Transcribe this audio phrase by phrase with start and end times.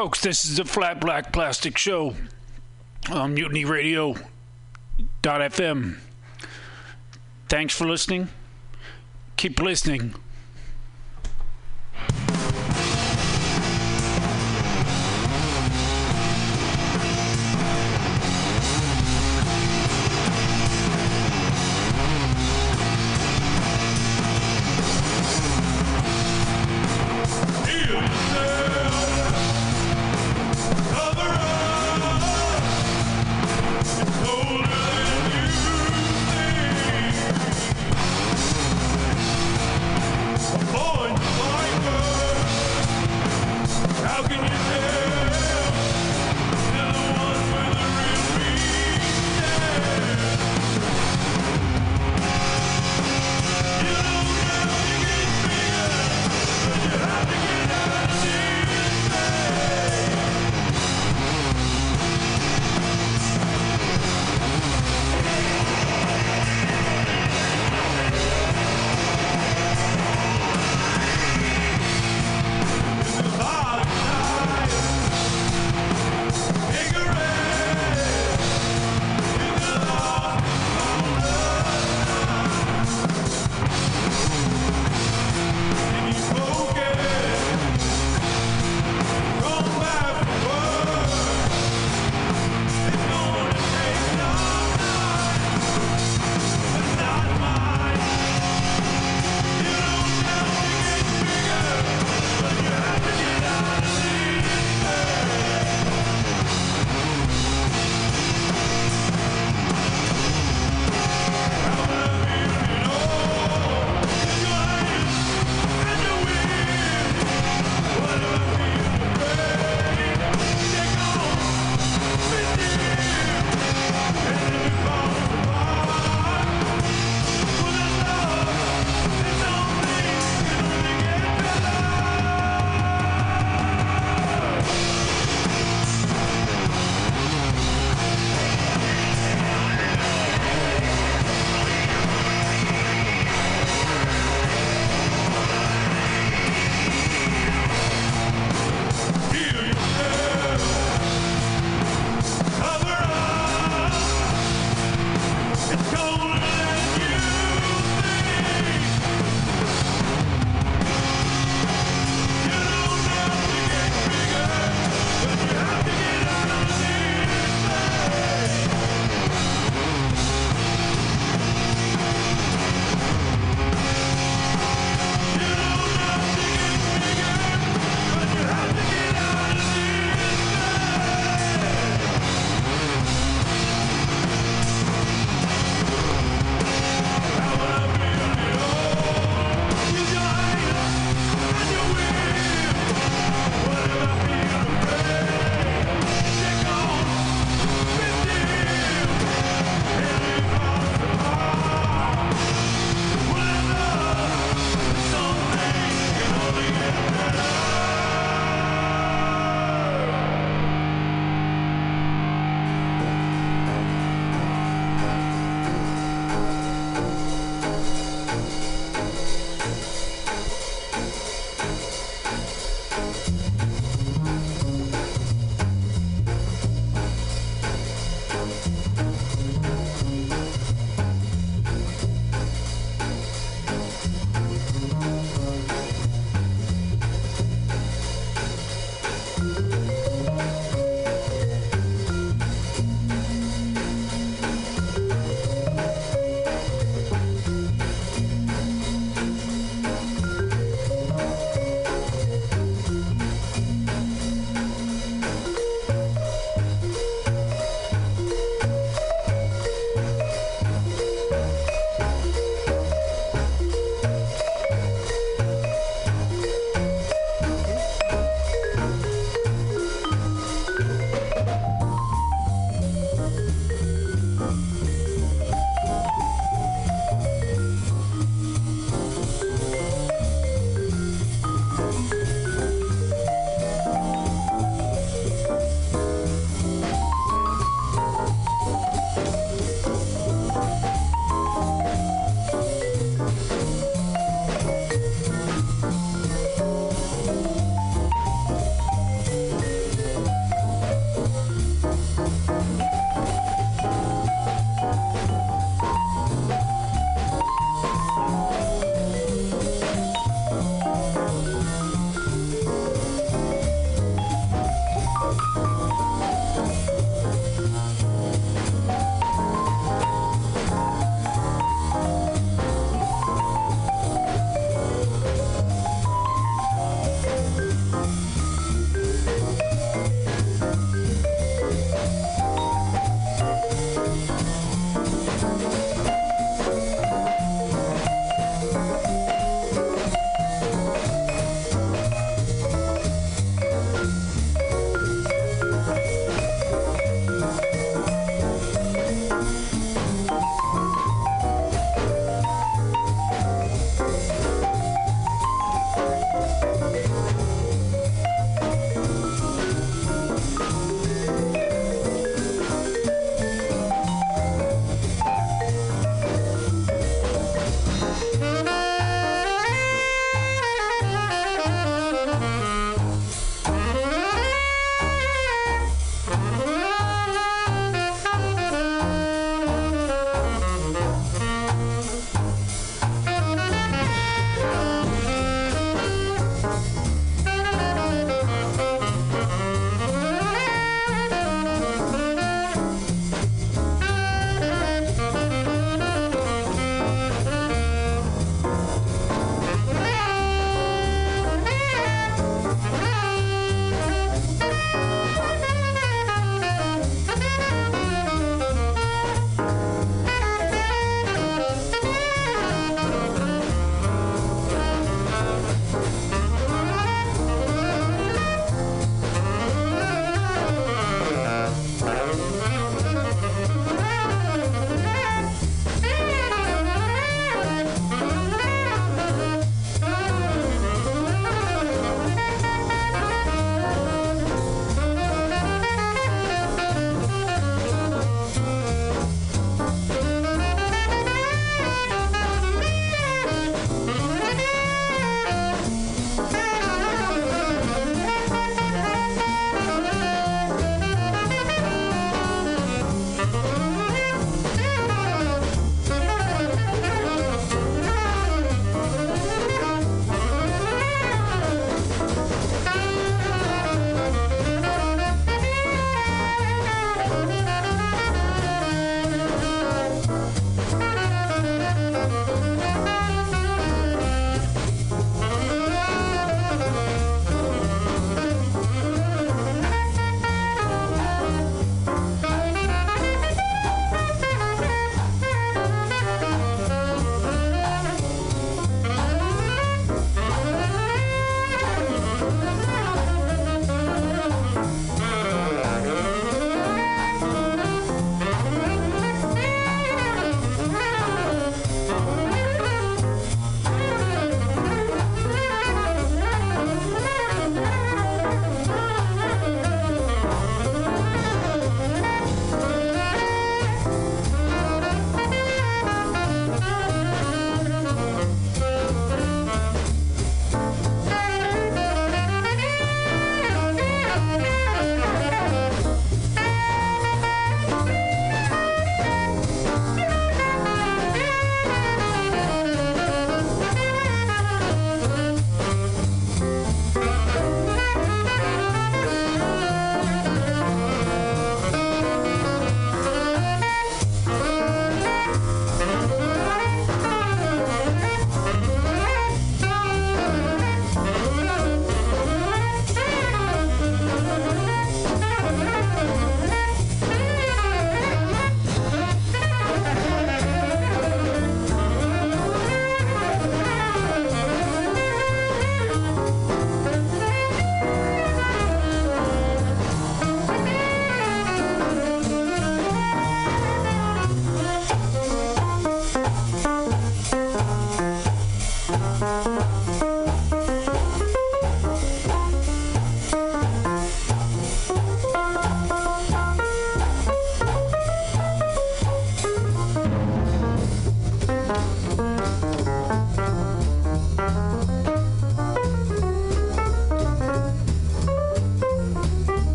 [0.00, 2.14] Folks, this is the Flat Black Plastic Show
[3.10, 4.14] on Mutiny Radio.
[5.42, 5.98] FM.
[7.50, 8.30] Thanks for listening.
[9.36, 10.14] Keep listening.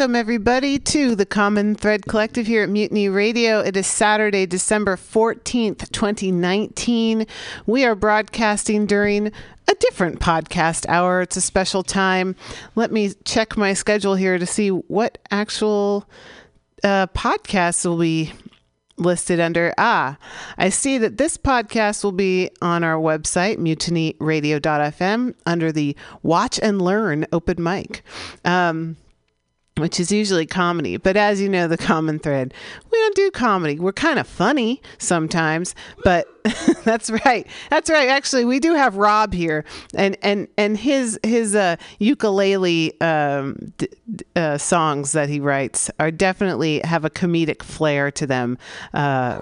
[0.00, 3.60] Welcome everybody to the Common Thread Collective here at Mutiny Radio.
[3.60, 7.26] It is Saturday, December 14th, 2019.
[7.66, 11.20] We are broadcasting during a different podcast hour.
[11.20, 12.34] It's a special time.
[12.76, 16.08] Let me check my schedule here to see what actual
[16.82, 18.32] uh, podcasts will be
[18.96, 20.18] listed under ah
[20.58, 26.82] i see that this podcast will be on our website mutinyradio.fm under the watch and
[26.82, 28.02] learn open mic
[28.44, 28.94] um,
[29.80, 30.96] which is usually comedy.
[30.96, 32.54] But as you know, the common thread,
[32.90, 33.78] we don't do comedy.
[33.78, 36.28] We're kind of funny sometimes, but
[36.84, 37.46] that's right.
[37.70, 38.08] That's right.
[38.08, 39.64] Actually, we do have Rob here,
[39.94, 43.88] and and and his his uh, ukulele um, d-
[44.36, 48.58] uh, songs that he writes are definitely have a comedic flair to them.
[48.94, 49.40] Uh,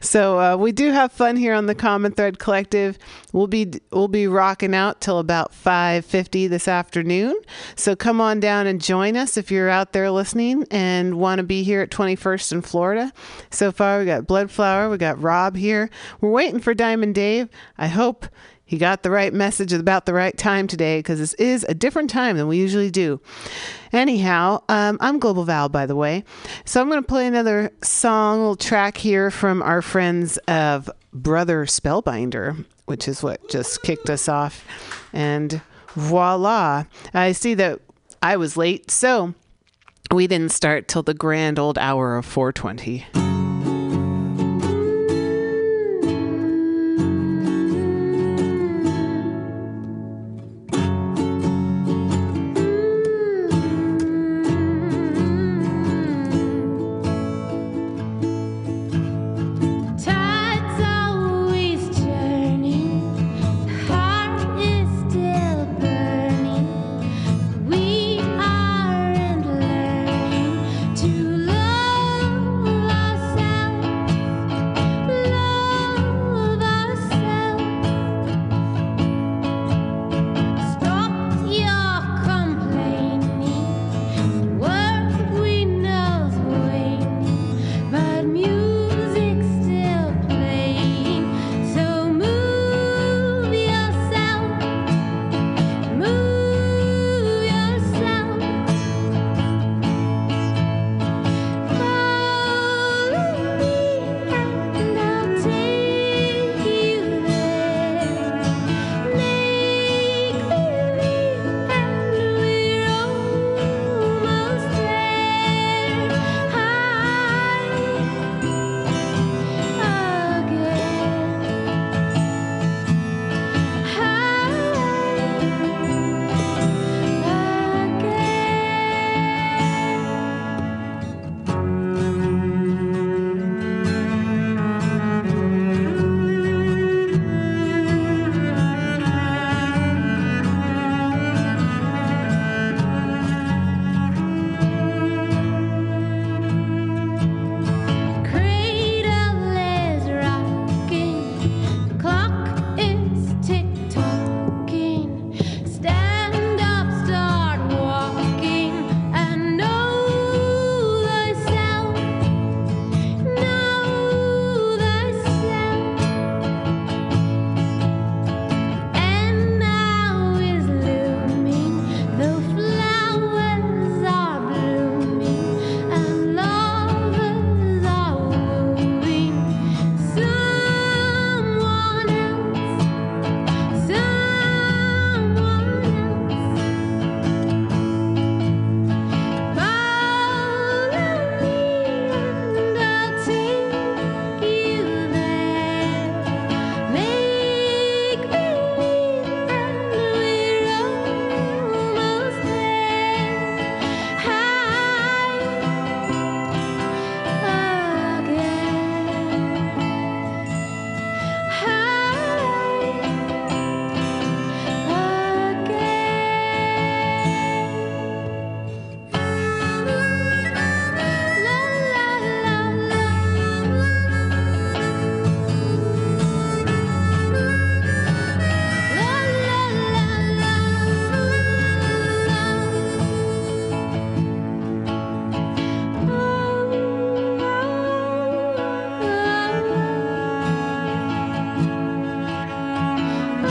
[0.00, 2.98] so uh, we do have fun here on the Common Thread Collective.
[3.32, 7.34] We'll be we'll be rocking out till about five fifty this afternoon.
[7.76, 11.42] So come on down and join us if you're out there listening and want to
[11.42, 13.10] be here at Twenty First in Florida.
[13.50, 15.88] So far we got Bloodflower, we got Rob here.
[16.20, 17.48] We're waiting for Diamond Dave.
[17.78, 18.26] I hope
[18.70, 21.74] he got the right message at about the right time today because this is a
[21.74, 23.20] different time than we usually do.
[23.92, 26.22] Anyhow, um, I'm Global Val, by the way.
[26.64, 31.66] So I'm going to play another song, little track here from our friends of Brother
[31.66, 34.64] Spellbinder, which is what just kicked us off.
[35.12, 35.60] And
[35.96, 37.80] voila, I see that
[38.22, 39.34] I was late, so
[40.12, 43.39] we didn't start till the grand old hour of 420.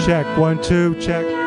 [0.09, 0.25] Check.
[0.39, 1.38] One, two, check.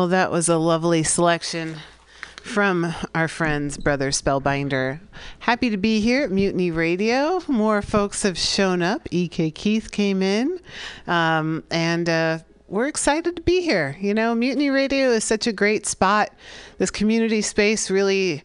[0.00, 1.76] Well, that was a lovely selection
[2.42, 4.98] from our friends, Brother Spellbinder.
[5.40, 7.42] Happy to be here at Mutiny Radio.
[7.48, 9.06] More folks have shown up.
[9.10, 9.50] E.K.
[9.50, 10.58] Keith came in,
[11.06, 13.94] um, and uh, we're excited to be here.
[14.00, 16.30] You know, Mutiny Radio is such a great spot.
[16.78, 18.42] This community space really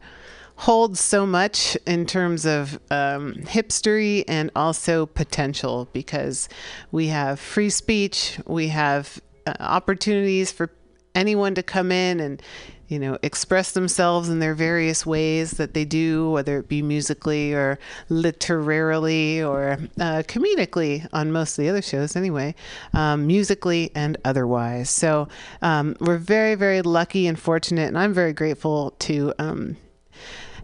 [0.57, 6.49] holds so much in terms of um, hipstery and also potential because
[6.91, 10.69] we have free speech, we have uh, opportunities for
[11.15, 12.41] anyone to come in and
[12.87, 17.53] you know express themselves in their various ways that they do whether it be musically
[17.53, 22.53] or literarily or uh, comedically on most of the other shows anyway
[22.93, 24.89] um, musically and otherwise.
[24.89, 25.27] So
[25.61, 29.77] um, we're very very lucky and fortunate and i'm very grateful to um,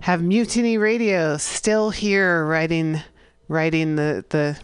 [0.02, 3.02] have mutiny radio still here writing
[3.48, 4.58] writing the the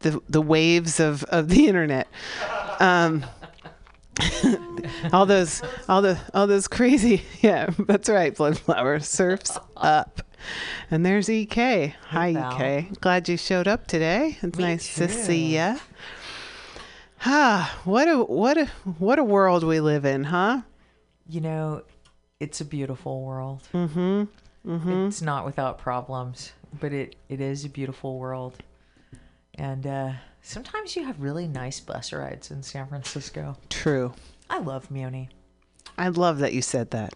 [0.00, 2.06] the, the waves of, of the internet.
[2.80, 3.24] Um,
[5.12, 10.22] all those all the all those crazy yeah that's right bloodflower surfs up
[10.90, 15.54] and there's ek hi ek glad you showed up today it's Me nice to see
[15.56, 15.76] ya
[17.26, 18.66] ah what a what a
[18.98, 20.62] what a world we live in huh
[21.28, 21.82] You know,
[22.40, 23.60] it's a beautiful world.
[23.74, 24.24] Mm-hmm.
[24.66, 25.06] Mm-hmm.
[25.08, 28.54] It's not without problems, but it, it is a beautiful world.
[29.54, 30.12] And uh,
[30.48, 33.56] sometimes you have really nice bus rides in San Francisco.
[33.68, 34.14] true
[34.50, 35.28] I love Muni.
[35.98, 37.12] I love that you said that.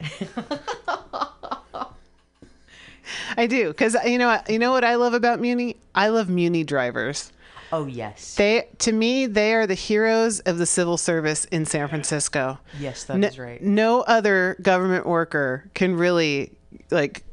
[3.37, 5.77] I do because you know what- you know what I love about Muni.
[5.95, 7.33] I love Muni drivers.
[7.73, 11.89] Oh yes, They to me they are the heroes of the civil service in San
[11.89, 12.59] Francisco.
[12.79, 13.63] yes, that is no, right.
[13.63, 16.53] No other government worker can really
[16.91, 17.25] like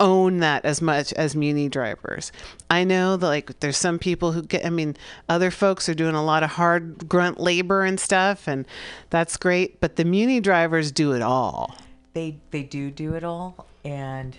[0.00, 2.32] own that as much as Muni drivers.
[2.70, 4.96] I know that like there's some people who get I mean
[5.28, 8.66] other folks are doing a lot of hard grunt labor and stuff and
[9.10, 11.76] that's great, but the Muni drivers do it all.
[12.14, 14.36] They they do do it all, and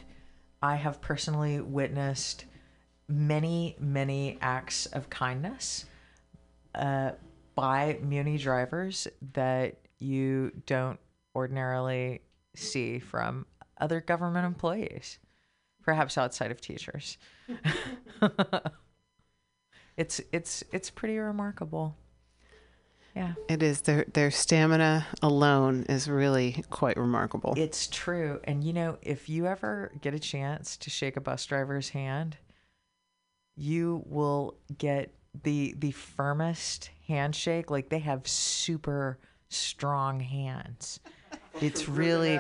[0.61, 2.45] I have personally witnessed
[3.07, 5.85] many many acts of kindness
[6.75, 7.11] uh,
[7.55, 10.99] by Muni drivers that you don't
[11.35, 12.21] ordinarily
[12.55, 13.45] see from
[13.79, 15.19] other government employees,
[15.83, 17.17] perhaps outside of teachers.
[19.97, 21.95] it's it's it's pretty remarkable.
[23.15, 23.33] Yeah.
[23.47, 27.53] It is their their stamina alone is really quite remarkable.
[27.55, 28.39] It's true.
[28.45, 32.37] And you know, if you ever get a chance to shake a bus driver's hand,
[33.55, 37.69] you will get the the firmest handshake.
[37.69, 39.19] Like they have super
[39.49, 40.99] strong hands.
[41.61, 42.39] It's really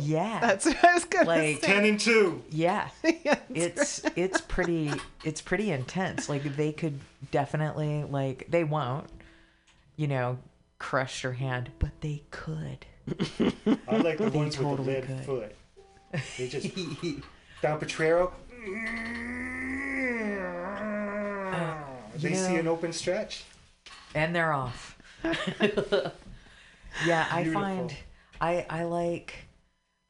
[0.00, 0.38] yeah.
[0.40, 1.66] That's what I was gonna like say.
[1.66, 2.42] Ten and two.
[2.50, 2.88] yeah.
[3.24, 4.90] Yeah, It's it's pretty
[5.24, 6.28] it's pretty intense.
[6.28, 6.98] Like they could
[7.30, 9.06] definitely like they won't,
[9.96, 10.38] you know,
[10.78, 12.86] crush your hand, but they could.
[13.88, 15.26] I like the ones totally with the lead could.
[15.26, 15.54] foot.
[16.38, 16.74] They just
[17.62, 18.32] down Potrero.
[21.52, 21.74] Uh,
[22.16, 23.44] they see an open stretch.
[24.14, 24.96] and they're off.
[25.24, 26.10] yeah,
[27.30, 27.62] I Beautiful.
[27.62, 27.96] find
[28.42, 29.46] I I like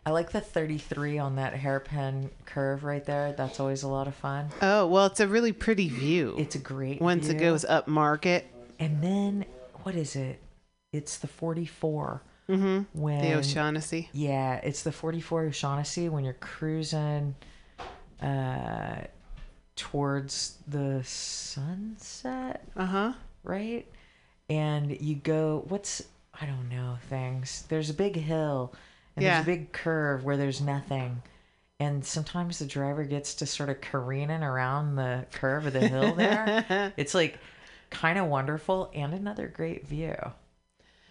[0.04, 3.32] I like the 33 on that hairpin curve right there.
[3.32, 4.48] That's always a lot of fun.
[4.60, 6.34] Oh well, it's a really pretty view.
[6.38, 8.46] It's a great once it goes up market.
[8.80, 9.44] And then
[9.84, 10.40] what is it?
[10.92, 12.22] It's the 44.
[12.48, 13.00] Mm-hmm.
[13.00, 14.08] When The O'Shaughnessy.
[14.12, 17.36] Yeah, it's the 44 O'Shaughnessy when you're cruising
[18.20, 19.02] uh
[19.76, 22.64] towards the sunset.
[22.76, 23.12] Uh huh.
[23.44, 23.86] right?
[24.50, 26.02] And you go, what's,
[26.40, 27.64] I don't know, things.
[27.68, 28.74] There's a big hill
[29.16, 29.34] and Yeah.
[29.34, 31.22] there's a big curve where there's nothing.
[31.78, 36.14] And sometimes the driver gets to sort of careening around the curve of the hill
[36.14, 36.92] there.
[36.96, 37.38] it's like
[37.90, 40.14] kind of wonderful and another great view.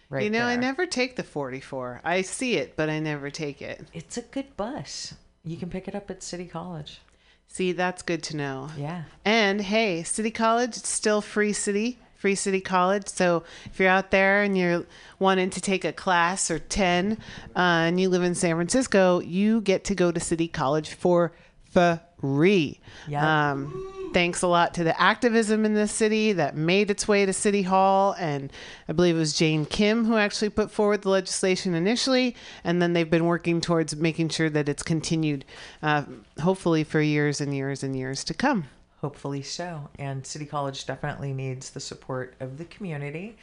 [0.08, 2.00] Right you know, I never take the 44.
[2.04, 3.86] I see it, but I never take it.
[3.94, 5.14] It's a good bus.
[5.44, 7.00] You can pick it up at City College.
[7.48, 8.70] See, that's good to know.
[8.76, 9.04] Yeah.
[9.24, 13.08] And hey, City College, it's still free city, free city college.
[13.08, 14.84] So if you're out there and you're
[15.18, 17.18] wanting to take a class or 10
[17.56, 21.32] uh, and you live in San Francisco, you get to go to City College for
[21.72, 22.78] free.
[23.08, 23.50] Yeah.
[23.50, 27.32] Um, thanks a lot to the activism in this city that made its way to
[27.32, 28.14] City Hall.
[28.20, 28.52] And
[28.88, 32.36] I believe it was Jane Kim who actually put forward the legislation initially.
[32.62, 35.44] And then they've been working towards making sure that it's continued,
[35.82, 36.04] uh,
[36.40, 38.66] hopefully, for years and years and years to come.
[39.02, 39.90] Hopefully so.
[39.98, 43.36] And City College definitely needs the support of the community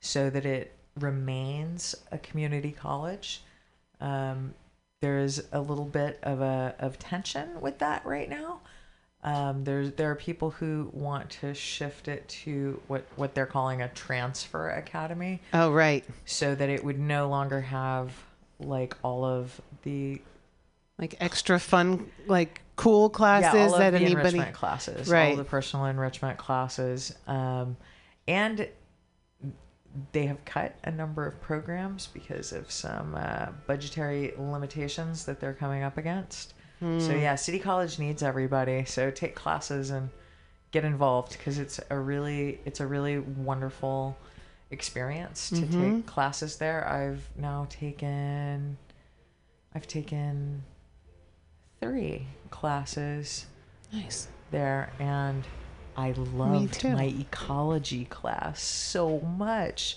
[0.00, 3.42] so that it remains a community college.
[4.00, 4.52] Um,
[5.00, 8.60] there's a little bit of a of tension with that right now.
[9.22, 13.82] Um, there's there are people who want to shift it to what what they're calling
[13.82, 16.04] a transfer academy, Oh, right.
[16.24, 18.12] so that it would no longer have
[18.58, 20.20] like all of the
[20.98, 24.28] Like extra fun, like cool classes yeah, all of that the anybody.
[24.28, 25.36] enrichment classes, all Right.
[25.36, 27.76] the personal enrichment classes, um,
[28.28, 28.68] and
[30.12, 35.54] they have cut a number of programs because of some uh, budgetary limitations that they're
[35.54, 36.52] coming up against.
[36.98, 38.84] So yeah, City College needs everybody.
[38.84, 40.10] So take classes and
[40.72, 44.14] get involved because it's a really it's a really wonderful
[44.70, 46.86] experience to take classes there.
[46.86, 48.76] I've now taken
[49.74, 50.64] I've taken
[51.80, 53.46] three classes
[53.92, 54.28] Nice.
[54.50, 55.44] there and
[55.96, 59.96] I loved my ecology class so much.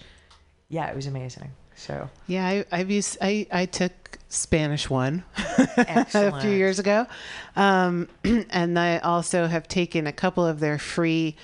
[0.70, 1.52] Yeah, it was amazing.
[1.76, 3.18] So Yeah, I, I've used.
[3.22, 5.24] I I took Spanish one
[5.78, 7.08] a few years ago,
[7.56, 11.36] um, and I also have taken a couple of their free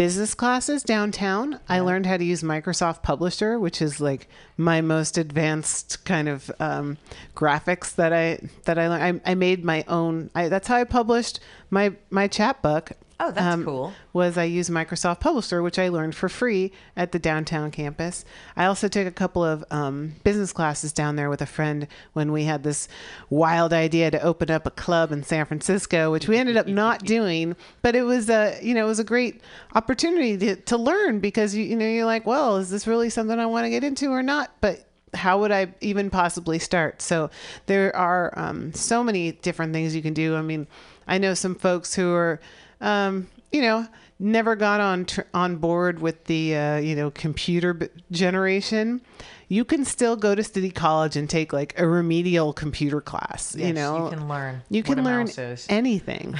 [0.00, 1.60] business classes downtown.
[1.68, 6.50] I learned how to use Microsoft Publisher, which is like my most advanced kind of
[6.58, 6.96] um,
[7.36, 9.20] graphics that I that I learned.
[9.26, 10.30] I, I made my own.
[10.34, 11.38] I, that's how I published
[11.68, 12.92] my my chapbook.
[13.22, 13.92] Oh, that's um, cool.
[14.14, 18.24] was I used Microsoft Publisher, which I learned for free at the downtown campus.
[18.56, 22.32] I also took a couple of um, business classes down there with a friend when
[22.32, 22.88] we had this
[23.28, 27.04] wild idea to open up a club in San Francisco, which we ended up not
[27.04, 27.56] doing.
[27.82, 29.42] But it was a you know it was a great
[29.74, 33.38] opportunity to, to learn because you you know you're like, well, is this really something
[33.38, 34.50] I want to get into or not?
[34.62, 37.02] But how would I even possibly start?
[37.02, 37.28] So
[37.66, 40.36] there are um, so many different things you can do.
[40.36, 40.66] I mean,
[41.06, 42.40] I know some folks who are,
[42.80, 43.86] um, you know,
[44.18, 49.00] never got on tr- on board with the uh, you know computer b- generation.
[49.48, 53.56] You can still go to City College and take like a remedial computer class.
[53.56, 54.62] you know, you can learn.
[54.70, 55.28] you can learn
[55.68, 56.36] anything.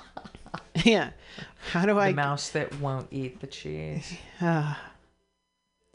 [0.84, 1.10] yeah.
[1.72, 2.12] How do the I?
[2.12, 4.16] mouse that won't eat the cheese.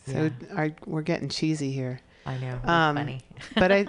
[0.08, 0.70] So Yeah.
[0.86, 2.02] we're getting cheesy here.
[2.26, 2.60] I know.
[2.64, 3.22] Um, funny.
[3.56, 3.86] but I,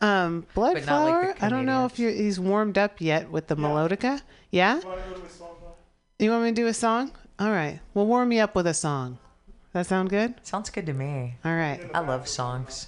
[0.00, 1.34] um, blood But not like flower.
[1.40, 4.02] I don't know if you're, he's warmed up yet with the melodica.
[4.02, 4.20] Yeah.
[4.51, 7.11] You want me to do a song?
[7.39, 7.79] All right.
[7.93, 9.19] Well, warm me up with a song.
[9.73, 10.33] That sound good?
[10.43, 11.35] Sounds good to me.
[11.45, 11.79] All right.
[11.93, 12.87] I love songs.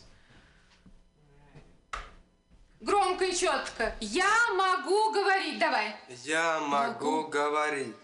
[2.82, 3.94] Громко и четко.
[4.00, 5.60] Я могу говорить.
[5.60, 5.96] Давай.
[6.24, 7.96] Я могу говорить.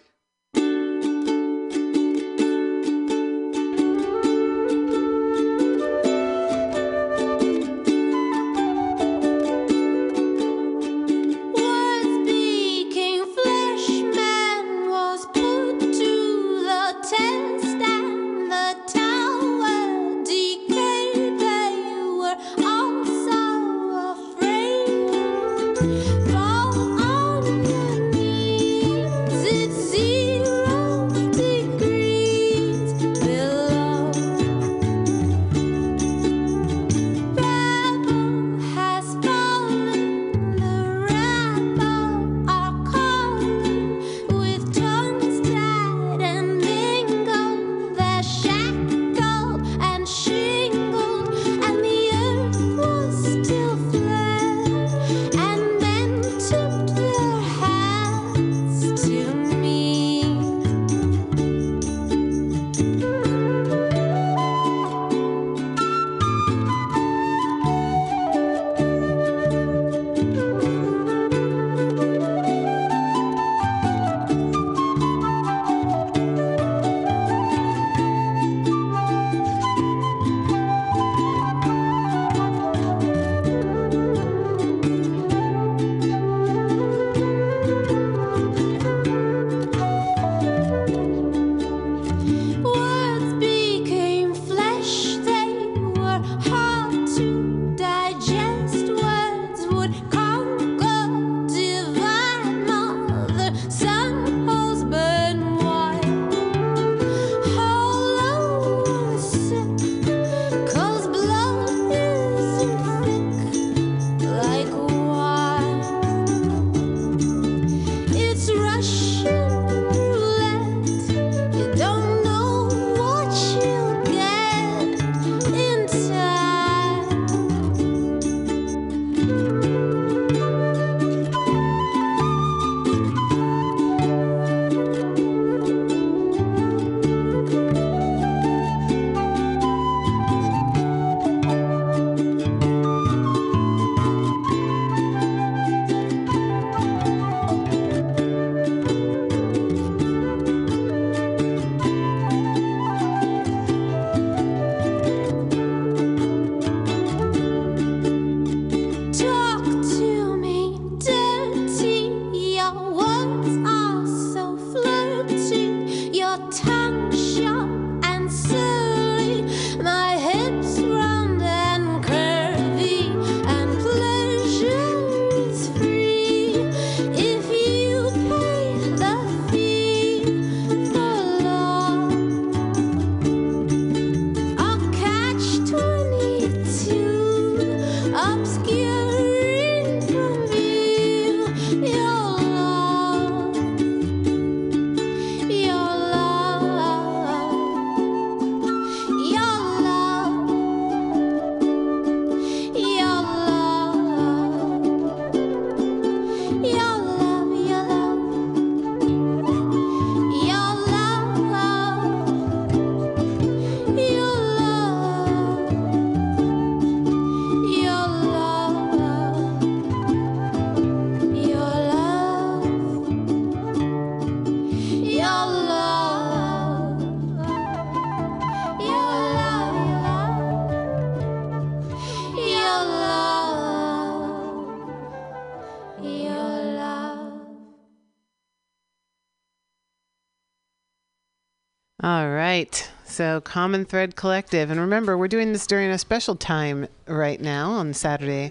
[243.39, 244.70] Common Thread Collective.
[244.70, 248.51] And remember, we're doing this during a special time right now on Saturday.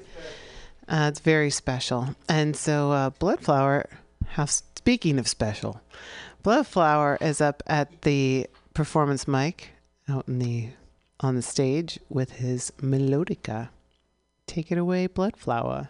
[0.87, 2.15] Uh, it's very special.
[2.29, 3.87] And so, uh, Bloodflower,
[4.45, 5.81] speaking of special,
[6.43, 9.71] Bloodflower is up at the performance mic
[10.07, 10.69] out in the
[11.19, 13.69] on the stage with his melodica.
[14.47, 15.89] Take it away, Bloodflower.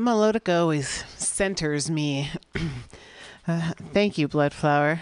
[0.00, 2.30] Melodica always centers me.
[3.46, 5.00] uh, thank you, Bloodflower.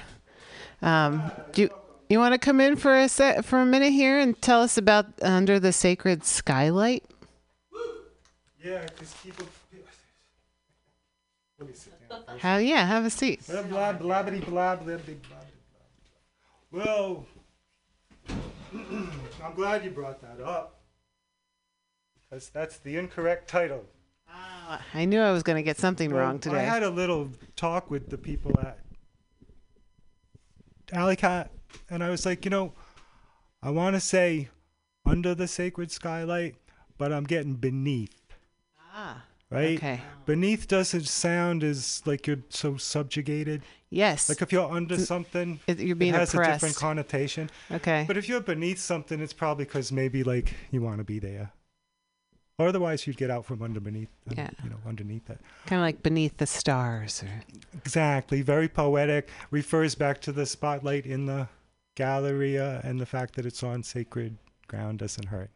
[0.82, 1.70] Um, do you,
[2.08, 4.76] you want to come in for a set for a minute here and tell us
[4.76, 7.04] about Under the Sacred Skylight?
[8.62, 9.46] Yeah, because people.
[11.58, 12.22] Let me sit down.
[12.26, 12.40] first.
[12.40, 12.56] How?
[12.58, 13.46] Yeah, have a seat.
[13.48, 15.36] Blah blah blah blah blah blah blah blah.
[16.70, 17.26] Well,
[19.44, 20.80] I'm glad you brought that up
[22.28, 23.84] because that's the incorrect title.
[24.94, 26.58] I knew I was going to get something Well, wrong today.
[26.58, 28.78] I had a little talk with the people at
[30.92, 31.50] Alley Cat,
[31.90, 32.72] and I was like, you know,
[33.62, 34.48] I want to say
[35.04, 36.56] under the sacred skylight,
[36.96, 38.14] but I'm getting beneath,
[38.94, 39.76] ah, right?
[39.78, 40.00] okay.
[40.26, 43.62] Beneath doesn't sound as like you're so subjugated.
[43.90, 44.28] Yes.
[44.28, 47.50] Like if you're under something, it- you're being it has a different connotation.
[47.70, 48.04] okay.
[48.06, 51.52] But if you're beneath something, it's probably because maybe like you want to be there.
[52.58, 55.38] Or otherwise, you'd get out from under beneath, um, you know, underneath it.
[55.66, 57.22] kind of like beneath the stars.
[57.22, 57.30] Or,
[57.74, 58.42] Exactly.
[58.42, 59.28] Very poetic.
[59.52, 61.48] Refers back to the spotlight in the
[61.94, 64.36] Galleria and the fact that it's on sacred
[64.66, 65.50] ground doesn't hurt,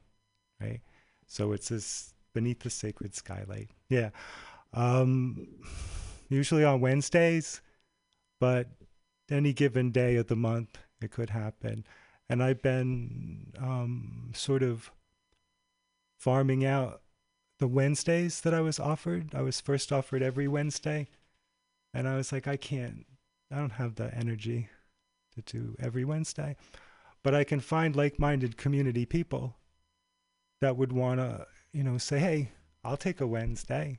[0.61, 0.81] right?
[1.27, 3.71] So it's this beneath the sacred skylight.
[3.89, 4.11] Yeah.
[4.73, 5.49] Um,
[6.29, 7.61] usually on Wednesdays,
[8.41, 8.69] but
[9.31, 11.85] any given day of the month, it could happen.
[12.29, 14.91] And I've been um, sort of
[16.23, 17.03] farming out
[17.59, 19.35] the Wednesdays that I was offered.
[19.35, 21.09] I was first offered every Wednesday.
[21.93, 23.07] And I was like, I can't,
[23.51, 24.69] I don't have the energy
[25.35, 26.57] to do every Wednesday.
[27.23, 29.57] but I can find like-minded community people
[30.61, 32.51] that would want to, you know, say, "Hey,
[32.85, 33.99] I'll take a Wednesday."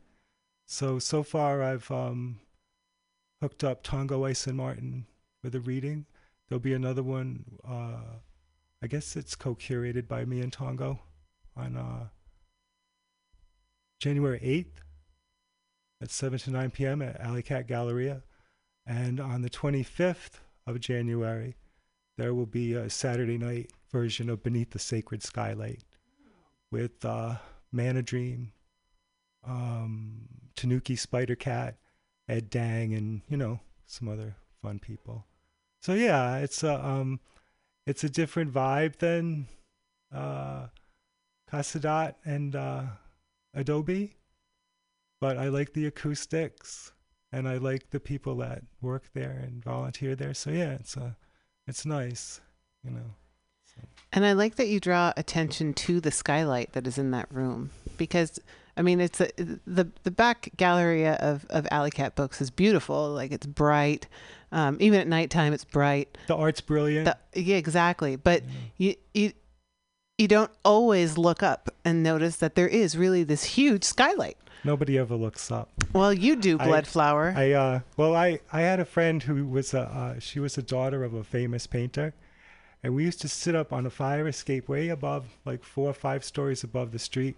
[0.66, 2.40] So so far, I've um,
[3.42, 5.08] hooked up Tongo Ice and Martin
[5.44, 6.06] with a reading.
[6.48, 7.60] There'll be another one.
[7.68, 8.20] Uh,
[8.82, 11.00] I guess it's co-curated by me and Tongo
[11.56, 12.08] on uh,
[14.00, 14.82] January eighth
[16.02, 17.02] at seven to nine p.m.
[17.02, 18.24] at Alley Cat Galleria,
[18.86, 21.56] and on the twenty-fifth of January,
[22.18, 25.84] there will be a Saturday night version of Beneath the Sacred Skylight
[26.72, 27.36] with uh,
[27.72, 28.52] Mana Dream,
[29.48, 31.78] um, Tanuki Spider Cat,
[32.28, 35.26] Ed Dang, and you know some other fun people.
[35.82, 37.20] So yeah, it's a um,
[37.86, 39.48] it's a different vibe than
[40.14, 40.68] uh,
[41.54, 42.84] Casadot and uh,
[43.54, 44.16] Adobe,
[45.22, 46.94] but I like the acoustics
[47.32, 50.34] and I like the people that work there and volunteer there.
[50.34, 51.16] So yeah, it's a
[51.68, 52.42] it's nice,
[52.84, 53.16] you know.
[54.12, 57.72] And I like that you draw attention to the skylight that is in that room
[57.98, 58.40] because
[58.78, 63.10] I mean it's a, the the back gallery of of Alley Cat Books is beautiful.
[63.10, 64.08] Like it's bright.
[64.52, 66.16] Um, even at nighttime, it's bright.
[66.28, 67.06] The art's brilliant.
[67.06, 68.16] The, yeah, exactly.
[68.16, 68.44] But
[68.78, 69.34] you you
[70.18, 74.38] you don't always look up and notice that there is really this huge skylight.
[74.64, 75.70] Nobody ever looks up.
[75.92, 77.36] Well, you do, I- Bloodflower.
[77.36, 80.62] I uh well I I had a friend who was a uh, she was a
[80.62, 82.14] daughter of a famous painter,
[82.82, 85.94] and we used to sit up on a fire escape way above like four or
[85.94, 87.36] five stories above the street,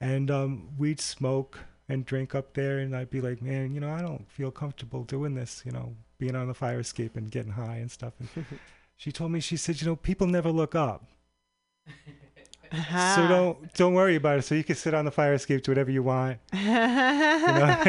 [0.00, 3.90] and um we'd smoke and drink up there, and I'd be like, man, you know,
[3.90, 7.50] I don't feel comfortable doing this, you know, being on the fire escape and getting
[7.52, 8.12] high and stuff.
[8.20, 8.28] And
[8.96, 11.04] she told me she said, you know, people never look up.
[12.72, 14.42] So don't don't worry about it.
[14.42, 16.38] So you can sit on the fire escape, do whatever you want.
[16.52, 17.82] You know?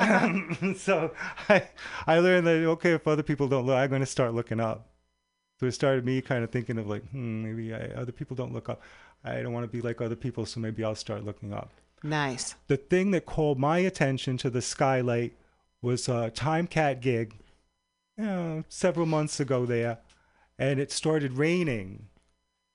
[0.00, 1.12] and, so
[1.48, 1.68] I
[2.06, 4.88] I learned that okay, if other people don't look, I'm going to start looking up.
[5.60, 8.52] So it started me kind of thinking of like, hmm, maybe I, other people don't
[8.52, 8.82] look up.
[9.24, 11.70] I don't want to be like other people, so maybe I'll start looking up.
[12.02, 12.54] nice.
[12.68, 15.34] The thing that called my attention to the skylight
[15.82, 17.36] was a Time Cat gig,
[18.16, 19.98] you know, several months ago there,
[20.58, 22.08] and it started raining,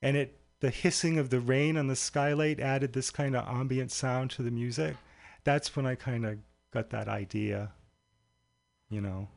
[0.01, 3.91] and it the hissing of the rain on the skylight added this kind of ambient
[3.91, 4.95] sound to the music.
[5.43, 6.37] That's when I kind of
[6.71, 7.71] got that idea,
[8.89, 9.27] you know,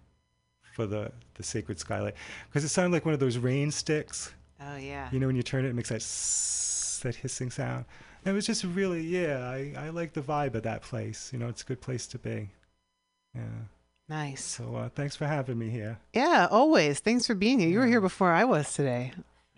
[0.75, 2.15] for the the sacred skylight,
[2.49, 4.33] because it sounded like one of those rain sticks.
[4.61, 5.09] Oh yeah.
[5.11, 7.87] You know, when you turn it, it makes that sss, that hissing sound.
[8.25, 11.31] And it was just really, yeah, I, I like the vibe of that place.
[11.33, 12.51] You know, it's a good place to be.
[13.35, 13.43] Yeah.
[14.09, 14.45] Nice.
[14.45, 15.99] So uh, thanks for having me here.
[16.13, 17.01] Yeah, always.
[17.01, 17.69] Thanks for being here.
[17.69, 19.13] You were here before I was today.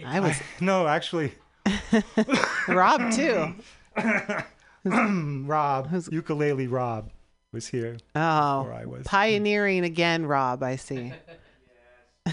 [0.05, 1.33] I was no, actually,
[2.69, 3.55] Rob too.
[4.85, 7.11] Rob, Who's- ukulele Rob,
[7.53, 7.97] was here.
[8.15, 9.05] Oh, I was.
[9.07, 10.63] pioneering again, Rob.
[10.63, 11.13] I see.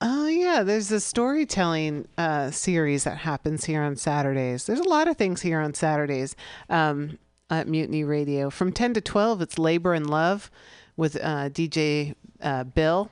[0.00, 4.64] Oh yeah, there's a storytelling uh, series that happens here on Saturdays.
[4.64, 6.36] There's a lot of things here on Saturdays
[6.70, 7.18] um,
[7.50, 8.48] at Mutiny Radio.
[8.48, 10.52] From 10 to 12, it's Labor and Love
[10.96, 13.10] with uh, DJ uh, Bill.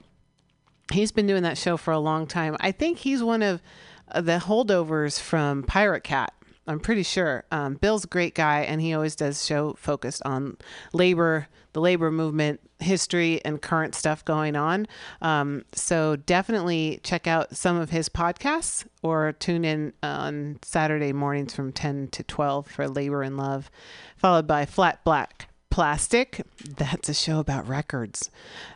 [0.92, 2.56] He's been doing that show for a long time.
[2.60, 3.62] I think he's one of
[4.10, 6.32] uh, the holdovers from Pirate Cat.
[6.68, 7.44] I'm pretty sure.
[7.52, 10.56] Um, Bill's a great guy, and he always does show focused on
[10.92, 14.86] labor, the labor movement, history, and current stuff going on.
[15.22, 21.54] Um, so definitely check out some of his podcasts or tune in on Saturday mornings
[21.54, 23.70] from 10 to 12 for Labor and Love,
[24.16, 26.40] followed by Flat Black Plastic.
[26.64, 28.30] That's a show about records.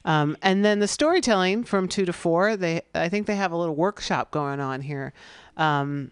[0.05, 2.59] Um, and then the storytelling from 2 to 4.
[2.59, 5.14] They, I think they have a little workshop going on here.
[5.57, 6.11] Um,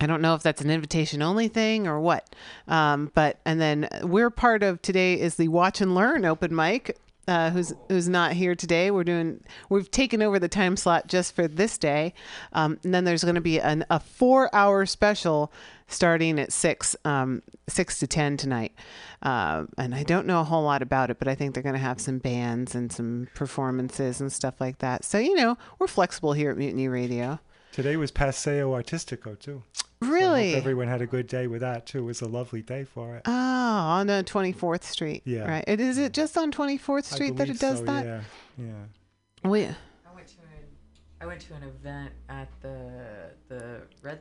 [0.00, 2.32] I don't know if that's an invitation only thing or what.
[2.68, 6.96] Um, but and then we're part of today is the Watch and Learn open mic.
[7.26, 8.90] Uh, who's who's not here today?
[8.90, 12.12] We're doing we've taken over the time slot just for this day,
[12.52, 15.52] um, and then there's going to be an, a four hour special
[15.86, 18.72] starting at six um, six to ten tonight.
[19.22, 21.74] Um, and I don't know a whole lot about it, but I think they're going
[21.74, 25.04] to have some bands and some performances and stuff like that.
[25.04, 27.40] So you know we're flexible here at Mutiny Radio.
[27.74, 29.64] Today was Paseo Artistico too.
[29.72, 30.54] So Really?
[30.54, 31.98] everyone had a good day with that too.
[31.98, 33.22] It was a lovely day for it.
[33.26, 35.22] Oh, on the 24th Street.
[35.24, 35.50] Yeah.
[35.50, 35.64] Right.
[35.66, 38.04] It, is it just on 24th I Street that it does so, that?
[38.06, 38.20] Yeah,
[38.58, 39.48] yeah.
[39.50, 40.48] We, I went to an
[41.20, 44.20] I went to an event at the the red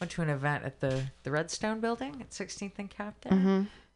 [0.00, 3.38] went to an event at the the Redstone building at 16th and Captain,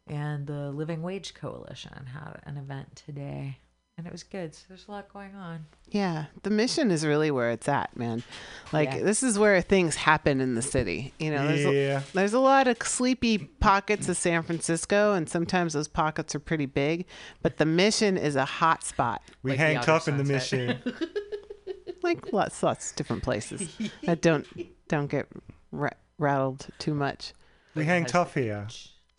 [0.07, 0.13] Mhm.
[0.15, 3.57] and the Living Wage Coalition had an event today.
[3.97, 4.53] And it was good.
[4.53, 5.65] So there's a lot going on.
[5.89, 8.23] Yeah, the mission is really where it's at, man.
[8.73, 9.03] Like Yeah.
[9.03, 11.13] this is where things happen in the city.
[11.19, 11.99] You know, there's Yeah.
[12.01, 16.39] a, there's a lot of sleepy pockets of San Francisco, and sometimes those pockets are
[16.39, 17.05] pretty big.
[17.41, 20.79] But the mission is a hot spot, We Like hang tough in the mission.
[22.03, 24.45] like lots, lots of different places that don't
[24.87, 25.27] don't get
[25.71, 25.89] ra-
[26.19, 27.33] rattled too much.
[27.75, 28.67] we hang tough here.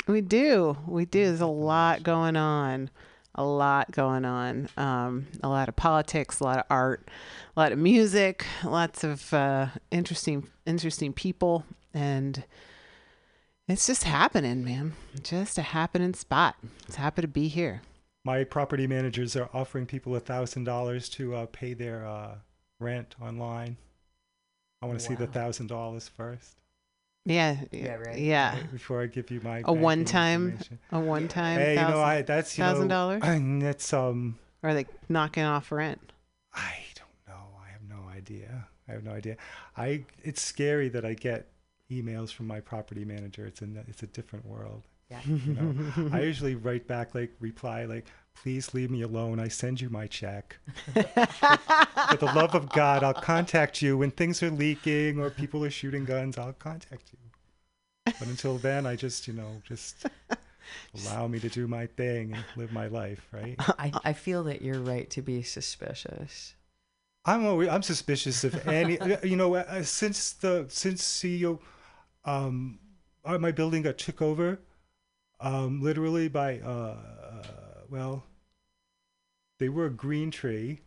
[0.06, 0.76] We do.
[0.86, 1.24] We do.
[1.24, 2.90] There's a lot going on.
[3.36, 4.68] A lot going on.
[4.76, 7.08] Um, a lot of politics, a lot of art,
[7.56, 12.44] a lot of music, lots of uh, interesting, interesting people, and
[13.68, 14.94] it's just happening, man.
[15.22, 16.56] Just a happening spot.
[16.86, 17.82] It's happy to be here.
[18.24, 22.36] My property managers are offering people a thousand dollars to uh, pay their uh,
[22.80, 23.76] rent online.
[24.82, 26.56] I want to see the thousand dollars first
[27.26, 27.56] Yeah.
[27.72, 28.18] Yeah, right.
[28.18, 28.56] Yeah.
[28.72, 30.58] before I give you my A one-time,
[30.92, 31.58] a one-time.
[31.58, 33.22] Hey, you know, thousand- I that's you know, $1,000?
[33.24, 36.12] and that's um, or are they knocking off rent?
[36.54, 37.44] I don't know.
[37.62, 38.68] I have no idea.
[38.88, 39.36] I have no idea.
[39.76, 41.48] I it's scary that I get
[41.90, 43.44] emails from my property manager.
[43.44, 44.84] It's in it's a different world.
[45.10, 45.20] Yeah.
[45.26, 48.06] You know, I usually write back like reply like,
[48.42, 49.40] "Please leave me alone.
[49.40, 50.58] I send you my check.
[50.94, 55.70] For the love of God, I'll contact you when things are leaking or people are
[55.70, 56.38] shooting guns.
[56.38, 57.18] I'll contact you.
[58.18, 60.06] But until then, I just you know just
[61.06, 63.56] allow me to do my thing and live my life, right?
[63.58, 66.54] I, I feel that you're right to be suspicious.
[67.24, 71.58] I'm always, I'm suspicious of any you know uh, since the since CEO
[72.24, 72.78] um
[73.24, 74.60] uh, my building got took over
[75.40, 76.96] um literally by uh,
[77.32, 77.42] uh
[77.90, 78.24] well
[79.58, 80.80] they were a green tree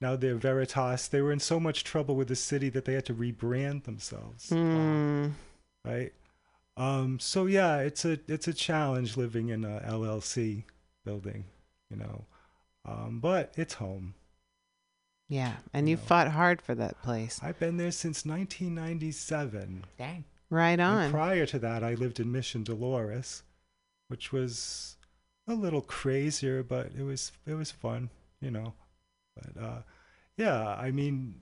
[0.00, 3.06] now they're Veritas they were in so much trouble with the city that they had
[3.06, 5.32] to rebrand themselves Mm,
[5.84, 6.12] right
[6.76, 10.64] um so yeah it's a it's a challenge living in a LLC
[11.04, 11.44] building
[11.90, 12.24] you know
[12.84, 14.14] um but it's home
[15.26, 16.02] yeah, and you No.
[16.02, 17.40] fought hard for that place.
[17.42, 20.24] I've been there since 1997 Dang.
[20.50, 21.10] Right And on.
[21.10, 23.42] prior to that, I lived in Mission Dolores,
[24.08, 24.96] which was
[25.46, 28.74] a little crazier, but it was it was fun, you know.
[29.36, 29.82] But uh,
[30.36, 31.40] yeah, I mean,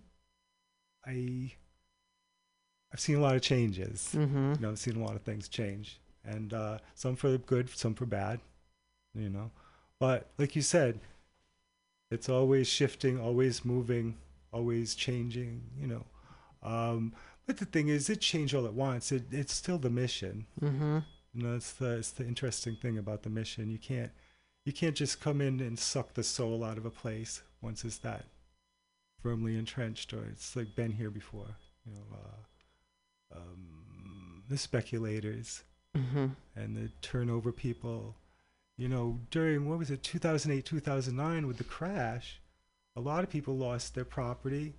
[1.07, 1.53] I
[2.93, 4.15] I've seen a lot of changes.
[4.15, 4.55] mm-hmm.
[4.55, 7.95] You know, I've seen a lot of things change, and uh, some for good, some
[7.95, 8.41] for bad.
[9.15, 9.51] You know,
[10.01, 11.01] but like you said,
[12.11, 14.17] it's always shifting, always moving,
[14.53, 15.63] always changing.
[15.79, 16.05] You know,
[16.63, 17.15] um,
[17.47, 19.13] but the thing is, it changed all at once.
[19.13, 20.47] It, it's still the mission.
[20.61, 20.99] Mm-hmm.
[21.35, 23.71] You know, it's the it's the interesting thing about the mission.
[23.71, 24.11] You can't
[24.65, 27.99] you can't just come in and suck the soul out of a place once it's
[27.99, 28.25] that
[29.23, 31.57] firmly entrenched or it's like been here before.
[31.87, 32.17] You know,
[33.35, 35.65] uh, um, the speculators
[35.97, 36.29] Mm-hmm.
[36.57, 38.17] and the turnover people.
[38.79, 42.41] You know, during what was it, 2008, 2009, with the crash,
[42.97, 44.73] a lot of people lost their property,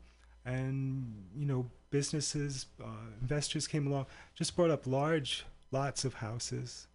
[0.43, 2.87] and you know, businesses, uh,
[3.21, 6.87] investors came along, just brought up large lots of houses,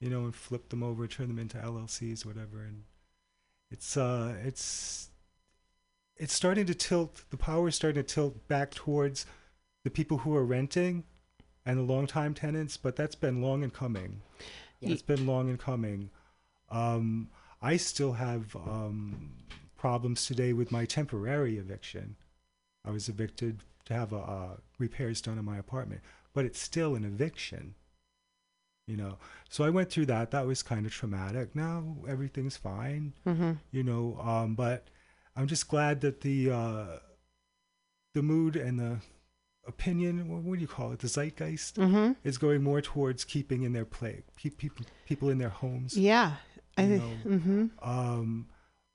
[0.00, 2.84] you know, and flip them over, turn them into LLCs, whatever, and
[3.70, 5.10] it's uh, it's
[6.16, 7.24] it's starting to tilt.
[7.30, 9.26] The power is starting to tilt back towards
[9.84, 11.04] the people who are renting
[11.66, 14.22] and the long-time tenants, but that's been long in coming.
[14.80, 14.90] Yeah.
[14.90, 16.10] It's been long in coming.
[16.70, 17.28] Um,
[17.60, 19.32] I still have um,
[19.76, 22.16] problems today with my temporary eviction.
[22.84, 26.00] I was evicted to have a, uh, repairs done in my apartment,
[26.32, 27.74] but it's still an eviction.
[28.88, 29.18] You know,
[29.50, 30.30] so I went through that.
[30.30, 31.54] That was kind of traumatic.
[31.54, 33.12] Now everything's fine.
[33.26, 33.52] Mm-hmm.
[33.70, 34.88] You know, um, but
[35.36, 36.86] I'm just glad that the uh,
[38.14, 38.96] the mood and the
[39.66, 42.12] opinion, what, what do you call it, the zeitgeist, Mm-hmm.
[42.24, 45.96] is going more towards keeping in their play, keep people people in their homes.
[45.96, 46.32] Yeah.
[46.78, 47.02] I think.
[47.24, 47.66] Mm-hmm.
[47.82, 48.46] um,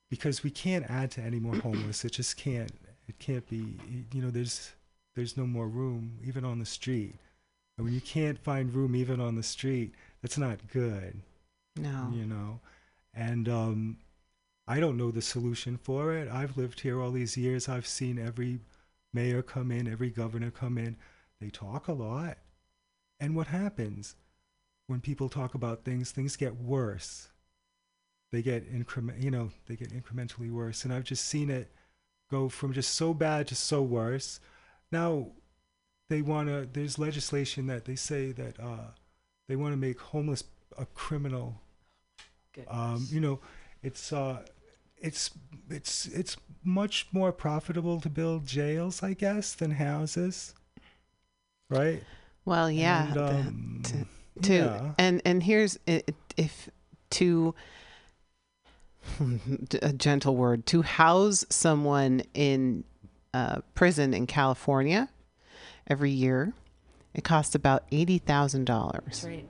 [0.10, 2.06] because we can't add to any more homeless.
[2.06, 2.72] It just can't.
[3.08, 3.78] It can't be.
[4.14, 4.72] You know, there's
[5.16, 7.16] there's no more room even on the street.
[7.78, 11.22] And when you can't find room even on the street, that's not good.
[11.76, 12.12] No.
[12.14, 12.60] You know,
[13.14, 13.98] and um,
[14.68, 16.30] I don't know the solution for it.
[16.30, 17.68] I've lived here all these years.
[17.68, 18.60] I've seen every
[19.12, 20.98] mayor come in, every governor come in.
[21.42, 22.38] They talk a lot,
[23.20, 24.16] and what happens
[24.88, 26.12] when people talk about things?
[26.12, 27.30] Things get worse
[28.34, 31.72] they get increment you know they get incrementally worse and i've just seen it
[32.30, 34.40] go from just so bad to so worse
[34.92, 35.28] now
[36.10, 38.92] they want to there's legislation that they say that uh,
[39.48, 40.44] they want to make homeless
[40.78, 41.62] a criminal
[42.68, 43.40] um, you know
[43.82, 44.42] it's uh,
[44.98, 45.32] it's
[45.70, 50.54] it's it's much more profitable to build jails i guess than houses
[51.70, 52.04] right
[52.46, 53.06] Well, yeah.
[53.08, 53.84] And, the- um,
[54.42, 54.92] to yeah.
[54.98, 56.70] and and here's if
[57.12, 57.54] to
[59.82, 62.84] a gentle word, to house someone in
[63.34, 65.10] uh, prison in California
[65.88, 66.54] every year,
[67.14, 69.24] it costs about eighty thousand dollars.
[69.26, 69.46] Right.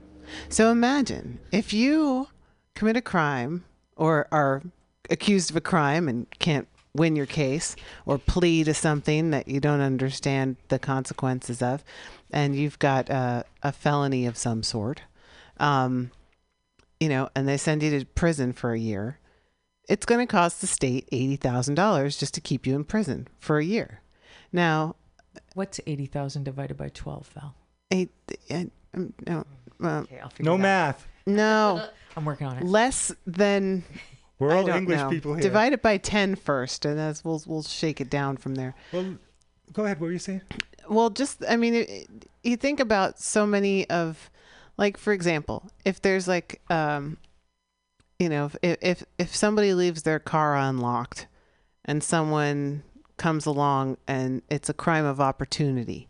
[0.48, 2.28] So imagine if you
[2.74, 3.64] commit a crime
[3.96, 4.62] or are
[5.10, 7.74] accused of a crime and can't win your case
[8.06, 11.84] or plea to something that you don't understand the consequences of,
[12.30, 15.02] and you've got a, a felony of some sort,
[15.58, 16.10] um,
[17.00, 19.18] you know, and they send you to prison for a year,
[19.88, 23.64] it's going to cost the state $80,000 just to keep you in prison for a
[23.64, 24.00] year.
[24.52, 24.96] Now,
[25.54, 27.54] What's 80,000 divided by 12, Val?
[27.90, 28.10] eight,
[28.50, 28.64] uh,
[28.94, 29.44] um, no,
[29.82, 30.60] uh, Okay, I'll figure No it out.
[30.62, 31.06] math.
[31.26, 32.64] no, I'm working on it.
[32.64, 33.84] less than
[34.38, 35.10] We're all English know.
[35.10, 35.42] people here.
[35.42, 38.74] Divide it by 10 first, and that's, we'll, we'll shake it down from there.
[38.92, 39.16] Well,
[39.72, 40.00] go ahead.
[40.00, 40.40] What were you saying?
[40.88, 44.30] Well, just, I mean, it, it- you think about so many of,
[44.76, 47.16] like, for example, if there's like, um,
[48.18, 51.26] you know, if, if, if somebody leaves their car unlocked
[51.86, 52.82] and someone
[53.16, 56.08] comes along and it's a crime of opportunity,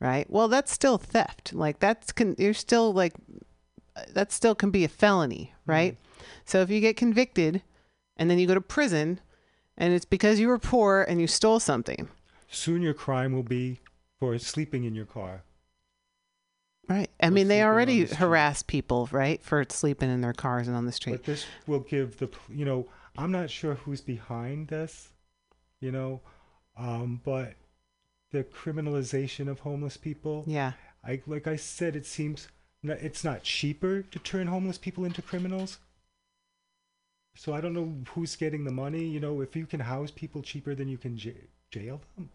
[0.00, 0.28] right?
[0.30, 1.52] Well, that's still theft.
[1.52, 3.14] Like, that's, can, you're still like,
[4.12, 5.70] that still can be a felony, mm-hmm.
[5.70, 5.96] right?
[6.44, 7.62] So if you get convicted
[8.16, 9.20] and then you go to prison
[9.76, 12.08] and it's because you were poor and you stole something,
[12.48, 13.80] Soon your crime will be
[14.18, 15.42] for sleeping in your car.
[16.88, 17.10] Right.
[17.20, 20.86] I mean, they already the harass people, right, for sleeping in their cars and on
[20.86, 21.12] the street.
[21.12, 22.86] But this will give the, you know,
[23.18, 25.08] I'm not sure who's behind this,
[25.80, 26.20] you know,
[26.76, 27.54] um, but
[28.32, 30.44] the criminalization of homeless people.
[30.46, 30.72] Yeah.
[31.04, 32.48] I like I said, it seems
[32.82, 35.78] it's not cheaper to turn homeless people into criminals.
[37.34, 39.04] So I don't know who's getting the money.
[39.04, 41.36] You know, if you can house people cheaper than you can j-
[41.70, 42.30] jail them,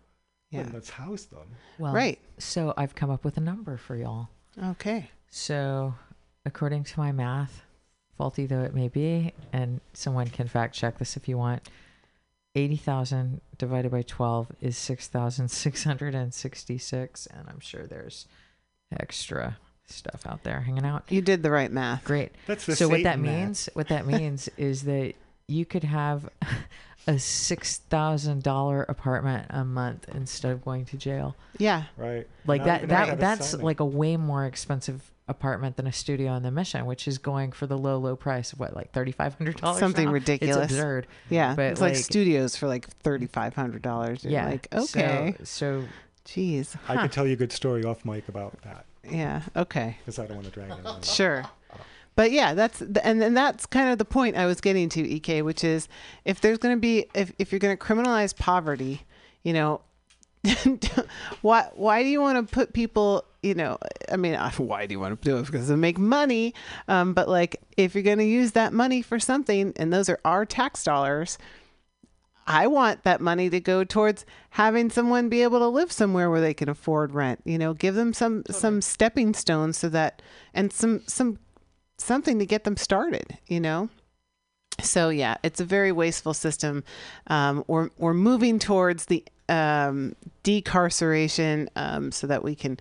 [0.52, 0.64] Yeah.
[0.64, 1.48] then let's house them.
[1.80, 2.20] Well, Right.
[2.38, 4.30] So I've come up with a number for y'all.
[4.64, 5.10] Okay.
[5.30, 5.96] So,
[6.46, 7.64] according to my math,
[8.18, 11.68] faulty though it may be, and someone can fact check this if you want,
[12.56, 17.28] 80,000 divided by 12 is 6,666.
[17.28, 18.28] And I'm sure there's
[18.97, 21.04] extra stuff out there hanging out.
[21.10, 22.04] You did the right math.
[22.04, 22.32] Great.
[22.47, 23.36] That's the so what that math.
[23.36, 25.14] means what that means is that
[25.47, 26.30] you could have
[27.08, 31.84] a six thousand dollar apartment a month instead of going to jail Yeah.
[31.97, 32.28] Right.
[32.45, 33.62] like Not that even that that's sign.
[33.62, 37.51] like a way more expensive apartment than a studio in the mission which is going
[37.51, 40.11] for the low low price of what like $3500 Something now?
[40.11, 40.57] ridiculous.
[40.57, 41.55] it's absurd Yeah.
[41.55, 44.23] But, it's like, like- studios for like $3,500.
[44.23, 45.36] You're yeah Like, okay.
[45.43, 45.86] so,
[46.25, 46.75] Jeez.
[46.88, 47.01] I Huh.
[47.03, 49.41] could tell you a good story off mic about that Yeah.
[49.55, 49.97] Okay.
[49.99, 51.01] because I don't want to drag it on.
[51.03, 51.43] Sure.
[52.15, 55.43] But yeah, that's and then that's kind of the point I was getting to, Ek,
[55.43, 55.88] which is
[56.25, 59.01] if there's going to be if if you're going to criminalize poverty,
[59.43, 59.79] you know,
[61.41, 63.78] why why do you want to put people, you know,
[64.12, 66.54] I mean, why do you want to do it because they make money,
[66.88, 70.20] um, but like if you're going to use that money for something and those are
[70.26, 71.38] our tax dollars,
[72.48, 76.42] I want that money to go towards having someone be able to live somewhere where
[76.42, 77.42] they can afford rent.
[77.46, 80.22] You know, give them some some stepping stones so that
[80.54, 81.39] and some some
[81.98, 83.38] something to get them started.
[83.48, 83.89] You know.
[84.82, 86.84] So yeah, it's a very wasteful system.
[87.28, 92.80] Um, we're we're moving towards the um, decarceration um, so that we can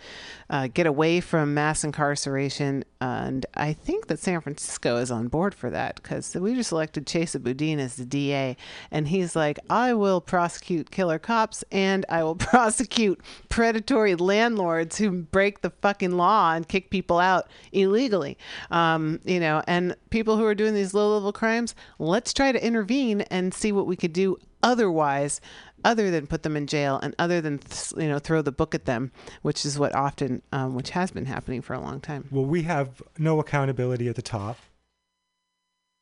[0.48, 2.84] uh, get away from mass incarceration.
[3.00, 7.06] And I think that San Francisco is on board for that because we just elected
[7.06, 8.56] Chesa Boudin as the DA,
[8.90, 15.10] and he's like, I will prosecute killer cops and I will prosecute predatory landlords who
[15.10, 18.38] break the fucking law and kick people out illegally.
[18.70, 22.64] Um, you know, and people who are doing these low level crimes, let's try to
[22.64, 25.40] intervene and see what we could do otherwise
[25.84, 27.60] other than put them in jail and other than
[27.96, 29.12] you know throw the book at them
[29.42, 32.62] which is what often um, which has been happening for a long time Well, we
[32.62, 34.58] have no accountability at the top,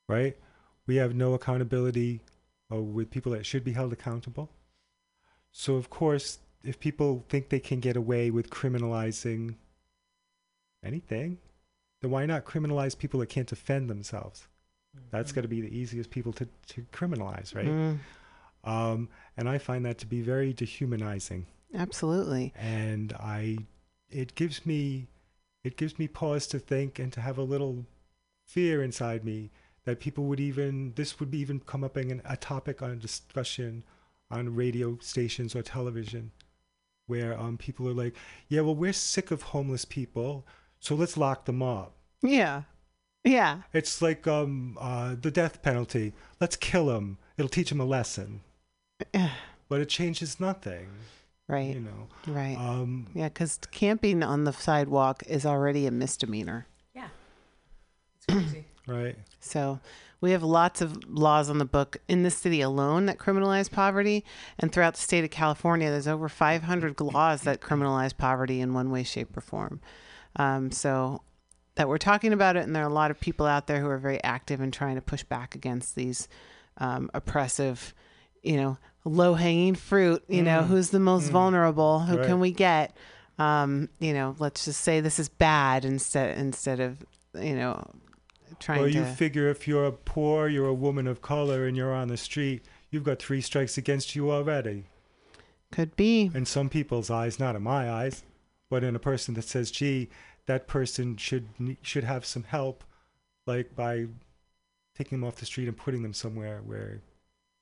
[0.08, 0.36] right?
[0.86, 2.20] We have no accountability
[2.72, 4.50] uh, with people that should be held accountable.
[5.50, 9.56] So, of course, if people think they can get away with criminalizing
[10.84, 11.38] anything,
[12.00, 14.46] then why not criminalize people that can't defend themselves?
[15.10, 17.66] That's got to be the easiest people to, to criminalize, right?
[17.66, 17.98] Mm,
[18.64, 21.46] Um, and I find that to be very dehumanizing.
[21.74, 22.52] absolutely.
[22.56, 23.58] And I
[24.10, 25.08] it gives me
[25.64, 27.86] it gives me pause to think and to have a little
[28.46, 29.50] fear inside me
[29.84, 33.84] that people would even this would even come up in a topic on discussion
[34.30, 36.30] on radio stations or television
[37.06, 38.14] where um people are like
[38.48, 40.46] yeah well we're sick of homeless people
[40.80, 41.94] so let's lock them up.
[42.22, 42.62] Yeah.
[43.24, 43.62] Yeah.
[43.72, 46.12] It's like um uh the death penalty.
[46.40, 48.40] Let's kill them it'll teach them a lesson
[49.68, 50.88] but it changes nothing
[51.46, 51.74] right.
[51.74, 52.08] you know.
[52.26, 52.56] Right.
[52.58, 56.66] Um yeah because camping on the sidewalk is already a misdemeanor.
[56.94, 57.08] Yeah.
[58.16, 58.64] It's crazy.
[58.86, 59.16] Right.
[59.40, 59.80] So
[60.20, 64.24] We have lots of laws on the book in the city alone that criminalize poverty,
[64.58, 68.90] and throughout the state of California, there's over 500 laws that criminalize poverty in one
[68.90, 69.80] way, shape, or form.
[70.36, 71.20] Um, so
[71.76, 73.88] that we're talking about it, and there are a lot of people out there who
[73.88, 76.26] are very active in trying to push back against these
[76.78, 77.94] um, oppressive,
[78.48, 80.24] you know, low hanging fruit.
[80.28, 82.00] You know, who's the most vulnerable?
[82.00, 82.96] Who can we get?
[83.38, 87.88] Um, you know, let's just say this is bad instead instead of you know
[88.58, 88.94] trying Well, to.
[88.98, 92.62] you figure if you're poor, you're a woman of color, and you're on the street,
[92.90, 94.84] you've got three strikes against you already.
[95.70, 96.30] could be.
[96.34, 98.24] In some people's eyes, not in my eyes,
[98.70, 100.08] but in a person that says, "Gee,
[100.46, 101.46] that person should
[101.82, 102.82] should have some help,"
[103.46, 104.06] like by
[104.96, 107.02] taking them off the street and putting them somewhere where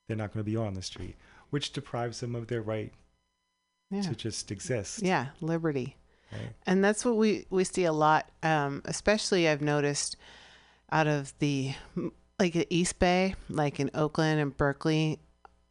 [0.09, 1.17] they're not going to be on the street,
[1.51, 2.93] which deprives them of their right
[3.91, 4.03] Yeah.
[4.03, 5.03] to just exist.
[5.03, 5.97] Yeah, liberty.
[6.33, 6.53] right?
[6.67, 8.31] And that's what we we see a lot.
[8.43, 10.17] Um, especially I've noticed
[10.91, 11.75] out of the
[12.39, 15.19] like the East Bay, like in Oakland and Berkeley,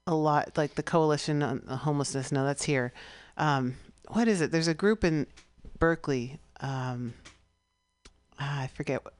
[0.07, 2.31] a lot like the coalition on homelessness.
[2.31, 2.91] No, that's here.
[3.37, 3.75] Um,
[4.09, 4.51] what is it?
[4.51, 5.27] There's a group in
[5.79, 6.39] Berkeley.
[6.61, 7.13] Um,
[8.39, 9.03] ah, I forget.
[9.03, 9.13] what-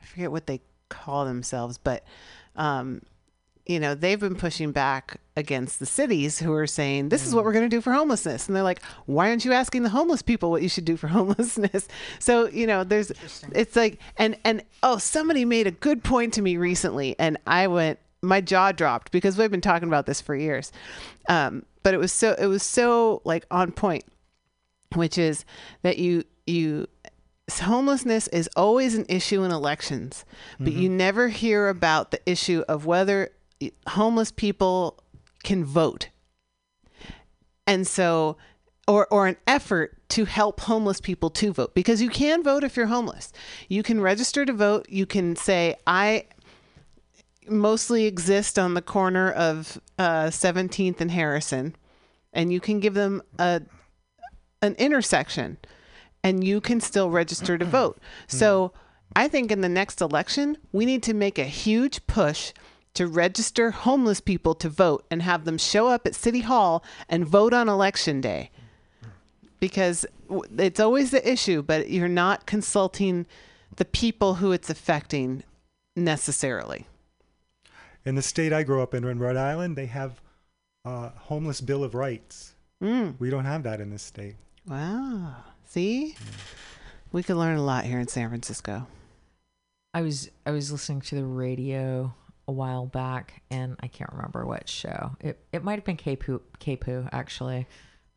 [0.00, 2.04] I forget what they call themselves, but
[2.56, 3.02] um,
[3.66, 7.44] you know they've been pushing back against the cities who are saying this is what
[7.44, 8.46] we're going to do for homelessness.
[8.46, 11.08] And they're like why aren't you asking the homeless people what you should do for
[11.08, 11.88] homelessness?
[12.18, 13.12] So you know there's
[13.52, 17.66] it's like and and oh somebody made a good point to me recently and i
[17.66, 20.70] went my jaw dropped because we've been talking about this for years.
[21.28, 24.04] Um, but it was so it was so like on point
[24.94, 25.44] which is
[25.82, 26.86] that you you
[27.50, 30.24] homelessness is always an issue in elections
[30.58, 33.30] but you never hear about the issue of whether
[33.88, 35.02] homeless people
[35.44, 36.08] can vote.
[37.66, 38.36] And so
[38.88, 42.76] or or an effort to help homeless people to vote because you can vote if
[42.76, 43.32] you're homeless.
[43.68, 44.86] You can register to vote.
[44.88, 46.26] You can say i
[47.48, 51.74] mostly exist on the corner of uh, 17th and harrison
[52.32, 53.60] and you can give them a
[54.62, 55.58] an intersection
[56.22, 57.98] and you can still register to vote.
[58.28, 58.72] So
[59.14, 62.52] I think in the next election, we need to make a huge push
[62.94, 67.26] to register homeless people to vote and have them show up at City Hall and
[67.26, 68.50] vote on election day.
[69.60, 70.04] Because
[70.58, 73.26] it's always the issue, but you're not consulting
[73.76, 75.44] the people who it's affecting
[75.96, 76.86] necessarily.
[78.04, 80.20] In the state I grew up in, in Rhode Island, they have
[80.84, 82.54] a homeless bill of rights.
[82.82, 83.14] Mm.
[83.20, 84.34] We don't have that in this state.
[84.66, 85.36] Wow.
[85.64, 86.16] See?
[87.12, 88.88] We could learn a lot here in San Francisco.
[89.94, 92.14] I was I was listening to the radio
[92.52, 95.16] a while back, and I can't remember what show.
[95.20, 97.66] It it might have been KPOO, KPOO actually.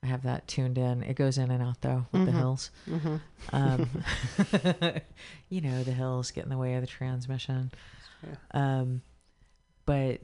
[0.04, 1.02] I have that tuned in.
[1.02, 2.70] It goes in and out though with the hills.
[3.52, 3.90] Um,
[5.50, 7.72] you know, the hills get in the way of the transmission.
[8.52, 9.02] Um,
[9.86, 10.22] but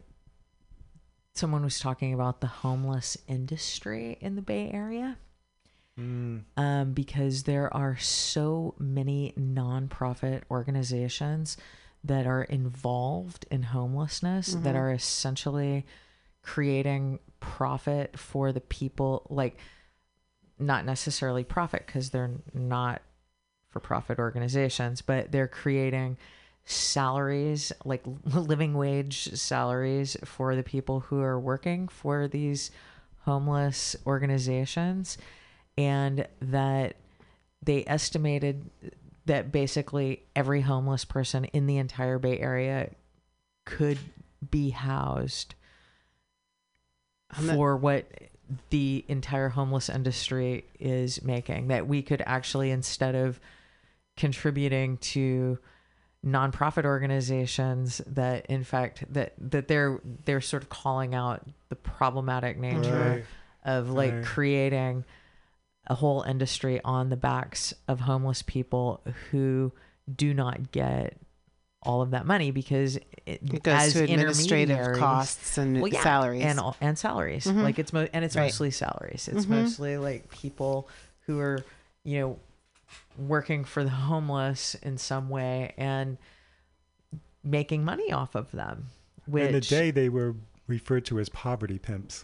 [1.34, 5.18] someone was talking about the homeless industry in the Bay Area
[6.00, 6.44] Mm.
[6.56, 11.58] um, because there are so many nonprofit organizations
[12.04, 14.78] that are involved in homelessness that mm-hmm.
[14.78, 15.86] are essentially
[16.42, 19.58] creating profit for the people like
[20.58, 23.02] not necessarily profit because they're not
[23.70, 26.18] for profit organizations but they're creating
[26.66, 32.72] salaries like living wage salaries for the people who are working for these
[33.26, 35.18] homeless organizations.
[35.78, 36.96] And that
[37.64, 38.70] they estimated
[39.26, 42.90] that basically every homeless person in the entire Bay Area
[43.66, 44.00] could
[44.50, 45.54] be housed
[47.56, 48.06] for what
[48.70, 51.68] the entire homeless industry is making.
[51.70, 53.40] That we could actually, instead of
[54.18, 55.58] contributing to
[56.26, 62.60] nonprofit organizations that in fact that that they're they're sort of calling out the problematic
[62.60, 63.26] nature Right.
[63.64, 64.24] of like Right.
[64.24, 65.04] creating
[65.92, 69.74] a whole industry on the backs of homeless people who
[70.16, 71.18] do not get
[71.84, 76.02] all of that money because it, It goes as to administrative costs and well, yeah,
[76.02, 76.46] salaries.
[76.46, 77.46] and and salaries.
[77.46, 77.64] Mhm.
[77.64, 78.44] Like it's mo- and it's Right.
[78.46, 79.28] mostly salaries.
[79.28, 79.50] It's Mhm.
[79.50, 80.88] mostly like people
[81.26, 81.60] who are
[82.04, 82.40] you know
[83.18, 86.18] working for the homeless in some way and
[87.44, 88.88] making money off of them.
[89.26, 90.36] Which In the day, they were
[90.68, 92.24] referred to as poverty pimps.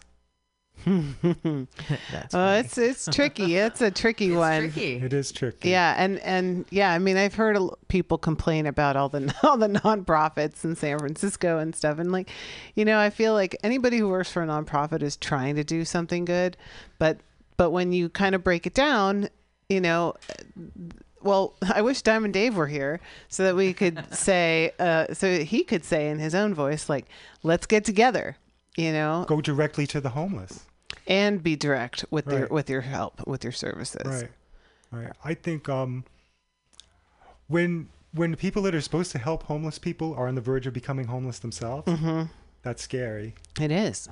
[0.86, 2.60] that's Oh, funny.
[2.60, 3.56] it's it's tricky.
[3.56, 4.60] It's a tricky It's one.
[4.70, 4.94] tricky.
[4.94, 5.70] It is tricky.
[5.70, 7.58] Yeah, and and yeah, I mean, I've heard
[7.88, 12.30] people complain about all the all the nonprofits in San Francisco and stuff, and like,
[12.74, 15.84] you know, I feel like anybody who works for a nonprofit is trying to do
[15.84, 16.56] something good,
[16.98, 17.18] but
[17.56, 19.28] but when you kind of break it down,
[19.68, 20.14] you know,
[21.22, 25.64] well, I wish Diamond Dave were here so that we could say, uh, so he
[25.64, 27.06] could say in his own voice, like,
[27.42, 28.36] let's get together,
[28.76, 30.64] you know, Go directly to the homeless.
[31.08, 32.50] And be direct with your Right.
[32.50, 34.02] with your help, with your services.
[34.06, 34.30] Right.
[34.92, 35.12] Right.
[35.24, 36.04] I think um
[37.48, 40.72] when when people that are supposed to help homeless people are on the verge of
[40.72, 42.30] becoming homeless themselves, Mm-hmm.
[42.62, 43.34] that's scary.
[43.60, 44.08] It is.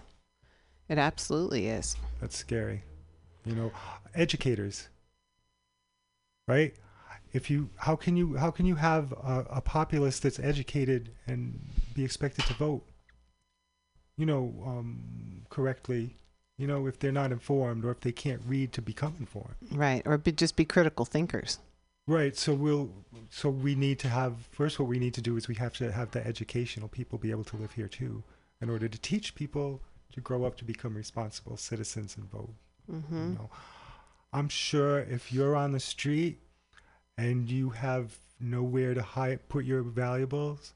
[0.89, 1.97] It absolutely is.
[2.21, 2.83] That's scary.
[3.45, 3.73] You know,
[4.15, 4.89] educators.
[6.49, 6.75] Right?
[7.33, 11.59] If you how can you how can you have a, a populace that's educated and
[11.95, 12.85] be expected to vote?
[14.17, 16.17] You know, um, correctly.
[16.59, 19.57] You know, if they're not informed or if they can't read to become informed.
[19.71, 20.03] Right.
[20.07, 21.59] Or be, just be critical thinkers.
[22.07, 22.37] Right.
[22.37, 22.91] So we'll.
[23.31, 24.79] So we need to have first.
[24.79, 27.45] What we need to do is we have to have the educational people be able
[27.45, 28.23] to live here too,
[28.61, 29.83] in order to teach people
[30.13, 32.55] to grow up to become responsible citizens and vote.
[32.91, 33.33] Mm-hmm.
[33.33, 33.51] You know,
[34.33, 36.41] I'm sure if you're on the street
[37.19, 40.73] and you have nowhere to hide, put your valuables,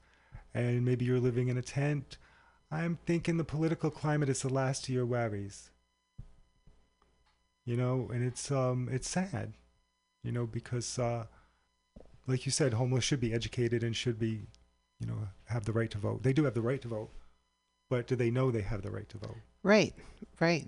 [0.53, 2.17] and maybe you're living in a tent,
[2.69, 5.70] I'm thinking the political climate is the last of your worries.
[7.65, 9.53] You know, and it's um it's sad,
[10.23, 11.25] you know, because uh,
[12.27, 14.41] like you said, homeless should be educated and should be,
[14.99, 16.23] you know, have the right to vote.
[16.23, 17.09] They do have the right to vote,
[17.89, 19.37] but do they know they have the right to vote?
[19.63, 19.93] Right.
[20.39, 20.65] Right.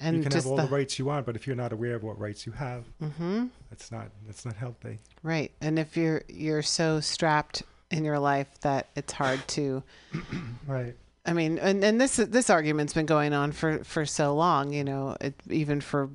[0.00, 2.02] And you can have all the, rights you want, but if you're not aware of
[2.02, 3.46] what rights you have, Mm-hmm.
[3.70, 4.98] that's not that's not healthy.
[5.22, 5.52] Right.
[5.60, 9.82] And if you're you're so strapped in your life that it's hard to
[10.66, 10.96] Right.
[11.24, 14.82] I mean, and, and this this argument's been going on for, for so long, you
[14.82, 16.10] know, it, even for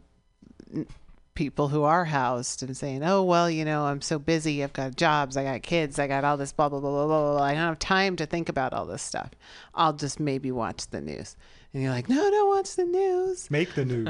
[1.38, 4.64] people who are housed and saying, oh, well, you know, I'm so busy.
[4.64, 5.38] I've got jobs.
[5.38, 6.00] I got kids.
[6.00, 7.44] I got all this blah, blah, blah, blah, blah.
[7.44, 9.30] I don't have time to think about all this stuff.
[9.76, 11.36] I'll just maybe watch the news.
[11.74, 13.52] And you're like, no, don't watch the news.
[13.52, 14.10] Make the news.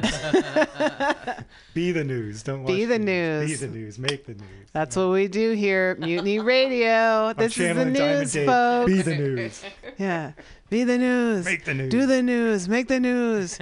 [1.73, 2.43] Be the news.
[2.43, 3.49] Don't watch Be the news.
[3.49, 3.99] Be the news.
[3.99, 4.69] Make the news.
[4.73, 7.33] That's what we do here at Mutiny Radio.
[7.33, 8.47] This is the channeling Diamond news, Dave.
[8.47, 8.91] folks.
[8.91, 9.63] Be the news.
[9.97, 10.31] Yeah.
[10.69, 11.45] Be the news.
[11.45, 11.89] Make the news.
[11.89, 12.69] Do the news.
[12.69, 13.57] Make the news.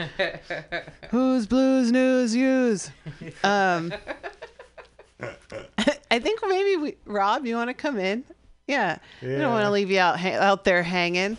[1.09, 2.91] Who's blues news use?
[3.43, 3.93] Um,
[6.11, 8.23] I think maybe we, Rob, you want to come in?
[8.67, 8.97] Yeah.
[9.21, 11.37] We don't want to leave you out ha- out there hanging.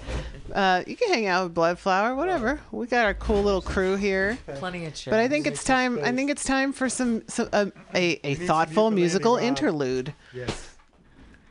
[0.54, 2.60] Uh, you can hang out with Bloodflower, whatever.
[2.70, 4.38] We got our cool little crew here.
[4.46, 5.12] Plenty of chairs.
[5.12, 5.98] But I think it's time.
[6.04, 9.42] I think it's time for some, some uh, a, a thoughtful musical Rob.
[9.44, 10.14] interlude.
[10.32, 10.70] Yes.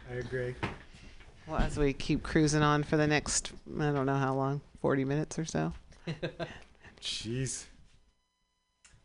[0.09, 0.55] I agree.
[1.45, 5.03] Well, as we keep cruising on for the next, I don't know how long, forty
[5.03, 5.73] minutes or so.
[7.01, 7.65] Jeez.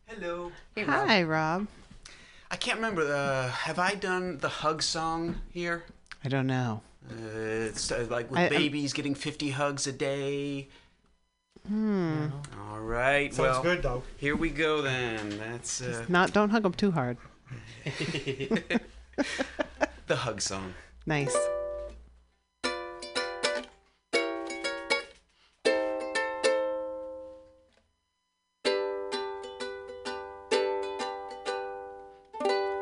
[0.07, 0.51] Hello.
[0.77, 1.67] Hi, Rob.
[2.49, 3.01] I can't remember.
[3.03, 5.83] Uh, have I done the hug song here?
[6.23, 6.81] I don't know.
[7.09, 7.13] Uh,
[7.67, 10.67] it's uh, like with I- I'm- babies getting 50 hugs a day.
[11.67, 12.27] Hmm.
[12.69, 13.33] All right.
[13.33, 14.03] Sounds well, good though.
[14.17, 15.37] here we go then.
[15.37, 17.17] That's uh, Not don't hug them too hard.
[20.07, 20.73] the hug song.
[21.05, 21.35] Nice.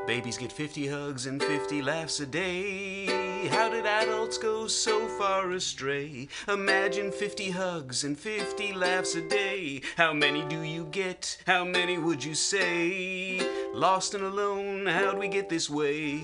[0.07, 3.18] Babies get 50 hugs and 50 laughs a day.
[3.48, 6.28] How did adults go so far astray?
[6.48, 9.82] Imagine 50 hugs and 50 laughs a day.
[9.95, 11.41] How many do you get?
[11.48, 13.40] How many would you say?
[13.74, 16.22] Lost and alone, how'd we get this way?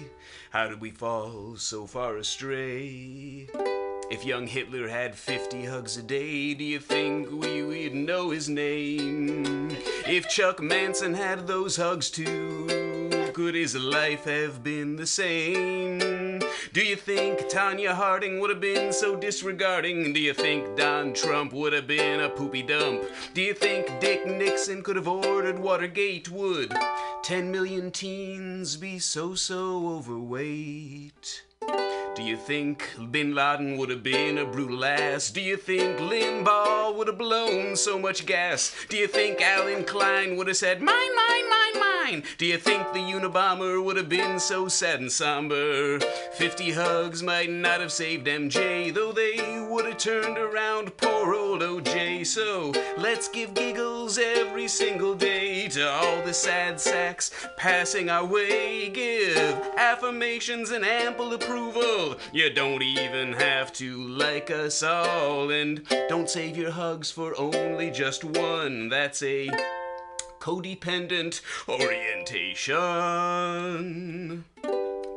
[0.50, 3.48] How did we fall so far astray?
[4.12, 8.50] If young Hitler had 50 hugs a day, do you think we would know his
[8.50, 9.76] name?
[10.08, 16.15] If Chuck Manson had those hugs too, could his life have been the same?
[16.76, 20.12] Do you think Tonya Harding would have been so disregarding?
[20.12, 23.06] Do you think Don Trump would have been a poopy dump?
[23.34, 26.30] Do you think Dick Nixon could have ordered Watergate?
[26.30, 26.74] Would
[27.24, 31.46] 10 million teens be so so overweight?
[32.14, 35.32] Do you think Bin Laden would have been a brutal ass?
[35.32, 38.76] Do you think Limbaugh would have blown so much gas?
[38.90, 43.00] Do you think Alan Klein would have said, mine, mine, mine, Do you think the
[43.00, 46.00] Unabomber would have been so sad and somber?
[46.34, 51.62] Fifty hugs might not have saved MJ, though they would have turned around poor old
[51.62, 52.24] OJ.
[52.28, 58.88] So let's give giggles every single day to all the sad sacks passing our way.
[58.90, 62.18] Give affirmations and ample approval.
[62.32, 65.50] You don't even have to like us all.
[65.50, 68.90] And don't save your hugs for only just one.
[68.90, 69.50] That's a
[70.46, 72.76] codependent orientation.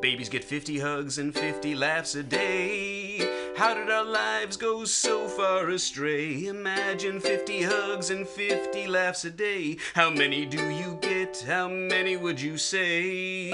[0.01, 3.38] Babies get 50 hugs and 50 laughs a day.
[3.59, 6.47] How did our lives go so far astray?
[6.47, 9.79] Imagine 50 hugs and 50 laughs a day.
[9.95, 11.43] How many do you get?
[11.45, 13.51] How many would you say?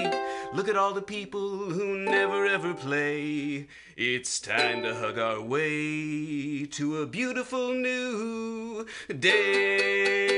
[0.53, 3.65] Look at all the people who never ever play.
[3.97, 10.35] It's time to hug our way to a beautiful new day.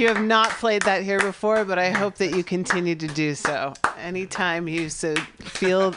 [0.00, 3.34] You have not played that here before, but I hope that you continue to do
[3.34, 3.74] so.
[3.98, 5.92] Anytime you so feel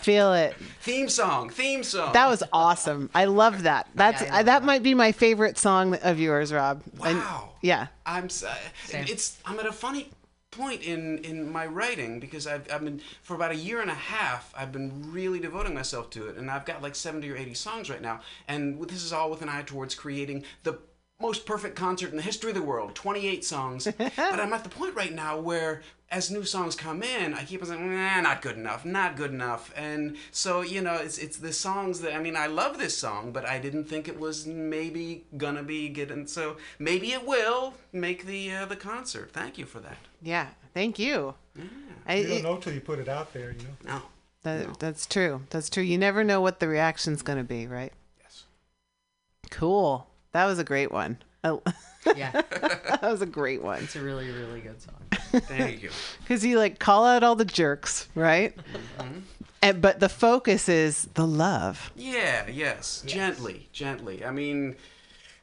[0.00, 0.54] feel it.
[0.80, 2.14] Theme song, theme song.
[2.14, 3.10] That was awesome.
[3.14, 3.88] I love that.
[3.94, 4.64] That's Yeah, I I that that.
[4.64, 6.82] might be my favorite song of yours, Rob.
[7.04, 7.50] And- Wow.
[7.60, 7.88] yeah.
[8.06, 8.54] I'm uh,
[8.90, 10.08] it's I'm at a funny
[10.50, 13.94] point in in my writing because I've I've been for about a year and a
[13.94, 17.52] half I've been really devoting myself to it and I've got like 70 or 80
[17.52, 20.78] songs right now and this is all with an eye towards creating the
[21.22, 24.68] most perfect concert in the history of the world 28 songs but I'm at the
[24.70, 25.80] point right now where
[26.10, 29.30] as new songs come in I keep on saying nah not good enough not good
[29.30, 32.96] enough and so you know it's it's the songs that I mean I love this
[32.98, 37.74] song but I didn't think it was maybe gonna be getting so maybe it will
[37.92, 40.48] make the uh, the concert thank you for that Yeah.
[40.74, 41.34] Thank you.
[42.06, 43.92] I, You don't it- know till you put it out there, you know.
[43.94, 44.02] no
[44.42, 45.42] that, That's true.
[45.50, 45.82] That's true.
[45.84, 47.92] You never know what the reaction's going to be, right?
[48.22, 48.44] yes
[49.50, 50.06] Cool.
[50.32, 51.18] That was a great one.
[51.44, 51.58] I-
[52.16, 53.84] Yeah, that was a great one.
[53.84, 54.94] it's a really, really good song.
[55.42, 55.90] thank you
[56.20, 58.56] Because you like call out all the jerks, right?
[58.98, 59.18] Mm-hmm.
[59.62, 61.92] And, but the focus is the love.
[61.94, 64.24] Yeah, yes, gently, gently.
[64.24, 64.74] I mean,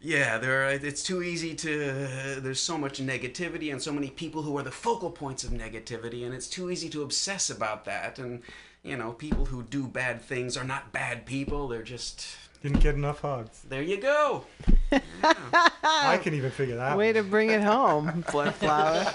[0.02, 0.66] yeah, there.
[0.68, 2.38] Are, it's too easy to.
[2.42, 6.26] there's so much negativity and so many people who are the focal points of negativity,
[6.26, 8.20] and it's too easy to obsess about that.
[8.20, 8.42] And
[8.84, 11.70] you know, people who do bad things are not bad people.
[11.70, 12.28] They're just.
[12.62, 13.62] Didn't get enough hugs.
[13.70, 14.44] There you go.
[14.92, 16.98] I can even figure that.
[16.98, 17.24] Way one.
[17.24, 19.06] to bring it home, Blood Flower.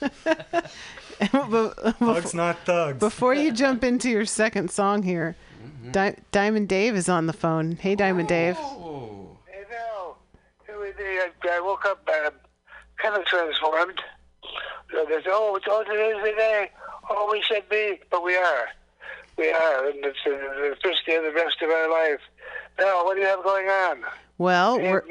[1.48, 2.98] But- Hugs, not thugs.
[2.98, 5.36] Before you jump into your second song here,
[5.92, 7.72] Di- Diamond Dave is on the phone.
[7.76, 8.56] Hey, Diamond Dave.
[8.58, 9.36] Oh.
[9.46, 10.18] Hey, Val.
[10.66, 10.88] Hey, we-
[11.20, 12.30] I, I woke up uh,
[13.00, 14.00] kind of transformed.
[14.44, 16.70] Uh, They said, oh, it's all today's the day.
[17.08, 18.66] Oh, we should be, but we are.
[19.38, 22.20] We are, and it's uh, the first day of the rest of our life.
[22.78, 24.02] Now, what do you have going on?
[24.38, 25.04] Well, we're,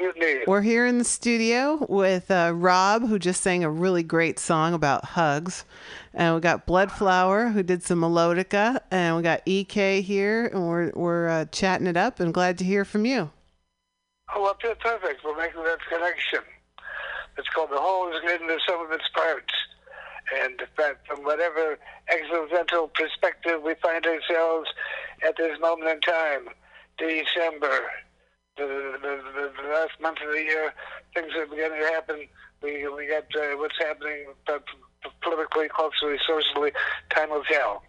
[0.46, 4.74] we're here in the studio with uh, Rob, who just sang a really great song
[4.74, 5.64] about hugs.
[6.12, 8.80] And we got Bloodflower, who did some melodica.
[8.90, 12.64] And we got EK here, and we're, we're uh, chatting it up and glad to
[12.64, 13.30] hear from you.
[14.34, 15.24] Oh, well, per- perfect.
[15.24, 16.40] We're making that connection.
[17.38, 19.54] It's called the whole is than the sum of its parts.
[20.44, 21.78] And that from whatever
[22.10, 24.68] existential perspective we find ourselves
[25.26, 26.48] at this moment in time,
[26.98, 27.80] December,
[28.56, 28.66] the,
[29.02, 30.72] the, the, the last month of the year,
[31.14, 32.28] things are beginning to happen.
[32.62, 34.58] We, we got uh, what's happening uh,
[35.22, 36.72] politically, culturally, socially.
[37.10, 37.82] Time will tell.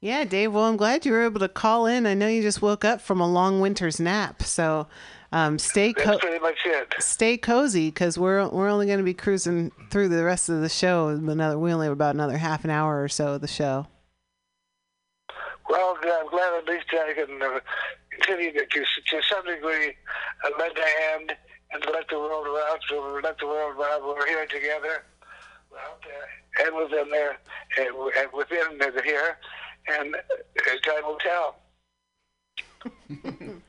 [0.00, 0.52] Yeah, Dave.
[0.52, 2.06] Well, I'm glad you were able to call in.
[2.06, 4.86] I know you just woke up from a long winter's nap, so
[5.32, 6.94] um, stay That's co- pretty much it.
[6.98, 10.68] stay cozy because we're we're only going to be cruising through the rest of the
[10.68, 11.08] show.
[11.08, 13.86] Another we only have about another half an hour or so of the show.
[15.68, 17.60] Well, I'm glad at least I can uh,
[18.10, 19.94] continue to, to, to some degree,
[20.44, 21.36] uh, lend a hand
[21.72, 24.04] and to let the world around, so let the world around.
[24.04, 25.04] We're here together,
[25.70, 27.38] we're out there, and within there,
[27.78, 27.88] and,
[28.18, 29.38] and within the here,
[29.88, 30.20] and uh,
[30.84, 31.56] time will tell.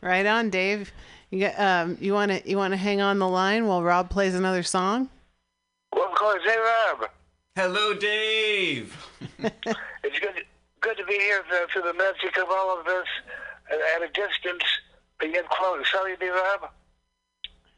[0.00, 0.92] Right on, Dave.
[1.30, 4.10] You got um, you want to you want to hang on the line while Rob
[4.10, 5.10] plays another song?
[5.92, 7.10] Well, of course, hey, Rob,
[7.56, 8.96] Hello, Dave.
[9.38, 10.44] it's good,
[10.80, 13.06] good to be here for, for the magic of all of this
[13.70, 14.62] at a distance,
[15.18, 15.84] but yet close.
[15.92, 16.70] How you be, Rob?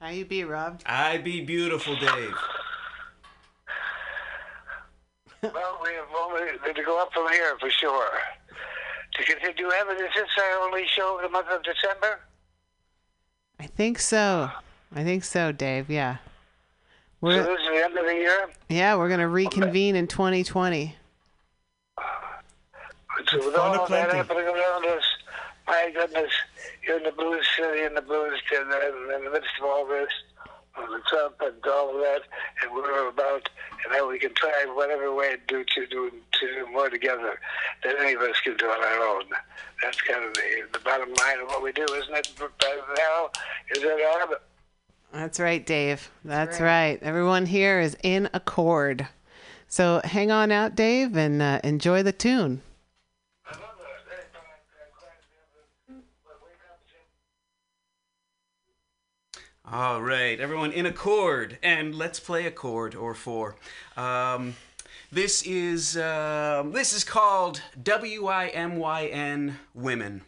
[0.00, 0.80] How you be, Rob?
[0.86, 2.34] I be beautiful, Dave.
[5.42, 8.10] Well, we have only to go up from here for sure.
[9.14, 9.94] To continue, do you have it?
[9.94, 12.20] Is this our only show of the month of December?
[13.58, 14.50] I think so.
[14.94, 15.88] I think so, Dave.
[15.88, 16.16] Yeah.
[16.16, 16.20] So
[17.22, 18.50] We're this is the end of the year.
[18.68, 20.94] yeah we're gonna reconvene in 2020.
[23.28, 25.04] So with all of that happening around us,
[25.66, 26.32] my goodness,
[26.86, 29.86] you're in the blues city, in the blues, in the, in the midst of all
[29.86, 30.10] this,
[30.76, 32.22] uh, the Trump and all of that,
[32.62, 33.48] and we're about,
[33.84, 37.38] and how we can try whatever way to do to do to do more together
[37.84, 39.24] than any of us can do on our own.
[39.82, 42.32] That's kind of the, the bottom line of what we do, isn't it?
[42.38, 43.30] Now,
[43.70, 44.40] is it Rob?
[45.12, 46.10] That's right, Dave.
[46.24, 46.92] That's right.
[46.92, 47.02] right.
[47.02, 49.08] Everyone here is in accord.
[49.66, 52.62] So hang on out, Dave, and uh, enjoy the tune.
[59.72, 63.54] All right, everyone in a chord, and let's play a chord or four.
[63.96, 64.56] Um,
[65.12, 70.22] this is um this is called W I M Y N Women.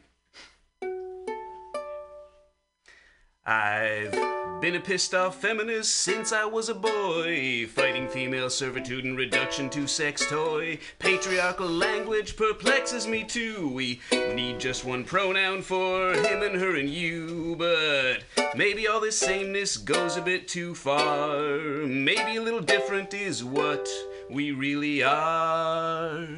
[3.45, 4.13] I've
[4.61, 9.69] been a pissed off feminist since I was a boy, fighting female servitude and reduction
[9.71, 10.79] to sex toy.
[11.01, 13.69] Patriarchal language perplexes me too.
[13.75, 18.23] We need just one pronoun for him and her and you, but
[18.55, 21.49] maybe all this sameness goes a bit too far.
[21.85, 23.89] Maybe a little different is what
[24.31, 26.29] we really are.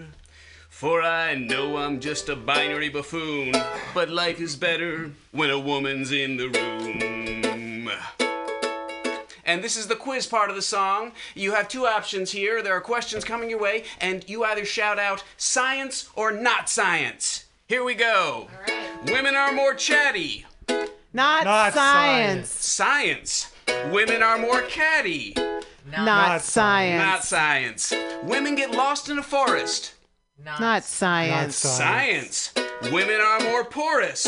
[0.85, 3.55] For I know I'm just a binary buffoon,
[3.95, 7.91] but life is better when a woman's in the room.
[9.47, 11.13] And this is the quiz part of the song.
[11.35, 12.63] You have two options here.
[12.63, 17.47] There are questions coming your way, and you either shout out science or not science.
[17.67, 18.49] Here we go.
[19.07, 20.45] Women are more chatty.
[21.15, 22.51] Not, Not science.
[22.51, 23.51] Science.
[23.91, 25.33] Women are more catty.
[25.91, 27.03] Not, Not science.
[27.03, 27.95] Not science.
[28.23, 29.94] Women get lost in a forest.
[30.45, 31.57] Not, Not Not science.
[31.57, 32.53] science.
[32.55, 32.93] Science.
[32.93, 34.27] Women are more porous.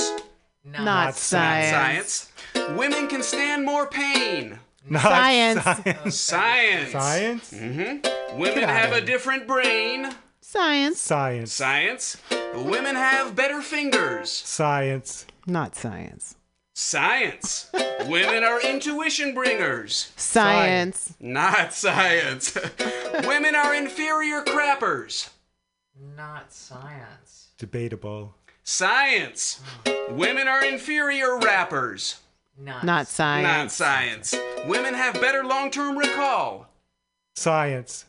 [0.65, 2.31] not, Not science.
[2.55, 2.77] science.
[2.77, 4.59] Women can stand more pain.
[4.89, 5.63] Not Science.
[5.63, 6.15] Science.
[6.17, 6.93] Science.
[6.93, 7.53] Science.
[7.53, 8.39] Mm-hmm.
[8.39, 10.15] Women Get have a different brain.
[10.41, 11.01] Science.
[11.01, 11.53] Science.
[11.53, 12.17] Science.
[12.55, 14.31] Women have better fingers.
[14.31, 15.27] Science.
[15.47, 16.37] Not science.
[16.75, 17.69] Science.
[18.07, 20.13] Women are intuition bringers.
[20.17, 21.15] Science.
[21.21, 22.57] Not science.
[23.27, 25.29] Women are inferior crappers.
[26.17, 27.49] Not science.
[27.59, 28.35] Debatable.
[28.63, 29.61] Science.
[29.87, 30.17] Hmm.
[30.17, 32.21] Women are inferior rappers.
[32.59, 33.47] Not, Not science.
[33.47, 34.35] Not science.
[34.67, 36.69] Women have better long term recall.
[37.35, 38.07] Science.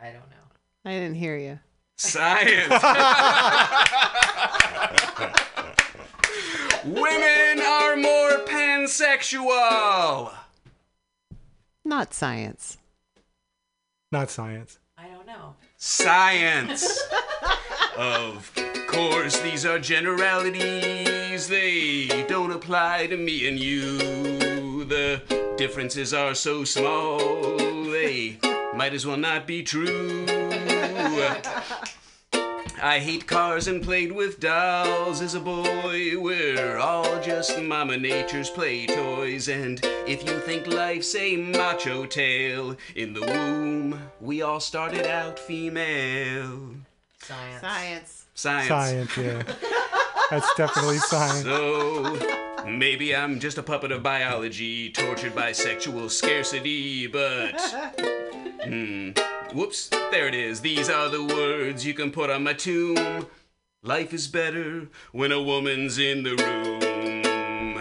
[0.00, 0.36] I don't know.
[0.84, 1.58] I didn't hear you.
[1.96, 2.68] Science.
[6.84, 10.32] Women are more pansexual.
[11.84, 12.78] Not science.
[14.12, 14.78] Not science.
[14.96, 15.56] I don't know.
[15.80, 17.00] Science.
[17.96, 18.52] of
[18.88, 21.46] course, these are generalities.
[21.46, 24.82] They don't apply to me and you.
[24.84, 25.22] The
[25.56, 28.38] differences are so small, they
[28.74, 30.26] might as well not be true.
[32.80, 36.12] I hate cars and played with dolls as a boy.
[36.16, 39.48] We're all just Mama Nature's play toys.
[39.48, 45.38] And if you think life's a macho tale, in the womb, we all started out
[45.38, 46.76] female.
[47.18, 47.60] Science.
[47.60, 48.26] Science.
[48.34, 48.68] Science.
[48.68, 49.42] Science, yeah.
[50.30, 51.42] That's definitely science.
[51.42, 57.60] So maybe I'm just a puppet of biology, tortured by sexual scarcity, but.
[58.64, 59.10] Hmm.
[59.54, 60.60] Whoops, there it is.
[60.60, 63.26] These are the words you can put on my tomb.
[63.82, 67.78] Life is better when a woman's in the room.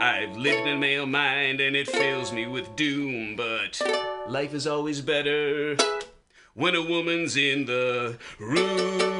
[0.00, 3.80] I've lived in a male mind and it fills me with doom, but
[4.28, 5.76] life is always better
[6.54, 9.16] when a woman's in the room.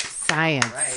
[0.00, 0.72] Science.
[0.72, 0.89] Right.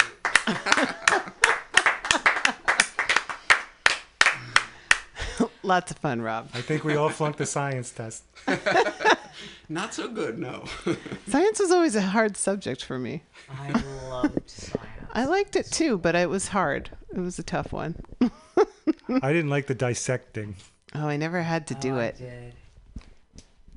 [5.64, 6.50] Lots of fun, Rob.
[6.54, 8.24] I think we all flunked the science test.
[9.70, 10.66] Not so good, no.
[11.28, 13.24] Science was always a hard subject for me.
[13.50, 13.72] I
[14.10, 14.88] loved science.
[15.14, 16.90] I liked it too, but it was hard.
[17.16, 17.96] It was a tough one.
[19.22, 20.56] I didn't like the dissecting.
[20.94, 22.18] Oh, I never had to do Oh, I it.
[22.18, 22.54] did.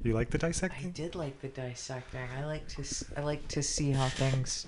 [0.02, 0.86] You like the dissecting?
[0.88, 2.20] I did like the dissecting.
[2.38, 2.82] I like to.
[2.82, 4.66] s- I like to see how things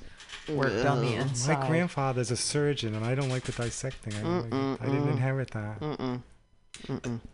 [0.49, 1.61] worked on the inside.
[1.61, 4.15] My grandfather's a surgeon, and I don't like the dissecting.
[4.15, 4.83] I, don't like.
[4.83, 6.21] I didn't inherit that.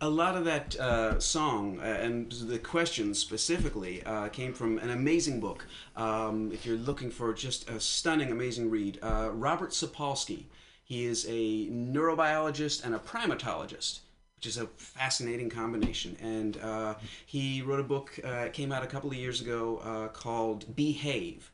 [0.01, 4.89] A lot of that uh, song uh, and the questions specifically uh, came from an
[4.89, 5.65] amazing book.
[5.95, 10.45] Um, if you're looking for just a stunning, amazing read, uh, Robert Sapolsky.
[10.83, 13.99] He is a neurobiologist and a primatologist,
[14.35, 16.15] which is a fascinating combination.
[16.21, 16.95] And uh,
[17.25, 21.51] he wrote a book, uh, came out a couple of years ago, called Behave.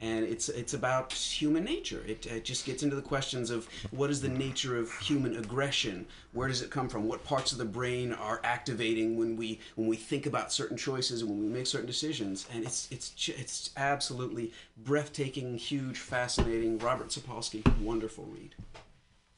[0.00, 2.02] And it's it's about human nature.
[2.06, 6.06] It, it just gets into the questions of what is the nature of human aggression?
[6.32, 7.06] Where does it come from?
[7.06, 11.20] What parts of the brain are activating when we when we think about certain choices
[11.22, 12.46] and when we make certain decisions?
[12.52, 16.78] And it's it's it's absolutely breathtaking, huge, fascinating.
[16.78, 18.54] Robert Sapolsky, wonderful read.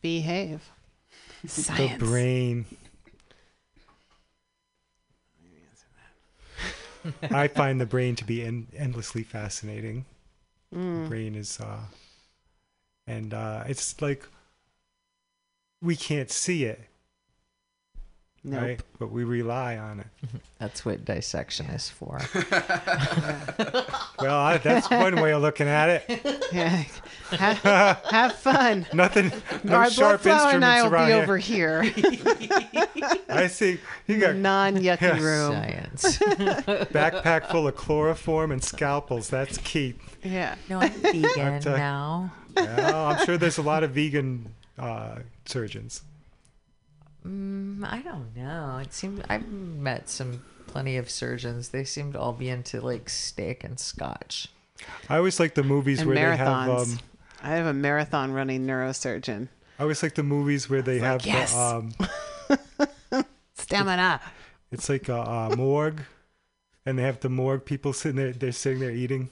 [0.01, 0.71] Behave.
[1.45, 1.67] Science.
[1.67, 1.99] The Science.
[2.03, 2.67] brain.
[7.31, 10.05] I find the brain to be en- endlessly fascinating.
[11.03, 11.81] The brain is, uh,
[13.07, 14.27] and uh, it's like
[15.83, 16.81] we can't see it.
[18.45, 18.61] Nope.
[18.61, 18.81] right?
[18.99, 20.07] But we rely on it.
[20.59, 22.21] That's what dissection is for.
[24.21, 26.39] Well, I, that's one way of looking at it.
[26.53, 26.85] Yeah.
[27.31, 27.59] have,
[28.05, 28.87] have fun.
[28.95, 29.33] Nothing,
[29.65, 31.23] no Our sharp bloodflower and I will around be here.
[31.23, 33.23] over here.
[33.31, 33.79] I see.
[34.07, 35.21] You got Non-yucky Yes.
[35.23, 35.53] room.
[35.53, 36.19] Science.
[36.93, 39.31] backpack full of chloroform and scalpels.
[39.31, 39.95] That's key.
[40.23, 40.57] Yeah.
[40.69, 42.33] No, I'm vegan tell- now.
[42.55, 45.17] Well, I'm sure there's a lot of vegan uh,
[45.47, 46.03] surgeons.
[47.27, 48.79] Mm, I don't know.
[48.83, 51.69] It seemed I've met some plenty of surgeons.
[51.69, 54.49] They seem to all be into like steak and scotch.
[55.09, 56.69] I always like the movies And where they have.
[56.69, 56.99] Um,
[57.43, 59.49] I have a marathon running neurosurgeon.
[59.79, 61.25] I always like the movies where they have.
[61.25, 61.57] like, yes.
[61.57, 61.93] Um,
[63.55, 64.21] Stamina.
[64.71, 66.03] it's like a, uh morgue,
[66.87, 68.33] and they have the morgue people sitting there.
[68.33, 69.31] They're sitting there eating.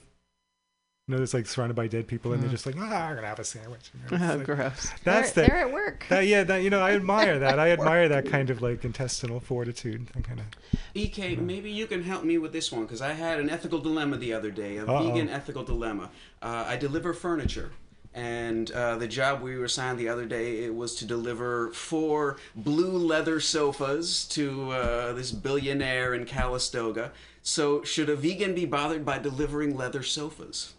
[1.11, 3.27] You know, it's like surrounded by dead people, and they're just like, "Ah, I'm gonna
[3.27, 4.91] have a sandwich." You know, Oh, like- gross.
[5.03, 6.07] that's they're, the they're at work.
[6.09, 9.41] that yeah that you know I admire that I admire that kind of like intestinal
[9.41, 10.47] fortitude that kind of
[10.95, 14.19] EK, maybe you can help me with this one because I had an ethical dilemma
[14.19, 15.09] the other day, a Uh-oh.
[15.11, 16.11] vegan ethical dilemma.
[16.41, 17.73] Uh, I deliver furniture,
[18.15, 22.37] and uh, the job we were assigned the other day it was to deliver four
[22.55, 27.11] blue leather sofas to uh, this billionaire in Calistoga.
[27.43, 30.75] So, should a vegan be bothered by delivering leather sofas?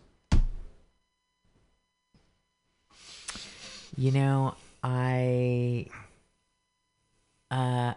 [4.02, 5.86] You know, I
[7.52, 7.94] uh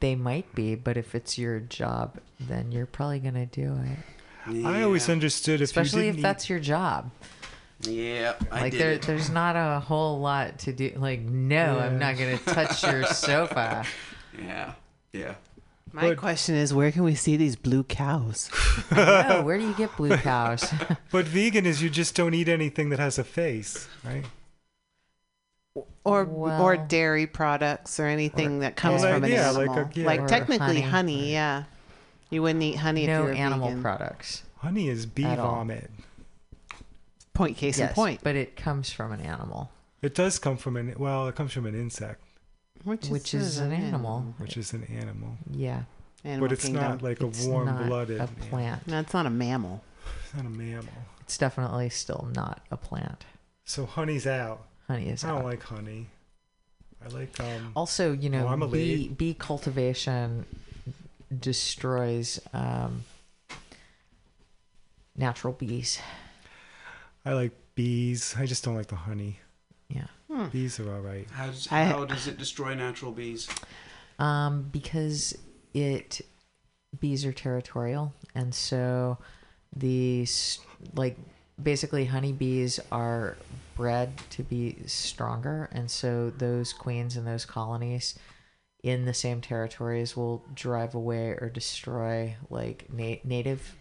[0.00, 4.66] they might be, but if it's your job, then you're probably going to do it.
[4.66, 7.10] I always understood if Especially you if didn't that's your job.
[7.88, 9.02] Yeah, I like did there it.
[9.02, 10.92] there's not a whole lot to do.
[10.96, 13.86] Like no, I'm not going to touch your sofa.
[14.38, 14.74] Yeah,
[15.14, 15.36] yeah.
[15.94, 18.50] My But- question is, where can we see these blue cows?
[18.94, 20.70] No, where do you get blue cows?
[21.10, 24.26] But vegan is you just don't eat anything that has a face, right?
[26.04, 29.78] Or or dairy products or anything that comes Well, from an yeah, like animal.
[29.84, 30.06] a- yeah.
[30.06, 30.80] Like technically honey.
[30.80, 31.64] honey, yeah.
[32.28, 33.82] You wouldn't eat honey if you no were animal vegan.
[33.82, 34.42] products.
[34.58, 35.90] Honey is bee vomit.
[37.34, 38.20] Point case in point.
[38.22, 39.70] but it comes from an animal,
[40.02, 42.20] It does come from an well, it comes from an insect,
[42.84, 44.34] Which is, which is an animal.
[44.38, 45.36] which is an animal.
[45.50, 45.82] Yeah,
[46.24, 46.82] Animal but it's kingdom.
[46.82, 48.86] not like it's a warm blooded a plant.
[48.88, 49.82] No, it's not a mammal.
[50.24, 50.92] It's not a mammal.
[51.22, 53.24] It's definitely still not a plant.
[53.64, 54.66] So honey's out.
[54.90, 55.44] Honey is I don't out.
[55.44, 56.08] like honey.
[57.04, 60.44] I like um Also, you know, Oh, bee, bee cultivation
[61.38, 63.04] destroys um,
[65.16, 66.00] natural bees.
[67.24, 68.34] I like bees.
[68.36, 69.38] I just don't like the honey.
[69.88, 70.06] Yeah.
[70.50, 71.26] Bees are all right.
[71.30, 73.48] How does, I- does it destroy natural bees?
[74.18, 75.36] Um, because
[75.72, 76.20] it
[76.98, 79.18] bees are territorial, and so
[79.74, 80.58] these
[80.94, 81.16] like
[81.62, 83.36] basically honeybees are
[83.76, 88.18] bred to be stronger, and so those queens and those colonies
[88.82, 93.76] in the same territories will drive away or destroy like na- native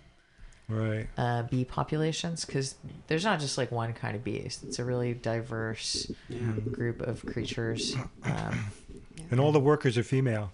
[0.67, 1.07] Right.
[1.17, 2.75] uh, bee populations because
[3.07, 4.59] there's not just like one kind of bees.
[4.67, 6.51] It's a really diverse Yeah.
[6.71, 7.95] group of creatures.
[8.23, 8.71] Um,
[9.31, 10.51] And all the workers are female.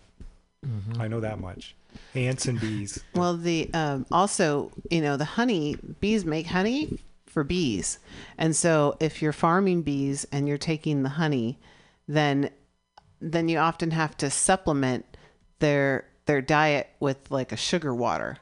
[0.66, 1.02] Mm-hmm.
[1.02, 1.76] I know that much.
[2.14, 3.04] Ants and bees.
[3.14, 7.00] Well, the um, also, you know, the honey bees make honey
[7.36, 8.00] for bees,
[8.38, 11.60] and so if you're farming bees and you're taking the honey,
[12.08, 12.50] then
[13.20, 15.06] then you often have to supplement
[15.60, 18.38] their their diet with like a sugar water.
[18.38, 18.42] Oh,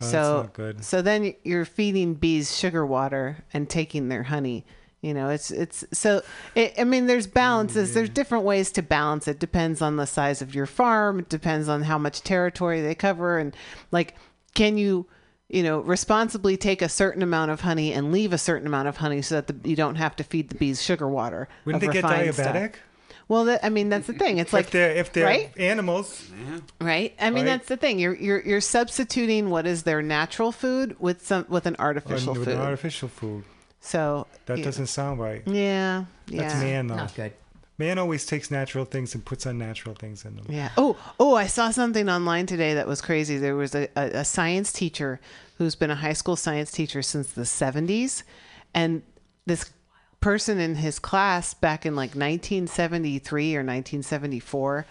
[0.00, 0.84] that's so not good.
[0.84, 4.66] so then you're feeding bees sugar water and taking their honey.
[5.00, 6.20] You know, it's it's so.
[6.54, 7.94] It, I mean, there's balances.
[7.94, 9.28] There's different ways to balance.
[9.28, 11.20] It depends on the size of your farm.
[11.20, 13.56] It depends on how much territory they cover, and
[13.92, 14.16] like,
[14.54, 15.06] can you,
[15.48, 18.96] you know, responsibly take a certain amount of honey and leave a certain amount of
[18.96, 21.48] honey so that the, you don't have to feed the bees sugar water.
[21.64, 22.54] Wouldn't of they get refined stuff.
[22.54, 22.72] diabetic?
[23.28, 24.38] Well, that, I mean, that's the thing.
[24.38, 25.50] It's like if they're if they're right?
[25.58, 26.60] animals, Yeah.
[26.80, 27.14] Right.
[27.20, 27.50] I mean, Right.
[27.50, 27.98] that's the thing.
[27.98, 32.44] You're you're you're substituting what is their natural food with some with an artificial with
[32.44, 32.56] food.
[32.56, 33.42] artificial food.
[33.80, 35.42] so That doesn't sound right.
[35.46, 36.04] Yeah.
[36.28, 36.42] Yeah.
[36.42, 36.96] That's man though.
[36.96, 37.32] not good.
[37.78, 40.46] Man always takes natural things and puts unnatural things in them.
[40.48, 40.70] Yeah.
[40.78, 43.36] Oh, oh, I saw something online today that was crazy.
[43.36, 45.20] There was a, a, a science teacher
[45.58, 48.22] who's been a high school science teacher since the 70s.
[48.72, 49.02] And
[49.44, 49.70] this
[50.20, 54.86] person in his class back in like 1973 or 1974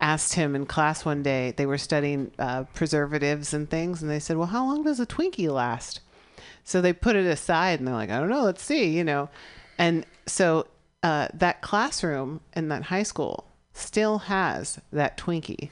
[0.00, 4.02] asked him in class one day, they were studying uh, preservatives and things.
[4.02, 6.00] And they said, Well, how long does a Twinkie last?
[6.64, 9.30] So they put it aside and they're like, I don't know, let's see, you know.
[9.78, 10.66] And so
[11.06, 15.68] uh, that classroom in that high school still has that Twinkie.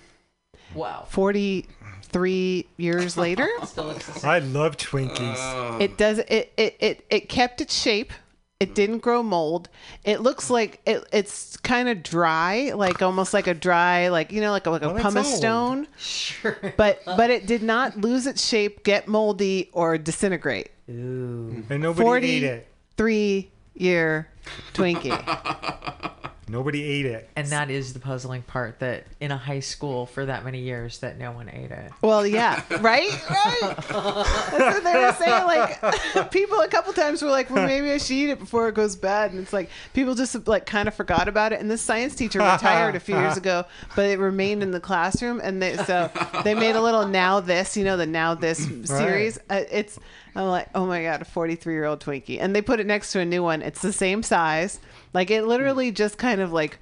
[0.74, 1.06] Wow.
[1.08, 4.30] 43 years later, Still looks the same.
[4.30, 5.80] I love Twinkies.
[5.80, 8.12] it does it, it it it kept its shape
[8.60, 9.68] It didn't grow mold.
[10.04, 14.40] It looks like it, it's kind of dry, like almost like a dry, like you
[14.40, 15.86] know, like a, like a Well, pumice stone.
[15.98, 16.56] Sure.
[16.76, 20.70] But but it did not lose its shape, get moldy, or disintegrate.
[20.88, 21.64] Ooh.
[21.68, 22.68] And nobody ate it.
[22.96, 24.28] Forty-three year
[24.72, 25.10] Twinkie.
[26.48, 27.30] Nobody ate it.
[27.36, 30.98] And that is the puzzling part that in a high school for that many years
[30.98, 31.90] that no one ate it.
[32.02, 33.76] Well, yeah, right, right.
[33.88, 35.44] That's they were saying.
[35.46, 38.74] Like people, a couple times were like, "Well, maybe I should eat it before it
[38.74, 41.60] goes bad." And it's like people just like kind of forgot about it.
[41.60, 43.64] And this science teacher retired a few years ago,
[43.96, 45.40] but it remained in the classroom.
[45.42, 46.10] And they so
[46.44, 49.38] they made a little now this, you know, the now this series.
[49.48, 49.98] Uh, it's
[50.36, 53.12] I'm like, oh my god, a 43 year old Twinkie, and they put it next
[53.12, 53.62] to a new one.
[53.62, 54.80] It's the same size.
[55.12, 56.78] Like it literally just kind of like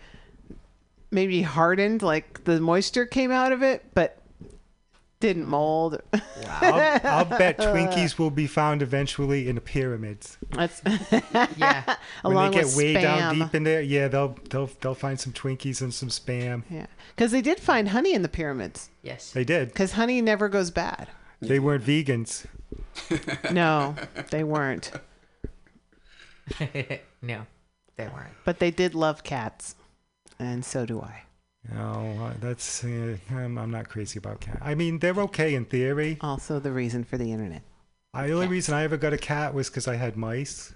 [1.10, 4.18] maybe hardened, like the moisture came out of it, but
[5.22, 6.02] didn't mold.
[6.48, 10.36] I'll, I'll bet Twinkies will be found eventually in the pyramids.
[10.50, 10.82] That's
[11.56, 11.94] Yeah.
[12.22, 13.02] When along they get with way spam.
[13.02, 16.64] down deep in there, yeah, they'll they'll they'll find some Twinkies and some spam.
[16.68, 18.90] Yeah, because they did find honey in the pyramids.
[19.02, 19.30] Yes.
[19.32, 19.68] They did.
[19.68, 21.08] Because honey never goes bad.
[21.42, 22.46] They weren't vegans.
[23.52, 23.94] No,
[24.30, 24.90] they weren't.
[27.22, 27.46] no,
[27.96, 28.32] they weren't.
[28.44, 29.74] But they did love cats,
[30.38, 31.22] and so do I.
[31.72, 34.58] No, uh, that's uh, I'm, I'm not crazy about cats.
[34.62, 36.18] I mean, they're okay in theory.
[36.20, 37.62] Also, the reason for the internet.
[38.14, 40.74] I, the only reason I ever got a cat was because I had mice.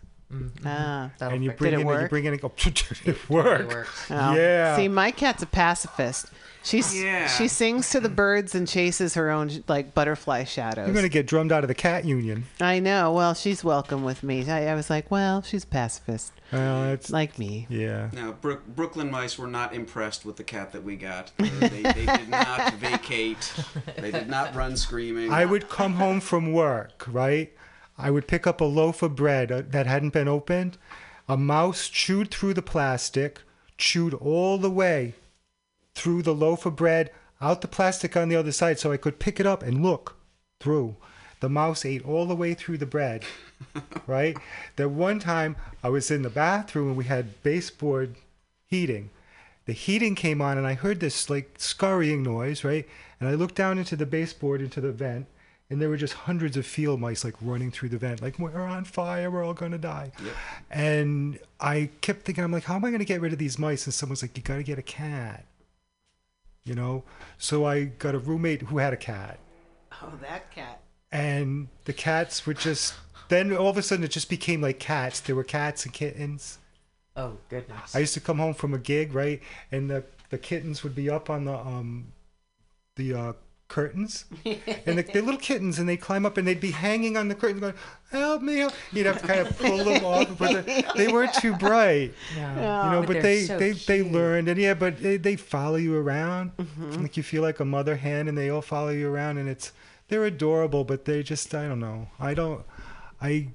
[0.64, 2.52] Ah, That'll and you fix bring Did it in, and you bring in, and go,
[2.64, 3.30] it it.
[3.30, 3.60] worked.
[3.62, 4.10] It works.
[4.10, 4.34] oh.
[4.34, 4.76] Yeah.
[4.76, 6.30] See, my cat's a pacifist.
[6.66, 7.28] She's Yeah.
[7.28, 10.86] she sings to the birds and chases her own like butterfly shadows.
[10.88, 12.46] You're gonna get drummed out of the cat union.
[12.60, 13.12] I know.
[13.12, 14.50] Well, she's welcome with me.
[14.50, 17.68] I, I was like, well, she's pacifist, Well, it's like me.
[17.70, 18.10] yeah.
[18.12, 21.30] Now, Brook, Brooklyn mice were not impressed with the cat that we got.
[21.38, 21.48] They,
[21.82, 23.52] they did not vacate.
[23.96, 25.32] They did not run screaming.
[25.32, 27.52] I would come home from work, right?
[27.96, 30.78] I would pick up a loaf of bread uh, that hadn't been opened.
[31.28, 33.40] A mouse chewed through the plastic,
[33.78, 35.14] chewed all the way
[35.96, 37.10] through the loaf of bread,
[37.40, 40.16] out the plastic on the other side, so I could pick it up and look
[40.60, 40.96] through.
[41.40, 43.24] The mouse ate all the way through the bread,
[44.06, 44.36] right?
[44.76, 48.16] That one time I was in the bathroom and we had baseboard
[48.66, 49.10] heating.
[49.64, 52.86] The heating came on and I heard this like scurrying noise, right?
[53.18, 55.26] And I looked down into the baseboard into the vent
[55.68, 58.60] and there were just hundreds of field mice like running through the vent, like we're
[58.60, 60.12] on fire, we're all gonna die.
[60.70, 63.86] And I kept thinking, I'm like, how am I gonna get rid of these mice?
[63.86, 65.44] And someone's like, you gotta get a cat.
[66.66, 67.04] You know?
[67.38, 69.38] So I got a roommate who had a cat.
[70.02, 70.82] Oh, that cat.
[71.10, 72.92] And the cats were just
[73.28, 75.20] then all of a sudden it just became like cats.
[75.20, 76.58] There were cats and kittens.
[77.16, 77.96] Oh goodness.
[77.96, 79.40] I used to come home from a gig, right,
[79.72, 82.12] and the the kittens would be up on the um
[82.96, 83.32] the uh,
[83.68, 87.28] curtains, and the, the little kittens, and they'd climb up and they'd be hanging on
[87.28, 87.74] the curtains, going,
[88.10, 88.72] "Help me!" Help.
[88.92, 92.48] You'd have to kind of pull them off, but they, they weren't too bright, no.
[92.50, 93.00] you know.
[93.00, 95.96] But But, they're they so they they learned, and yeah, but they, they follow you
[95.96, 97.02] around, Mm-hmm.
[97.02, 99.72] like you feel like a mother hen, and they all follow you around, and it's
[100.08, 102.64] they're adorable, but they just I don't know, I don't,
[103.20, 103.48] I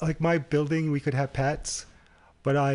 [0.00, 1.86] like my building we could have pets
[2.42, 2.74] but i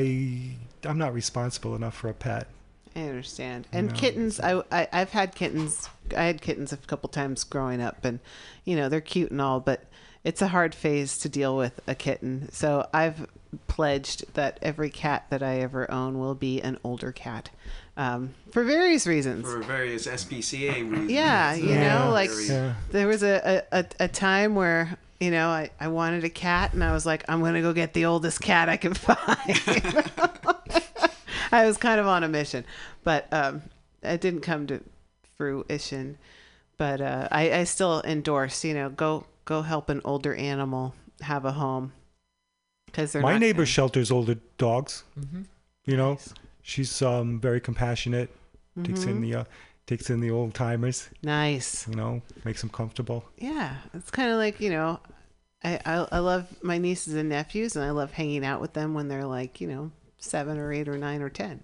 [0.84, 2.48] i'm not responsible enough for a pet
[2.96, 3.68] I understand.
[3.72, 3.94] And No.
[3.94, 5.90] kittens, I, I I've had kittens.
[6.18, 8.20] I had kittens a couple times growing up, and
[8.66, 9.84] you know they're cute and all, but
[10.24, 12.50] it's a hard phase to deal with a kitten.
[12.52, 13.28] So I've
[13.68, 17.50] pledged that every cat that I ever own will be an older cat,
[17.98, 19.46] um, for various reasons.
[19.46, 21.12] for various SPCA reasons.
[21.12, 22.06] Yeah, you Yeah.
[22.06, 25.88] know, like yeah there was a, a, a, a time where you know I, I
[25.90, 28.78] wanted a cat and i was like i'm gonna go get the oldest cat i
[28.78, 29.18] can find
[31.60, 32.64] i was kind of on a mission
[33.04, 33.62] but um
[34.04, 34.82] it didn't come to
[35.38, 36.18] fruition.
[36.78, 41.44] But uh i i still endorse you know go go help an older animal have
[41.46, 41.92] a home.
[42.86, 45.46] Because my not neighbor gonna- shelters older dogs Mhm.
[45.86, 46.18] you know?
[46.62, 48.30] She's um very compassionate
[48.84, 49.10] takes Mm-hmm.
[49.10, 49.44] in the uh,
[49.88, 51.88] takes in the old timers nice.
[51.88, 53.26] you know makes them comfortable.
[53.38, 55.00] Yeah it's kind of like you know
[55.64, 58.94] I, I i love my nieces and nephews and i love hanging out with them
[58.94, 61.64] when they're like you know seven or eight or nine or ten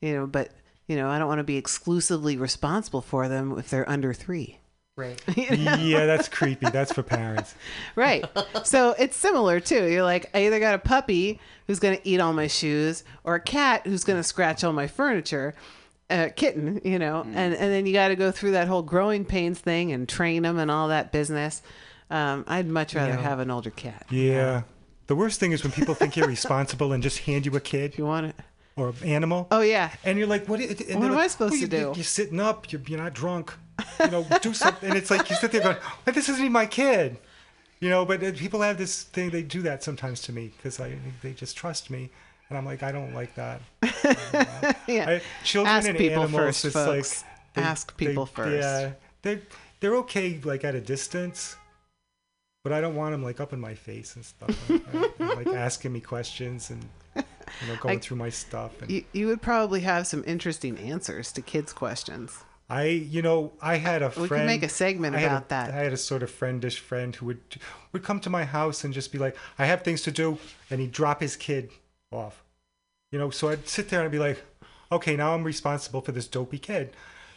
[0.00, 0.50] you know but
[0.86, 4.58] you know i don't want to be exclusively responsible for them if they're under three.
[4.98, 5.20] Right.
[5.36, 6.70] yeah that's creepy.
[6.70, 7.54] That's for parents.
[7.96, 8.24] Right.
[8.64, 9.84] So it's similar too.
[9.90, 13.34] You're like i either got a puppy who's going to eat all my shoes or
[13.34, 15.54] a cat who's going to scratch all my furniture
[16.08, 19.24] a kitten you know and and then you got to go through that whole growing
[19.26, 21.60] pains thing and train them and all that business.
[22.08, 23.20] Um, i'd much rather Yeah.
[23.20, 24.06] have an older cat.
[24.08, 24.62] Yeah
[25.06, 27.92] the worst thing is when people think you're responsible and just hand you a kid
[27.92, 28.36] if you want it
[28.76, 30.58] or an animal oh yeah And you're like, what?
[30.60, 32.70] they're What am like, I supposed "Oh, to do?" You're sitting up.
[32.70, 33.54] You're, you're not drunk.
[34.00, 34.88] You know, do something.
[34.88, 37.18] And it's like you sit there going, "Wait, this isn't even my kid."
[37.80, 39.30] You know, but uh, people have this thing.
[39.30, 42.10] They do that sometimes to me because they just trust me,
[42.48, 43.60] and I'm like, I don't like that.
[44.86, 45.08] yeah.
[45.08, 47.24] I, children Ask and people animals, first, it's folks.
[47.56, 48.62] like Ask people first.
[48.62, 48.92] Yeah,
[49.22, 49.40] they
[49.80, 51.56] they're okay like at a distance,
[52.66, 54.82] but I don't want them like up in my face and stuff, like,
[55.20, 56.84] and, like asking me questions and
[57.14, 57.22] you
[57.68, 58.82] know going I- through my stuff.
[58.82, 62.38] And You, you would probably have some interesting answers to kids' questions.
[62.68, 64.40] I, you know, I had a We friend.
[64.40, 65.70] can make a segment I about a- that.
[65.70, 67.40] I had a sort of friendish friend who would
[67.92, 70.38] would come to my house and just be like, "I have things to do,"
[70.70, 71.70] and he'd drop his kid
[72.10, 72.42] off.
[73.12, 74.42] You know, so I'd sit there and I'd be like,
[74.90, 76.90] "Okay, now I'm responsible for this dopey kid."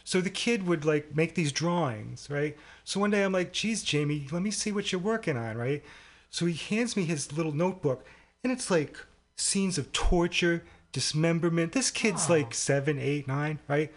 [0.04, 2.56] So the kid would like make these drawings, right?
[2.84, 5.82] So one day I'm like, "Geez, Jamie, let me see what you're working on," right?
[6.30, 8.04] So he hands me his little notebook,
[8.42, 8.96] and it's like
[9.36, 10.62] scenes of torture,
[10.92, 11.72] dismemberment.
[11.72, 13.92] This kid's like seven, eight, nine, right?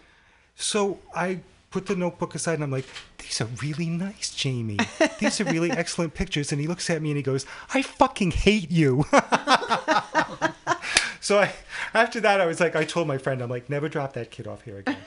[0.56, 1.40] So I
[1.74, 2.86] put the notebook aside and I'm like,
[3.18, 4.78] these are really nice, Jamie.
[5.20, 6.52] These are really excellent pictures.
[6.52, 9.06] And he looks at me and he goes, I fucking hate you.
[11.20, 11.52] so I,
[11.94, 14.46] after that, I was like, I told my friend, I'm like, never drop that kid
[14.48, 14.98] off here again.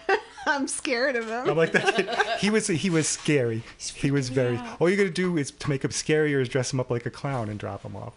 [0.47, 1.49] I'm scared of him.
[1.51, 2.09] I'm like, that kid,
[2.41, 3.63] he was, he was scary.
[3.79, 6.73] He was very, all you got to do is to make him scarier is dress
[6.73, 8.15] him up like a clown and drop him off.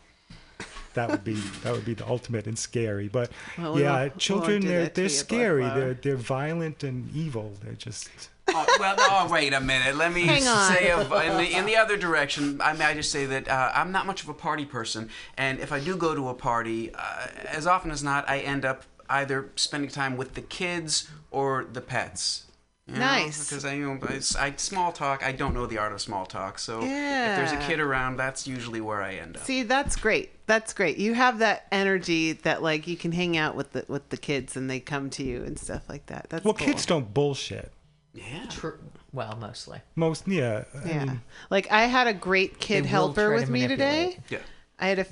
[0.95, 3.07] That would be that would be the ultimate and scary.
[3.07, 5.63] But Well, we yeah, won't- we won't children they're they're scary.
[5.63, 7.53] They're they're violent and evil.
[7.63, 8.09] They're just
[8.51, 8.95] Oh, well,
[9.27, 9.95] no, wait a minute.
[9.95, 12.59] Let me say of, in, the, in the other direction.
[12.61, 15.59] I may I just say that uh, I'm not much of a party person, and
[15.59, 18.85] if I do go to a party, uh, as often as not, I end up
[19.09, 22.45] either spending time with the kids or the pets.
[22.87, 23.47] You know, Nice.
[23.47, 25.23] Because I, you know, I, I small talk.
[25.23, 28.47] I don't know the art of small talk, so if there's a kid around, that's
[28.47, 29.43] usually where I end up.
[29.43, 30.31] See, that's great.
[30.47, 30.97] That's great.
[30.97, 34.57] You have that energy that like you can hang out with the with the kids
[34.57, 36.27] and they come to you and stuff like that.
[36.29, 36.65] That's well, cool.
[36.65, 37.71] kids don't bullshit.
[38.15, 38.45] Yeah.
[38.49, 38.79] True.
[39.13, 39.81] Well, mostly.
[39.95, 40.63] Most yeah.
[40.83, 41.05] I Yeah.
[41.05, 41.21] mean,
[41.51, 44.11] like I had a great kid helper try to with me manipulate.
[44.13, 44.23] today.
[44.29, 44.39] Yeah.
[44.79, 45.09] I had a was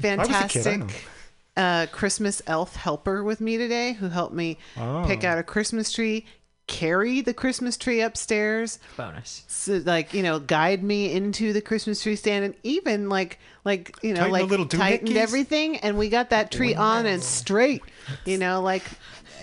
[1.57, 1.93] a kid, I fantastic know.
[1.93, 4.57] uh, Christmas elf helper with me today who helped me
[5.05, 5.27] pick Oh.
[5.27, 6.25] out a Christmas tree,
[6.67, 9.43] carry the Christmas tree upstairs, Bonus.
[9.47, 13.95] so, like you know, guide me into the Christmas tree stand, and even like like
[14.01, 15.15] you know Tighten like little tightened doohickeys?
[15.17, 17.81] everything, and we got that tree on and straight.
[18.25, 18.83] You know, like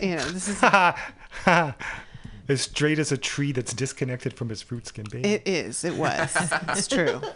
[0.02, 0.62] you know, this is
[2.48, 5.22] as straight as a tree that's disconnected from its roots can be.
[5.24, 6.36] it is it was
[6.70, 7.20] it's true.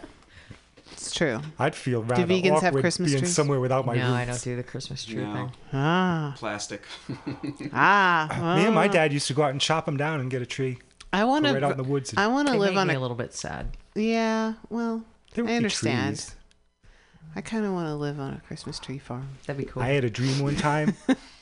[1.09, 1.41] It's true.
[1.57, 3.33] I'd feel rather vegans have Christmas being trees?
[3.33, 4.13] somewhere without my no, roots.
[4.13, 5.33] I don't do the Christmas tree No.
[5.33, 5.51] thing.
[5.73, 6.83] Ah, Plastic.
[7.73, 8.55] ah.
[8.57, 8.91] Me and my ah.
[8.91, 10.77] dad used to go out and chop them down and get a tree.
[11.11, 11.53] I want to.
[11.53, 12.99] right out in the woods and- I want to live on me a.
[12.99, 13.75] a little bit sad.
[13.95, 14.53] Yeah.
[14.69, 15.03] Well,
[15.33, 16.17] There would I understand.
[16.17, 16.35] trees.
[17.35, 19.29] I kind of want to live on a Christmas tree farm.
[19.47, 19.81] That'd be cool.
[19.81, 20.95] I had a dream one time.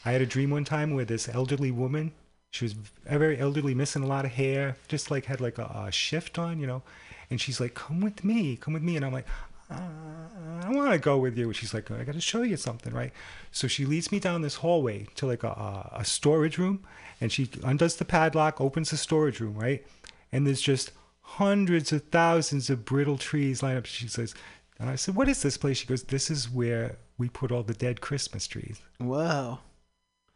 [0.05, 2.13] I had a dream one time where this elderly woman,
[2.51, 2.75] she was
[3.05, 6.39] a very elderly, missing a lot of hair, just like had like a, a shift
[6.39, 6.83] on, you know.
[7.29, 9.27] And she's like, "Come with me, come with me." And I'm like,
[9.69, 13.11] "I want to go with you." She's like, "I got to show you something, right?"
[13.51, 16.83] So she leads me down this hallway to like a, a, a storage room,
[17.21, 19.85] and she undoes the padlock, opens the storage room, right?
[20.31, 20.91] And there's just
[21.21, 23.85] hundreds of thousands of brittle trees lined up.
[23.85, 24.33] She says,
[24.79, 27.63] and I said, "What is this place?" She goes, "This is where we put all
[27.63, 29.59] the dead Christmas trees." Whoa.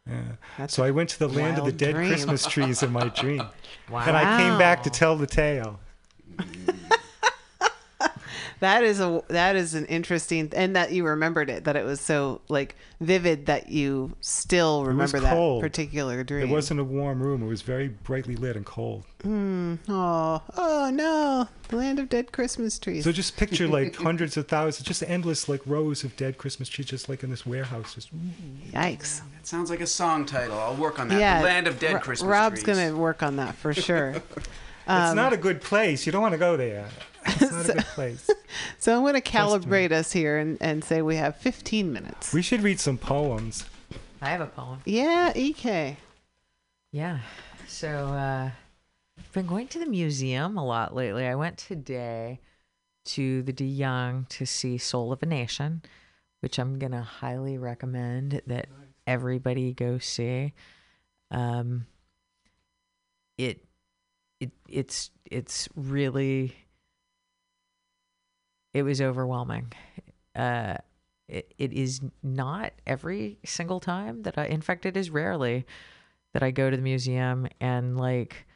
[0.08, 0.22] Yeah.
[0.58, 2.08] That's so I went to the land of the dead dream.
[2.08, 3.42] Christmas trees in my dream.
[3.88, 4.04] wow.
[4.06, 5.78] And I came back to tell the tale.
[8.62, 12.00] That is a that is an interesting and that you remembered it that it was
[12.00, 15.60] so like vivid that you still remember that cold.
[15.60, 16.48] particular dream.
[16.48, 17.42] It wasn't a warm room.
[17.42, 19.04] It was very brightly lit and cold.
[19.24, 23.02] Oh, oh no, the land of dead Christmas trees.
[23.02, 26.86] So just picture like hundreds of thousands, just endless like rows of dead Christmas trees,
[26.86, 27.94] just like in this warehouse.
[27.96, 28.16] Just
[28.70, 29.22] Yikes.
[29.32, 30.56] That sounds like a song title.
[30.56, 31.18] I'll work on that.
[31.18, 32.68] Yeah, the Land of Dead Ro- Christmas Rob's trees.
[32.68, 34.10] Rob's gonna work on that for sure.
[34.36, 36.06] it's not um, a good place.
[36.06, 36.86] You don't want to go there.
[37.58, 38.30] It's not a good place.
[38.78, 42.32] so I'm gonna calibrate us here and, and say we have 15 minutes.
[42.32, 43.64] We should read some poems.
[44.20, 44.80] I have a poem.
[44.84, 45.96] Yeah, EK.
[46.92, 47.20] Yeah.
[47.66, 48.50] So uh
[49.18, 51.26] I've been going to the museum a lot lately.
[51.26, 52.40] I went today
[53.04, 55.82] to the De Young to see Soul of a Nation,
[56.40, 58.66] which I'm gonna highly recommend that
[59.06, 60.52] everybody go see.
[61.30, 61.86] Um
[63.38, 63.64] it
[64.40, 66.54] it it's it's really
[68.72, 69.72] it was overwhelming.
[70.34, 70.78] Uh
[71.28, 75.64] it, is not every single time that I in fact it is rarely
[76.34, 78.46] that I go to the museum and like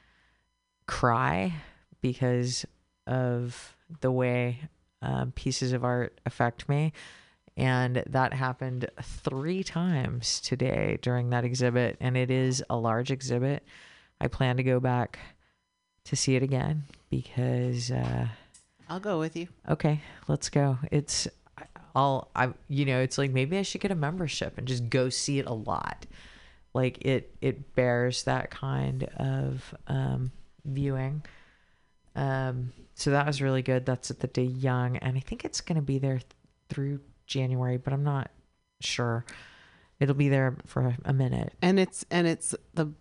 [0.86, 1.55] cry
[2.01, 2.64] because
[3.06, 4.60] of the way
[5.02, 6.93] um, pieces of art affect me.
[7.56, 11.97] And that happened three times today during that exhibit.
[12.01, 13.64] And it is a large exhibit.
[14.20, 15.18] I plan to go back
[16.05, 18.28] to see it again because uh,
[18.88, 19.48] I'll go with you.
[19.68, 20.78] Okay, let's go.
[20.90, 21.28] It's
[21.94, 25.08] I'll I you know, it's like maybe I should get a membership and just go
[25.08, 26.06] see it a lot.
[26.74, 30.30] Like it it bears that kind of um
[30.64, 31.22] viewing.
[32.14, 33.86] Um so that was really good.
[33.86, 36.24] That's at the De Young and I think it's going to be there th-
[36.70, 38.30] through January, but I'm not
[38.80, 39.24] sure.
[40.00, 41.52] It'll be there for a minute.
[41.60, 42.92] And it's and it's the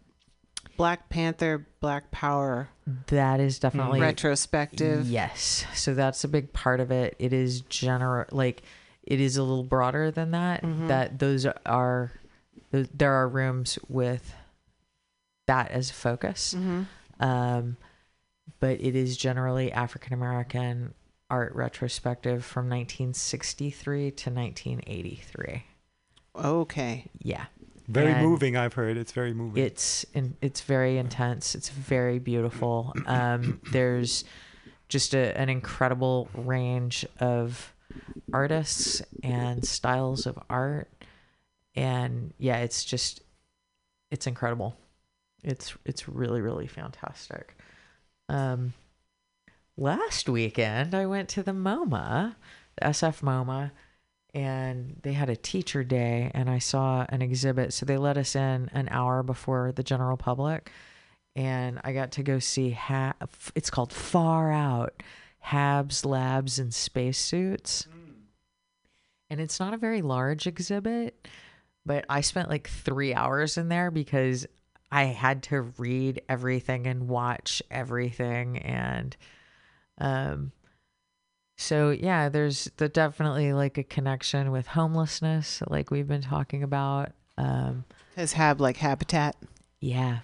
[0.77, 2.69] Black Panther Black Power
[3.07, 5.07] That is definitely retrospective.
[5.07, 5.65] Yes.
[5.73, 7.15] So that's a big part of it.
[7.19, 8.64] It is general like
[9.03, 10.61] it is a little broader than that.
[10.88, 12.11] That those are
[12.72, 14.34] th- there are rooms with
[15.47, 16.56] that as a focus.
[17.19, 17.77] Um
[18.60, 20.93] but it is generally African American
[21.30, 25.64] art retrospective from 1963 to 1983.
[26.35, 27.06] Okay.
[27.19, 27.45] Yeah.
[27.88, 28.98] Very And- moving, I've heard.
[28.98, 29.64] It's very moving.
[29.64, 31.56] It's in, it's very intense.
[31.56, 32.94] It's very beautiful.
[33.06, 34.24] Um, there's
[34.90, 37.74] just a, an incredible range of
[38.34, 40.91] artists and styles of art,
[41.76, 43.22] and yeah, it's just
[44.12, 44.76] it's incredible.
[45.44, 47.56] It's it's really really fantastic.
[48.30, 48.74] Um,
[49.78, 52.36] last weekend I went to the MoMA,
[52.82, 53.72] the SF MoMA,
[54.36, 57.72] and they had a teacher day and I saw an exhibit.
[57.74, 60.70] So they let us in an hour before the general public
[61.38, 63.14] and I got to go see ha-
[63.56, 65.02] it's called Far Out
[65.44, 67.88] Habs Labs and Spacesuits.
[69.30, 71.28] And it's not a very large exhibit,
[71.86, 74.45] but I spent like 3 hours in there because
[74.91, 79.16] I had to read everything and watch everything and
[79.98, 80.52] um
[81.57, 87.11] so yeah, there's the definitely like a connection with homelessness, like we've been talking about.
[87.38, 89.36] Um, Has Hab like habitat?
[89.80, 90.19] yeah,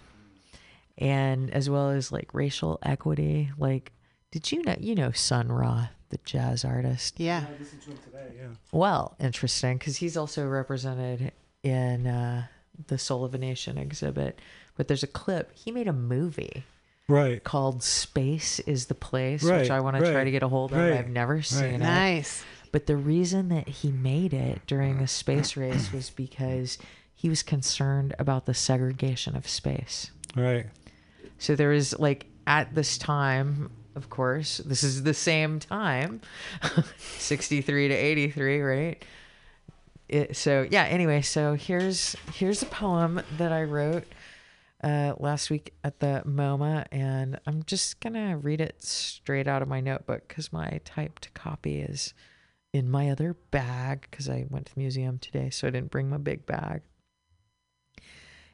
[0.97, 3.51] and as well as like racial equity.
[3.57, 3.91] Like,
[4.31, 7.19] did you know you know Sun Ra, the jazz artist?
[7.19, 7.45] Yeah.
[7.47, 8.47] I listened to him today, yeah.
[8.71, 11.31] Well, interesting because he's also represented
[11.63, 12.45] in uh,
[12.87, 14.39] the Soul of a Nation exhibit.
[14.77, 16.63] But there's a clip he made a movie
[17.07, 17.43] Right.
[17.43, 20.77] called "Space Is the Place," which I want to try to get a hold of.
[20.77, 21.77] right, I've never seen it.
[21.79, 22.43] Nice.
[22.71, 26.77] But the reason that he made it during the space race was because
[27.13, 30.11] he was concerned about the segregation of space.
[30.35, 30.67] Right.
[31.37, 36.21] So there is like at this time, of course, this is the same time,
[36.97, 39.05] 63 to 83, right?
[40.07, 44.05] It, so yeah, anyway, so here's here's a poem that I wrote
[44.83, 49.67] uh, last week at the MoMA, and I'm just gonna read it straight out of
[49.67, 52.13] my notebook because my typed copy is
[52.73, 56.09] in my other bag because I went to the museum today, so I didn't bring
[56.09, 56.81] my big bag.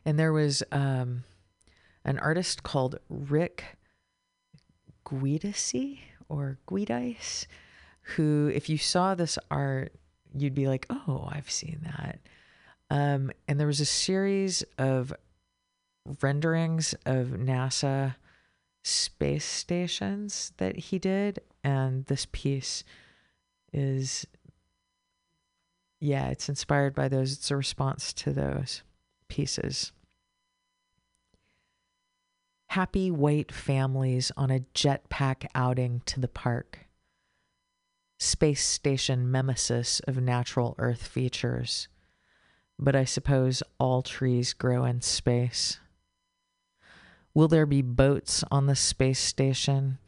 [0.06, 1.24] And there was um,
[2.06, 3.78] an artist called Rick
[5.06, 6.00] Guidice
[6.30, 7.46] or Guidice,
[8.02, 9.94] who, if you saw this art,
[10.34, 12.20] you'd be like, oh, I've seen that.
[12.90, 15.14] Um, and there was a series of
[16.22, 18.16] renderings of NASA
[18.84, 21.40] space stations that he did.
[21.64, 22.84] And this piece
[23.74, 24.26] is,
[26.00, 27.34] yeah, it's inspired by those.
[27.34, 28.84] It's a response to those
[29.28, 29.92] pieces.
[32.70, 36.80] Happy white families on a jetpack outing to the park.
[38.20, 41.88] Space station mimesis of natural Earth features.
[42.80, 45.80] But I suppose all trees grow in space.
[47.38, 50.00] Will there be boats on the space station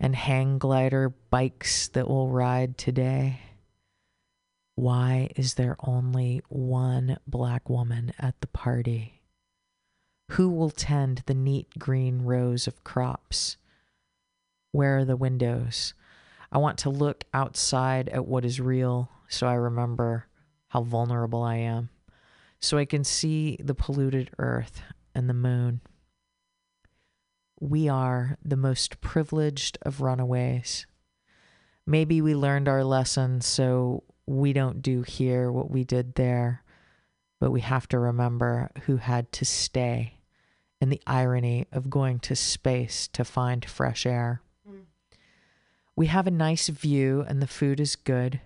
[0.00, 3.42] and hang glider bikes that will ride today?
[4.74, 9.20] Why is there only one black woman at the party?
[10.30, 13.58] Who will tend the neat green rows of crops?
[14.72, 15.92] Where are the windows?
[16.50, 20.24] I want to look outside at what is real so I remember
[20.68, 21.90] how vulnerable I am,
[22.60, 24.80] so I can see the polluted earth
[25.14, 25.82] and the moon.
[27.60, 30.86] We are the most privileged of runaways.
[31.86, 36.62] Maybe we learned our lesson, so we don't do here what we did there,
[37.40, 40.18] but we have to remember who had to stay
[40.80, 44.42] and the irony of going to space to find fresh air.
[44.68, 44.82] Mm.
[45.96, 48.40] We have a nice view and the food is good,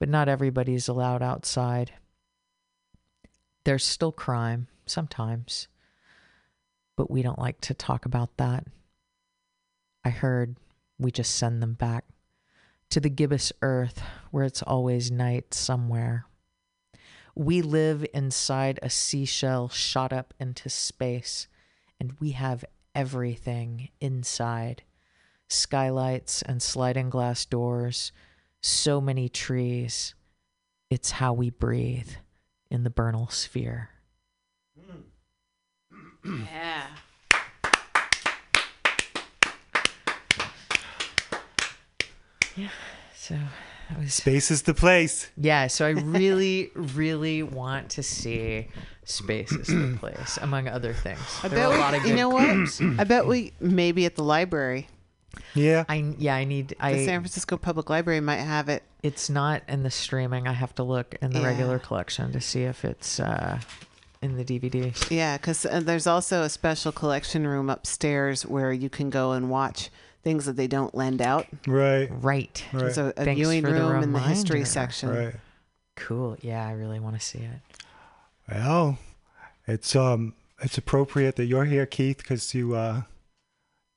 [0.00, 1.92] but not everybody is allowed outside.
[3.64, 5.68] There's still crime sometimes,
[6.96, 8.66] but we don't like to talk about that.
[10.04, 10.56] I heard
[10.98, 12.04] we just send them back
[12.90, 16.26] to the gibbous earth where it's always night somewhere.
[17.34, 21.48] We live inside a seashell shot up into space,
[21.98, 22.64] and we have
[22.94, 24.82] everything inside
[25.48, 28.12] skylights and sliding glass doors,
[28.60, 30.14] so many trees.
[30.90, 32.10] It's how we breathe
[32.70, 33.91] in the Bernal sphere.
[36.24, 36.86] Yeah.
[42.56, 42.68] Yeah.
[43.16, 43.36] So
[43.88, 45.30] that was Space is the place.
[45.36, 48.68] Yeah, so I really, really want to see
[49.04, 51.20] Space is the Place, among other things.
[51.42, 53.00] I There bet are a we, lot of you good know what?
[53.00, 54.88] I bet we maybe at the library.
[55.54, 55.84] Yeah.
[55.88, 58.82] I yeah, I need I The I San Francisco Public Library might have it.
[59.02, 60.46] it's not in the streaming.
[60.46, 61.46] I have to look in the Yeah.
[61.46, 63.58] regular collection to see if it's uh
[64.22, 65.10] in the DVD.
[65.10, 69.50] Yeah, because uh, there's also a special collection room upstairs where you can go and
[69.50, 69.90] watch
[70.22, 71.46] things that they don't lend out.
[71.66, 72.08] Right.
[72.10, 72.64] Right.
[72.72, 72.80] Right.
[72.80, 74.70] There's a, a Thanks viewing for the room in the history reminder.
[74.70, 75.08] section.
[75.10, 75.34] Right.
[75.96, 76.36] Cool.
[76.40, 77.60] Yeah, I really want to see it.
[78.48, 78.98] Well,
[79.66, 83.02] it's um it's appropriate that you're here, Keith, because you uh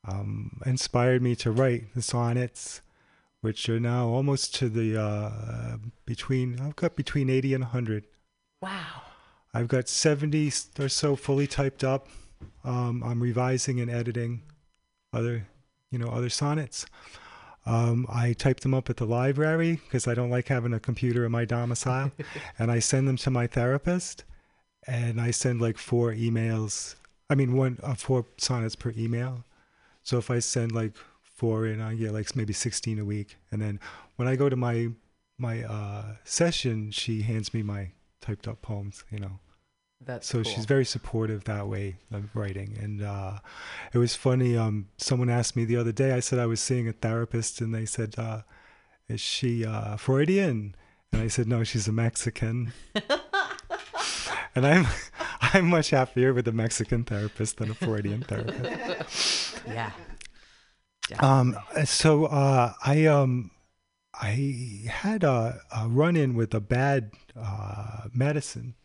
[0.07, 2.81] um inspired me to write the sonnets,
[3.41, 8.05] which are now almost to the uh between I've got between eighty and hundred.
[8.61, 9.03] Wow.
[9.55, 12.09] I've got seventy or so fully typed up.
[12.65, 14.41] Um, I'm revising and editing
[15.13, 15.47] other
[15.89, 16.85] you know other sonnets.
[17.65, 21.25] Um, I type them up at the library because I don't like having a computer
[21.25, 22.11] in my domicile,
[22.59, 24.25] and I send them to my therapist,
[24.87, 26.95] and I send like four emails.
[27.29, 29.45] I mean, one uh, four sonnets per email.
[30.03, 33.61] So if I send like four in, I get like maybe sixteen a week, and
[33.61, 33.79] then
[34.17, 34.89] when I go to my
[35.37, 39.05] my uh, session, she hands me my typed up poems.
[39.09, 39.39] You know
[40.05, 40.51] That's so cool.
[40.51, 43.39] she's very supportive that way of writing and uh,
[43.93, 46.87] it was funny um, someone asked me the other day i said i was seeing
[46.87, 48.41] a therapist and they said uh,
[49.07, 50.75] is she uh, freudian
[51.11, 52.71] and i said no she's a mexican
[54.55, 54.85] and i'm
[55.41, 59.91] i'm much happier with a mexican therapist than a freudian therapist yeah.
[61.19, 61.55] um,
[61.85, 63.51] so uh, I um,
[64.13, 68.75] I had a, a run-in with a bad uh, medicine.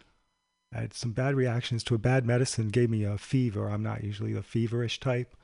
[0.73, 2.69] I had some bad reactions to a bad medicine.
[2.69, 3.69] Gave me a fever.
[3.69, 5.35] I'm not usually the feverish type,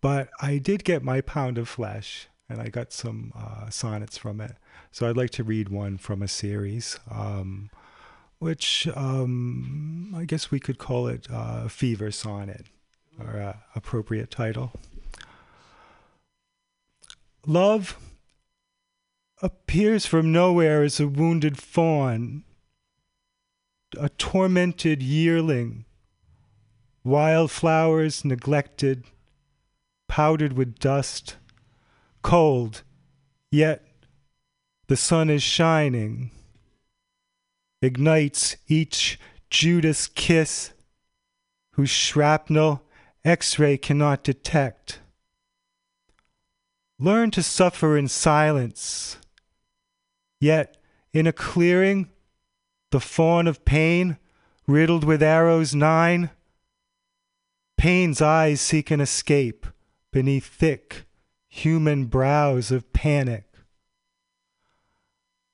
[0.00, 4.40] but I did get my pound of flesh, and I got some uh, sonnets from
[4.40, 4.56] it.
[4.90, 7.70] So I'd like to read one from a series, um,
[8.38, 12.64] which um, I guess we could call it uh, fever sonnet,
[13.20, 14.72] or uh, appropriate title.
[17.46, 17.98] Love
[19.42, 22.44] appears from nowhere as a wounded fawn,
[23.96, 25.84] a tormented yearling,
[27.04, 29.04] wildflowers neglected,
[30.08, 31.36] powdered with dust,
[32.22, 32.82] cold,
[33.50, 33.84] yet
[34.88, 36.30] the sun is shining,
[37.80, 39.18] ignites each
[39.50, 40.72] Judas kiss,
[41.72, 42.82] whose shrapnel
[43.24, 45.00] X ray cannot detect.
[46.98, 49.18] Learn to suffer in silence.
[50.40, 50.76] Yet,
[51.12, 52.08] in a clearing,
[52.90, 54.18] the fawn of pain,
[54.66, 56.30] riddled with arrows nine,
[57.76, 59.66] pain's eyes seek an escape
[60.12, 61.04] beneath thick
[61.48, 63.44] human brows of panic.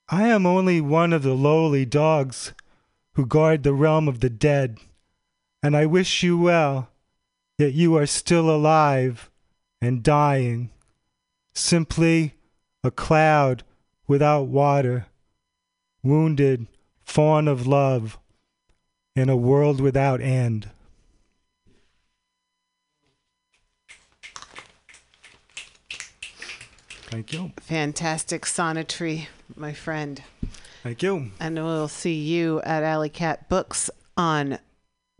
[0.08, 2.52] I am only one of the lowly dogs
[3.14, 4.78] who guard the realm of the dead,
[5.62, 6.90] and I wish you well,
[7.58, 9.30] yet you are still alive
[9.80, 10.70] and dying
[11.54, 12.34] simply
[12.82, 13.62] a cloud
[14.06, 15.06] without water,
[16.02, 16.66] wounded
[17.04, 18.18] fawn of love
[19.14, 20.70] in a world without end.
[27.06, 27.52] Thank you.
[27.60, 30.20] Fantastic sonetry, my friend.
[30.82, 31.30] Thank you.
[31.38, 34.58] And we'll see you at Alley Cat Books on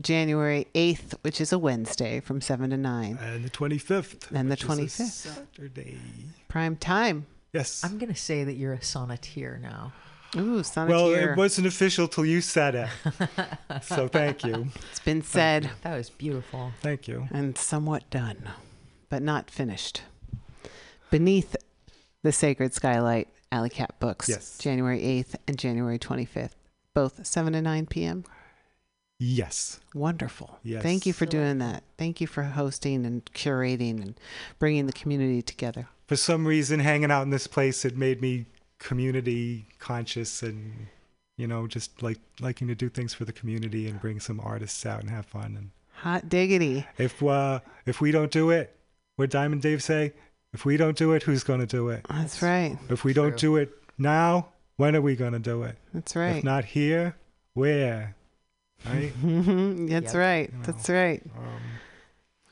[0.01, 3.17] January 8th, which is a Wednesday from 7 to 9.
[3.21, 4.29] And the 25th.
[4.31, 5.35] And the which is a 25th.
[5.55, 5.97] Saturday.
[6.49, 7.27] Prime time.
[7.53, 7.81] Yes.
[7.85, 9.93] I'm gonna say that you're a sonneteer now.
[10.35, 10.87] Ooh, sonneteer.
[10.89, 12.89] well, it wasn't official till you said it.
[13.83, 14.67] so thank you.
[14.91, 16.71] it's been said That was beautiful.
[16.81, 17.27] Thank you.
[17.31, 18.49] and somewhat done,
[19.09, 20.01] but not finished.
[21.11, 21.55] Beneath
[22.23, 24.57] the Sacred Skylight, Alley Cat Books, Yes.
[24.57, 26.55] January 8th and January 25th,
[26.93, 28.25] both 7 to 9 p.m.
[29.17, 29.79] Yes.
[29.93, 30.59] Wonderful.
[30.63, 30.83] Yes.
[30.83, 31.83] Thank you for doing that.
[31.97, 34.19] Thank you for hosting and curating and
[34.59, 35.87] bringing the community together.
[36.07, 38.45] For some reason, hanging out in this place, it made me
[38.79, 40.87] community conscious and,
[41.37, 44.85] you know, just like liking to do things for the community and bring some artists
[44.85, 45.55] out and have fun.
[45.57, 45.69] And
[46.01, 46.85] Hot diggity.
[46.97, 48.75] if uh, if we don't do it,
[49.15, 50.13] what Diamond Dave say?
[50.53, 52.05] If we don't do it, who's going to do it?
[52.09, 52.77] That's right.
[52.89, 55.77] If we don't do it now, when are we going to do it?
[55.93, 56.37] That's right.
[56.37, 57.15] If not here,
[57.53, 58.15] where?
[58.85, 59.11] Right?
[59.23, 60.13] That's Yep.
[60.15, 60.49] right.
[60.51, 61.21] You know, That's right.
[61.37, 61.61] Um,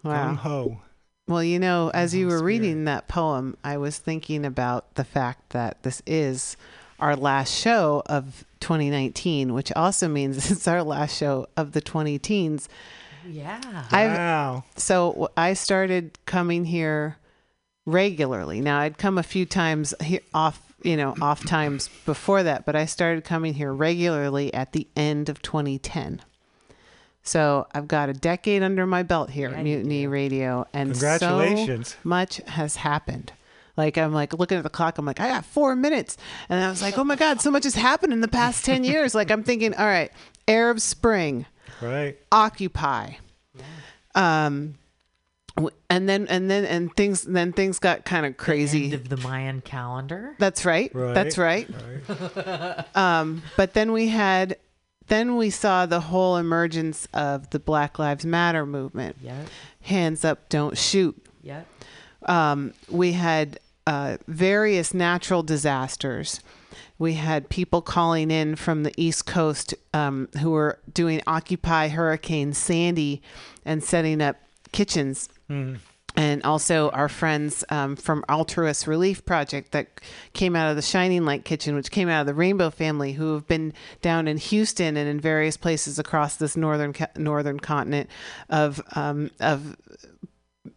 [0.03, 0.33] Wow.
[0.33, 0.81] Gung ho.
[1.27, 5.05] Well, you know, as you whole were reading that poem, I was thinking about the
[5.05, 6.57] fact that this is
[6.99, 12.19] our last show of 2019, which also means it's our last show of the 20
[12.19, 12.67] teens.
[13.25, 13.85] Yeah.
[13.91, 14.63] I've Wow.
[14.75, 17.17] so I started coming here
[17.85, 18.59] regularly.
[18.59, 22.75] Now I'd come a few times here off, you know, off times before that, but
[22.75, 26.21] I started coming here regularly at the end of 2010.
[27.23, 30.91] So I've got a decade under my belt here Yeah, at you Mutiny Radio, and
[30.91, 31.89] Congratulations.
[31.89, 33.31] so much has happened.
[33.77, 36.17] Like I'm like looking at the clock, I'm like, I got four minutes,
[36.49, 38.83] and I was like, oh my god, so much has happened in the past ten
[38.91, 39.15] years.
[39.15, 40.11] Like I'm thinking, all right,
[40.47, 41.45] Arab Spring,
[41.81, 42.17] Right.
[42.31, 43.13] Occupy.
[44.15, 44.75] Um,
[45.89, 48.85] and then and then and things then things got kind of crazy.
[48.85, 50.35] End of the Mayan calendar.
[50.39, 50.93] That's right.
[50.93, 51.13] Right.
[51.13, 51.67] That's right.
[52.07, 52.95] Right.
[52.97, 54.57] Um, but then we had,
[55.07, 59.17] then we saw the whole emergence of the Black Lives Matter movement.
[59.21, 59.47] Yep.
[59.81, 61.15] Hands up, don't shoot.
[61.43, 61.67] Yep.
[62.25, 66.41] Um, we had uh, various natural disasters.
[66.97, 72.53] We had people calling in from the East Coast um, who were doing Occupy Hurricane
[72.53, 73.21] Sandy
[73.65, 74.37] and setting up
[74.71, 75.27] kitchens.
[76.15, 79.99] And also our friends um, from Altruist Relief Project that
[80.33, 83.33] came out of the Shining Light Kitchen, which came out of the Rainbow family, who
[83.33, 88.09] have been down in Houston and in various places across this northern northern continent
[88.49, 89.75] of um, of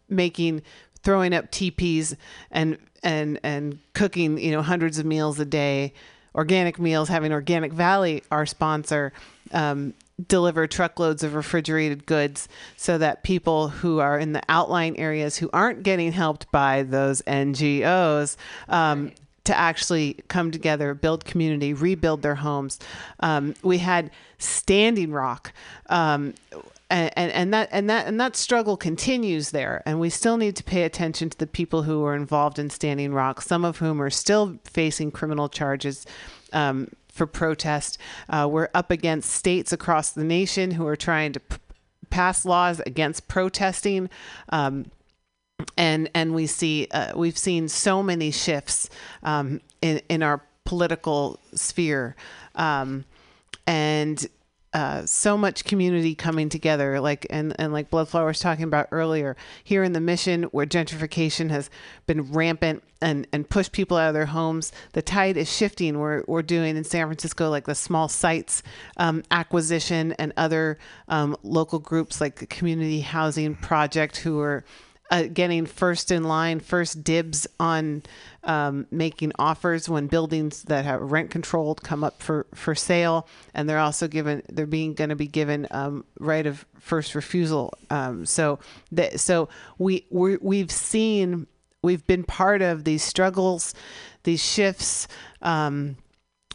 [0.09, 0.63] making
[1.03, 2.17] throwing up teepees
[2.51, 5.93] and and and cooking you know hundreds of meals a day.
[6.35, 9.13] Organic meals having organic valley our sponsor
[9.53, 9.95] um,
[10.29, 15.51] deliver truckloads of refrigerated goods so that people who are in the outlying areas who
[15.53, 18.37] aren't getting helped by those ngos
[18.69, 19.13] um,
[19.45, 22.79] to actually come together, build community, rebuild their homes.
[23.21, 25.53] Um, we had Standing Rock,
[25.89, 26.35] um,
[26.91, 29.83] and, and and that and that and that struggle continues there.
[29.87, 33.13] And we still need to pay attention to the people who are involved in Standing
[33.13, 36.07] Rock, some of whom are still facing criminal charges.
[36.53, 37.99] Um, for protest,
[38.29, 41.57] uh, we're up against states across the nation who are trying to p-
[42.11, 44.09] pass laws against protesting.
[44.51, 44.91] Um,
[45.77, 48.91] and and we see uh, we've seen so many shifts
[49.23, 52.15] um, in in our political sphere,
[52.55, 53.07] um,
[53.67, 54.27] and
[54.77, 57.01] uh, so much community coming together.
[57.01, 59.35] Like and and like Bloodflower was talking about earlier,
[59.65, 61.71] here in the Mission, where gentrification has
[62.07, 65.99] been rampant and and pushed people out of their homes, the tide is shifting.
[65.99, 68.63] We're we're doing in San Francisco like the small sites
[68.99, 70.77] um, acquisition and other
[71.09, 74.63] um, local groups like the Community Housing Project who are
[75.11, 78.03] uh, getting first in line, first dibs on
[78.47, 83.69] um, making offers when buildings that have rent controlled come up for, for sale, and
[83.69, 87.75] they're also given they're being going to be given um, right of first refusal.
[87.91, 88.59] Um, so
[88.93, 89.49] that so
[89.79, 91.47] we we we've seen
[91.83, 93.75] we've been part of these struggles,
[94.23, 95.09] these shifts.
[95.43, 95.97] Um,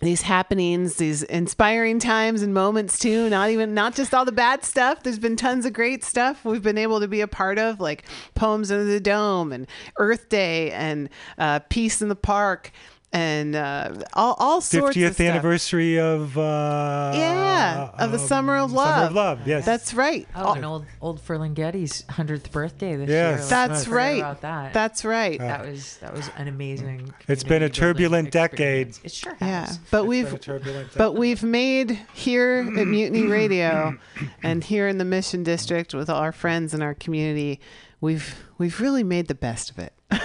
[0.02, 3.30] these happenings, these inspiring times and moments too.
[3.30, 5.04] Not even not just all the bad stuff.
[5.04, 8.04] There's been tons of great stuff we've been able to be a part of, like
[8.34, 9.68] Poems Under the Dome and
[9.98, 12.72] Earth Day and uh, Peace in the Park
[13.14, 18.72] and uh, all all sorts of 50th anniversary of uh, Yeah, of the Summer of
[18.72, 18.88] Love.
[18.96, 19.48] Summer of Love.
[19.48, 19.66] Yes.
[19.66, 20.28] That's right.
[20.36, 23.10] Oh, and old old Ferlinghetti's hundredth birthday this Yes.
[23.10, 23.32] year.
[23.38, 24.20] Let's That's right.
[24.20, 24.74] About that.
[24.74, 25.40] That's right.
[25.40, 27.14] that was that was an amazing.
[27.28, 28.98] It's been a community building turbulent decade.
[29.04, 33.24] It sure has Yeah, but It's we've been a but we've made here at Mutiny
[33.24, 33.98] Radio
[34.42, 37.60] and here in the Mission District with all our friends and our community,
[38.00, 39.94] we've we've really made the best of it.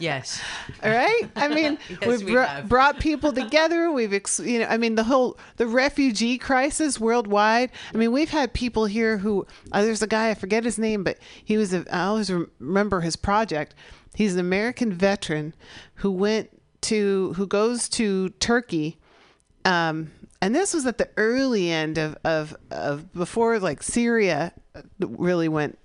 [0.00, 0.42] Yes.
[0.82, 1.30] All right.
[1.36, 3.92] I mean, Yes, we've we br- brought people together.
[3.92, 7.70] We've, ex- you know, I mean, the whole the refugee crisis worldwide.
[7.92, 11.04] I mean, we've had people here who uh, there's a guy I forget his name,
[11.04, 13.74] but he was a, I always remember his project.
[14.14, 15.54] He's an American veteran
[15.96, 16.50] who went
[16.82, 18.98] to who goes to Turkey.
[19.64, 24.52] Um, and this was at the early end of, of, of before like Syria
[24.98, 25.78] really went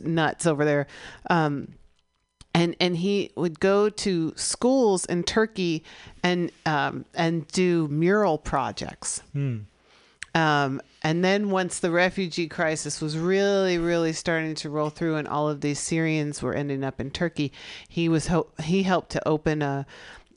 [0.00, 0.86] nuts over there.
[1.30, 1.74] Um,
[2.54, 5.84] and and he would go to schools in Turkey
[6.22, 9.22] and um, and do mural projects.
[10.34, 15.26] Um, and then once the refugee crisis was really really starting to roll through, and
[15.28, 17.52] all of these Syrians were ending up in Turkey,
[17.88, 19.86] he was ho- he helped to open a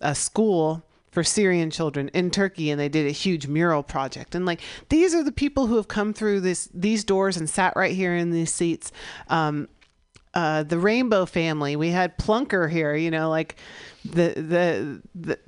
[0.01, 0.83] a school
[1.15, 4.35] for Syrian children in Turkey and they did a huge mural project.
[4.35, 4.59] And like
[4.89, 8.13] these are the people who have come through this these doors and sat right here
[8.13, 8.91] in these seats.
[9.29, 9.69] Um,
[10.33, 11.77] uh, the Rainbow family.
[11.77, 13.55] We had Plunker here, you know, like
[14.03, 15.39] the the the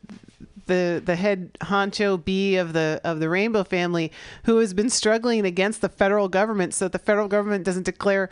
[0.68, 4.14] the the head honcho bee of the of the Rainbow family,
[4.46, 8.30] who has been struggling against the federal government, so the federal government doesn't declare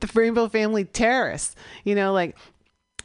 [0.00, 1.56] the Rainbow family terrorists.
[1.82, 2.36] You know, like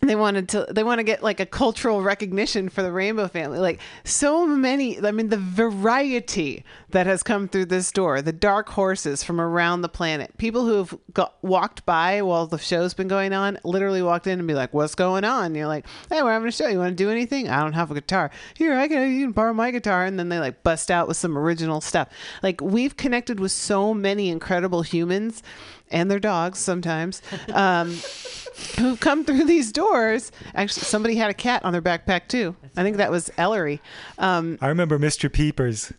[0.01, 3.59] they wanted to they want to get like a cultural recognition for the rainbow family.
[3.59, 8.69] Like so many i mean the variety that has come through this door the dark
[8.69, 13.07] horses from around the planet people who have got, walked by while the show's been
[13.07, 15.45] going on literally walked in and be like what's going on?
[15.45, 16.67] And you're like hey we're having a show.
[16.67, 17.49] You want to do anything?
[17.49, 18.31] I don't have a guitar.
[18.55, 20.05] Here i can you can borrow my guitar.
[20.05, 22.09] And then they like bust out with some original stuff.
[22.41, 25.43] Like we've connected with so many incredible humans
[25.91, 27.21] and their dogs sometimes
[27.53, 27.89] um,
[28.77, 30.31] who've come through these doors.
[30.55, 32.55] Actually, somebody had a cat on their backpack too.
[32.77, 33.81] I think that was Ellery.
[34.17, 35.31] Um, I remember Mr.
[35.31, 35.91] Peepers,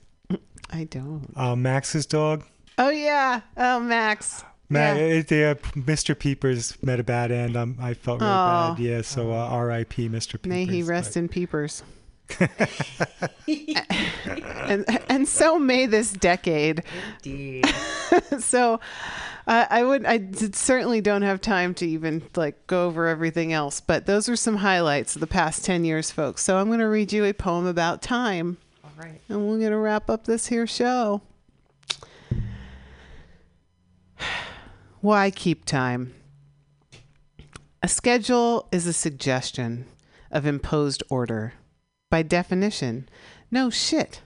[0.71, 1.29] I don't.
[1.37, 2.45] uh, Max's dog.
[2.79, 3.43] Oh yeah.
[3.57, 4.45] Oh Max.
[4.71, 4.95] Ma- Yeah.
[4.95, 6.19] it- yeah, Mr.
[6.19, 7.57] Peepers met a bad end.
[7.57, 8.75] Um, I felt really Aw.
[8.75, 8.83] bad.
[8.83, 10.09] Yeah, so uh, R.I.P.
[10.09, 10.33] Mr.
[10.33, 10.47] Peepers.
[10.49, 11.83] May he rest but- in peepers.
[13.49, 16.83] and and so may this decade.
[17.25, 17.67] Indeed.
[18.39, 18.81] so
[19.47, 23.81] uh, I would I certainly don't have time to even like go over everything else,
[23.81, 26.43] but those are some highlights of the past 10 years, folks.
[26.43, 28.59] So I'm going to read you a poem about time.
[28.85, 29.21] All right.
[29.29, 31.23] And we're going to wrap up this here show.
[35.01, 36.15] Why keep time?
[37.83, 39.87] A schedule is a suggestion
[40.31, 41.55] of imposed order.
[42.13, 43.09] By definition,
[43.51, 44.21] no shit.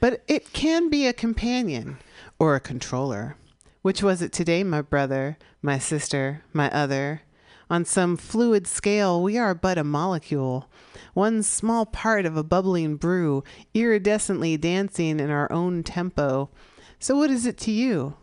[0.00, 1.98] But it can be a companion
[2.40, 3.36] or a controller.
[3.82, 7.22] Which was it today, my brother, my sister, my other?
[7.70, 10.68] On some fluid scale, we are but a molecule,
[11.14, 13.44] one small part of a bubbling brew,
[13.76, 16.50] iridescently dancing in our own tempo.
[16.98, 18.16] So, what is it to you?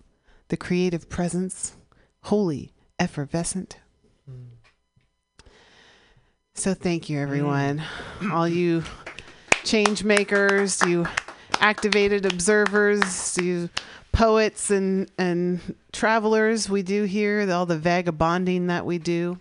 [0.50, 1.78] The creative presence,
[2.24, 3.78] holy, effervescent.
[6.58, 7.22] So, thank you, mm.
[7.22, 7.84] everyone.
[8.32, 8.84] All you
[9.64, 11.06] change makers, you
[11.60, 13.70] activated observers, you
[14.12, 19.40] poets and and travelers we do here, all the vagabonding that we do.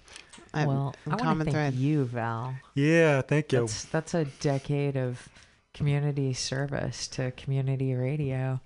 [0.53, 1.75] I'm- well, I'm I want common to thank thread.
[1.75, 2.55] you, Val.
[2.75, 3.61] Yeah, thank you.
[3.61, 5.29] That's that's a decade of
[5.73, 8.61] community service to community radio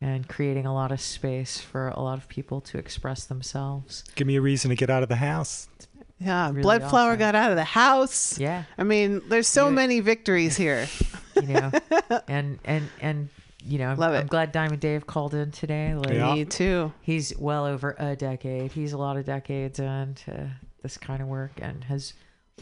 [0.00, 4.02] and creating a lot of space for a lot of people to express themselves.
[4.16, 5.68] Give me a reason to get out of the house.
[6.18, 8.38] Yeah, really Blood Flower got out of the house.
[8.38, 8.64] Yeah.
[8.78, 10.86] I mean, there's so You- many victories here.
[11.34, 11.70] You know.
[12.28, 13.28] and and and
[13.64, 14.18] you know, I'm, Love it.
[14.18, 15.94] I'm glad Diamond Dave called in today.
[15.94, 16.32] Like Yeah.
[16.34, 16.92] Me too.
[17.02, 18.72] he's well over a decade.
[18.72, 20.50] He's a lot of decades into
[20.82, 22.14] this kind of work and has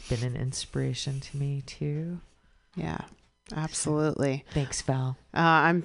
[0.08, 2.18] been an inspiration to me too.
[2.74, 2.98] Yeah,
[3.54, 4.44] absolutely.
[4.52, 5.16] Thanks, Val.
[5.34, 5.84] Uh, I'm,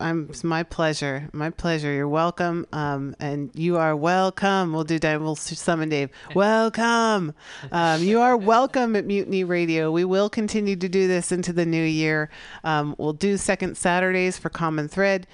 [0.00, 0.28] I'm.
[0.30, 1.28] It's my pleasure.
[1.32, 1.92] My pleasure.
[1.92, 2.66] You're welcome.
[2.72, 4.72] Um, and you are welcome.
[4.72, 5.20] We'll do that.
[5.20, 6.10] We'll summon Dave.
[6.34, 7.34] Welcome.
[7.70, 9.90] Um, you are welcome at Mutiny Radio.
[9.90, 12.30] We will continue to do this into the new year.
[12.64, 15.26] Um, we'll do second Saturdays for Common Thread.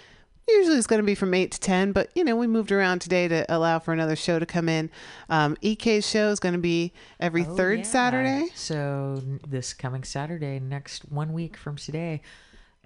[0.48, 3.00] Usually it's going to be from 8 to 10, but you know, we moved around
[3.00, 4.90] today to allow for another show to come in.
[5.28, 7.84] Um, EK's show is going to be every Oh, third yeah.
[7.84, 8.46] Saturday.
[8.54, 12.22] So this coming Saturday, next one week from today,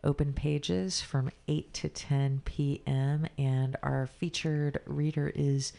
[0.04, 3.26] open pages from 8 to 10 p.m.
[3.38, 5.72] And our featured reader is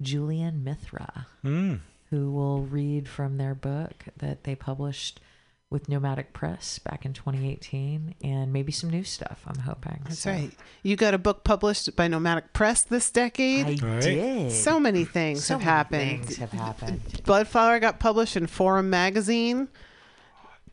[0.00, 1.80] Julian Mithra, Mm.
[2.10, 5.20] who will read from their book that they published
[5.68, 10.00] with Nomadic Press back in 2018 and maybe some new stuff, I'm hoping.
[10.04, 10.50] That's So right.
[10.84, 13.66] You got a book published by Nomadic Press this decade.
[13.66, 14.02] I All right.
[14.02, 14.52] did.
[14.52, 16.24] so many things So have many happened.
[16.26, 17.02] Things have happened.
[17.24, 19.68] Bloodflower got published in Forum magazine.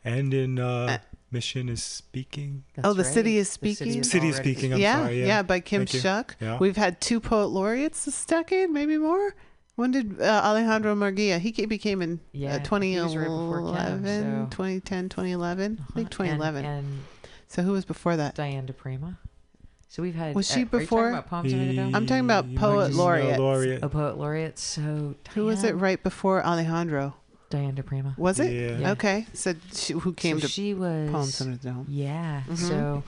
[0.04, 0.98] And in uh,
[1.32, 2.62] Mission is Speaking.
[2.74, 4.02] That's Oh, The City is The Speaking?
[4.04, 4.74] City is Speaking.
[4.74, 5.20] I'm yeah, sorry.
[5.20, 5.26] Yeah.
[5.26, 6.02] yeah, by Kim Thank.
[6.02, 6.36] Shuck.
[6.40, 6.58] Yeah.
[6.58, 9.34] We've had two poet laureates this decade, maybe more.
[9.76, 11.38] When did uh, Alejandro Murguia?
[11.40, 15.72] He ca- became in Yeah, uh, he was right before Kim, so- 2010, 2011.
[15.80, 16.24] I think Uh-huh.
[16.24, 16.64] 2011.
[16.64, 16.98] And, and
[17.48, 18.34] so who was before that?
[18.36, 19.18] Diane di Prima.
[19.88, 20.34] So we've had.
[20.34, 21.08] Was she uh, are you talking before?
[21.10, 21.82] about Poems Under?
[21.96, 23.38] I'm talking about poet might laureates.
[23.38, 23.80] laureate.
[23.84, 24.58] Oh, poet laureate.
[24.58, 27.14] So Who was it right before Alejandro?
[27.50, 28.14] Diane di Prima.
[28.18, 28.52] Was it?
[28.52, 28.78] Yeah.
[28.78, 28.90] Yeah.
[28.92, 29.26] Okay.
[29.32, 31.86] So she, who came so to she was Poems Under the Dome?
[31.88, 32.42] Yeah.
[32.48, 32.56] Mhm.
[32.58, 33.04] So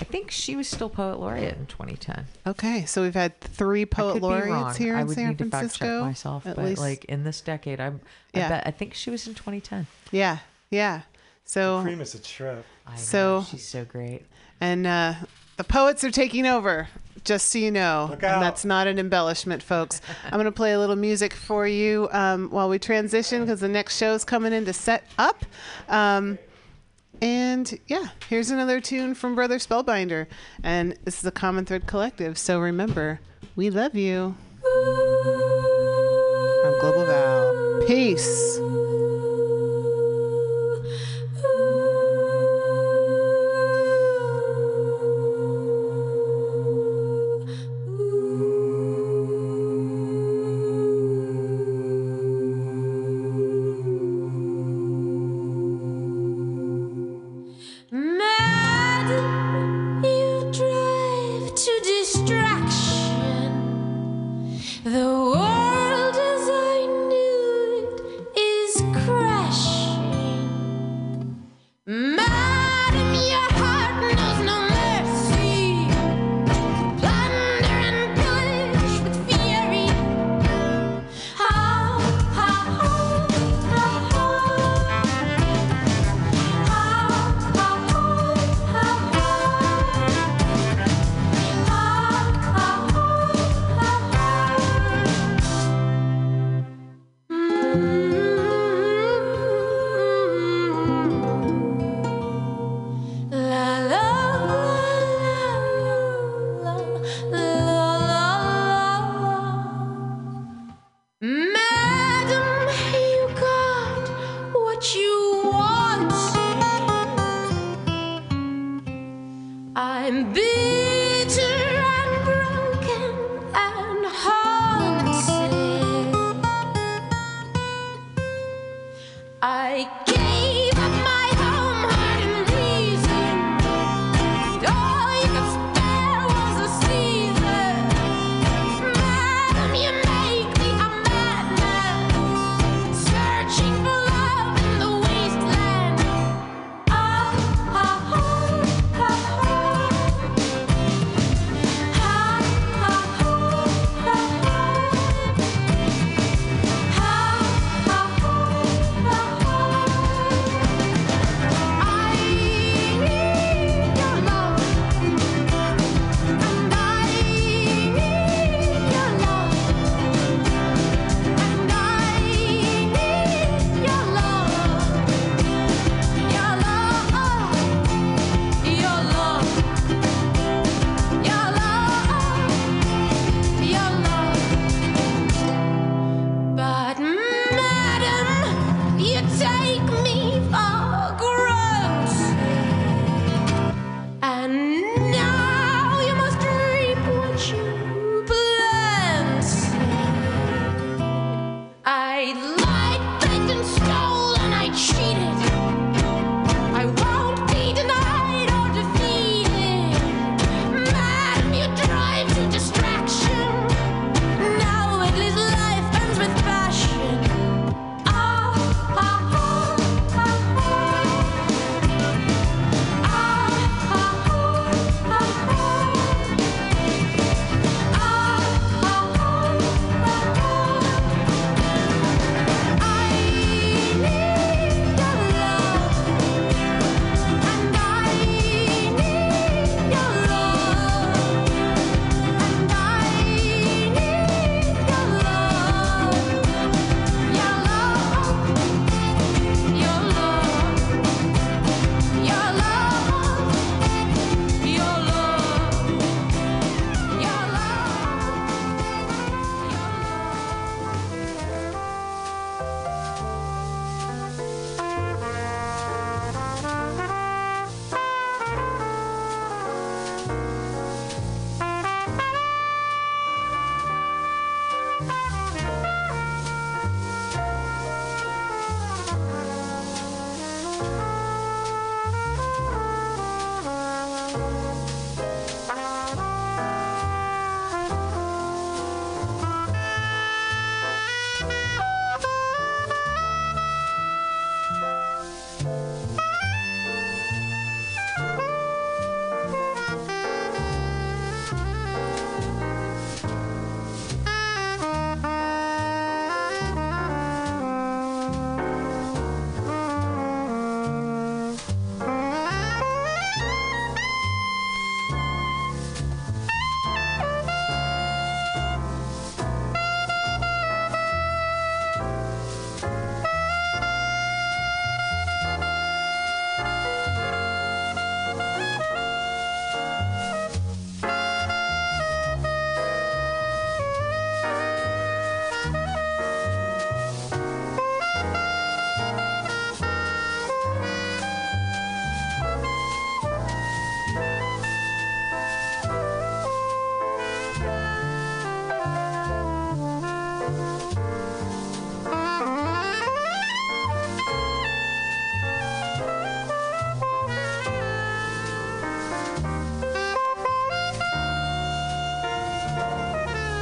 [0.00, 2.24] I think she was still poet laureate in 2010.
[2.46, 4.74] Okay, so we've had three poet laureates wrong.
[4.74, 6.04] here I in would San need to fact check Francisco.
[6.04, 6.80] myself, at but least.
[6.80, 8.00] like in this decade, I'm.
[8.32, 8.46] Yeah.
[8.46, 8.66] I bet.
[8.66, 9.86] I think she was in 2010.
[10.10, 10.38] yeah,
[10.70, 11.02] yeah.
[11.44, 12.64] So Primus a trip.
[12.86, 14.22] I know, So- she's so great.
[14.60, 15.14] and uh,
[15.56, 16.88] the poets are taking over.
[17.22, 20.00] Just so you know, Look and that's not an embellishment, folks.
[20.24, 23.68] I'm going to play a little music for you um, while we transition because the
[23.68, 25.44] next show's coming in to set up.
[25.86, 26.38] Um,
[27.20, 30.26] and yeah, here's another tune from Brother Spellbinder,
[30.62, 32.38] and this is the Common Thread Collective.
[32.38, 33.20] So remember,
[33.56, 34.36] we love you.
[36.64, 37.84] I'm Global Val.
[37.86, 38.60] Peace.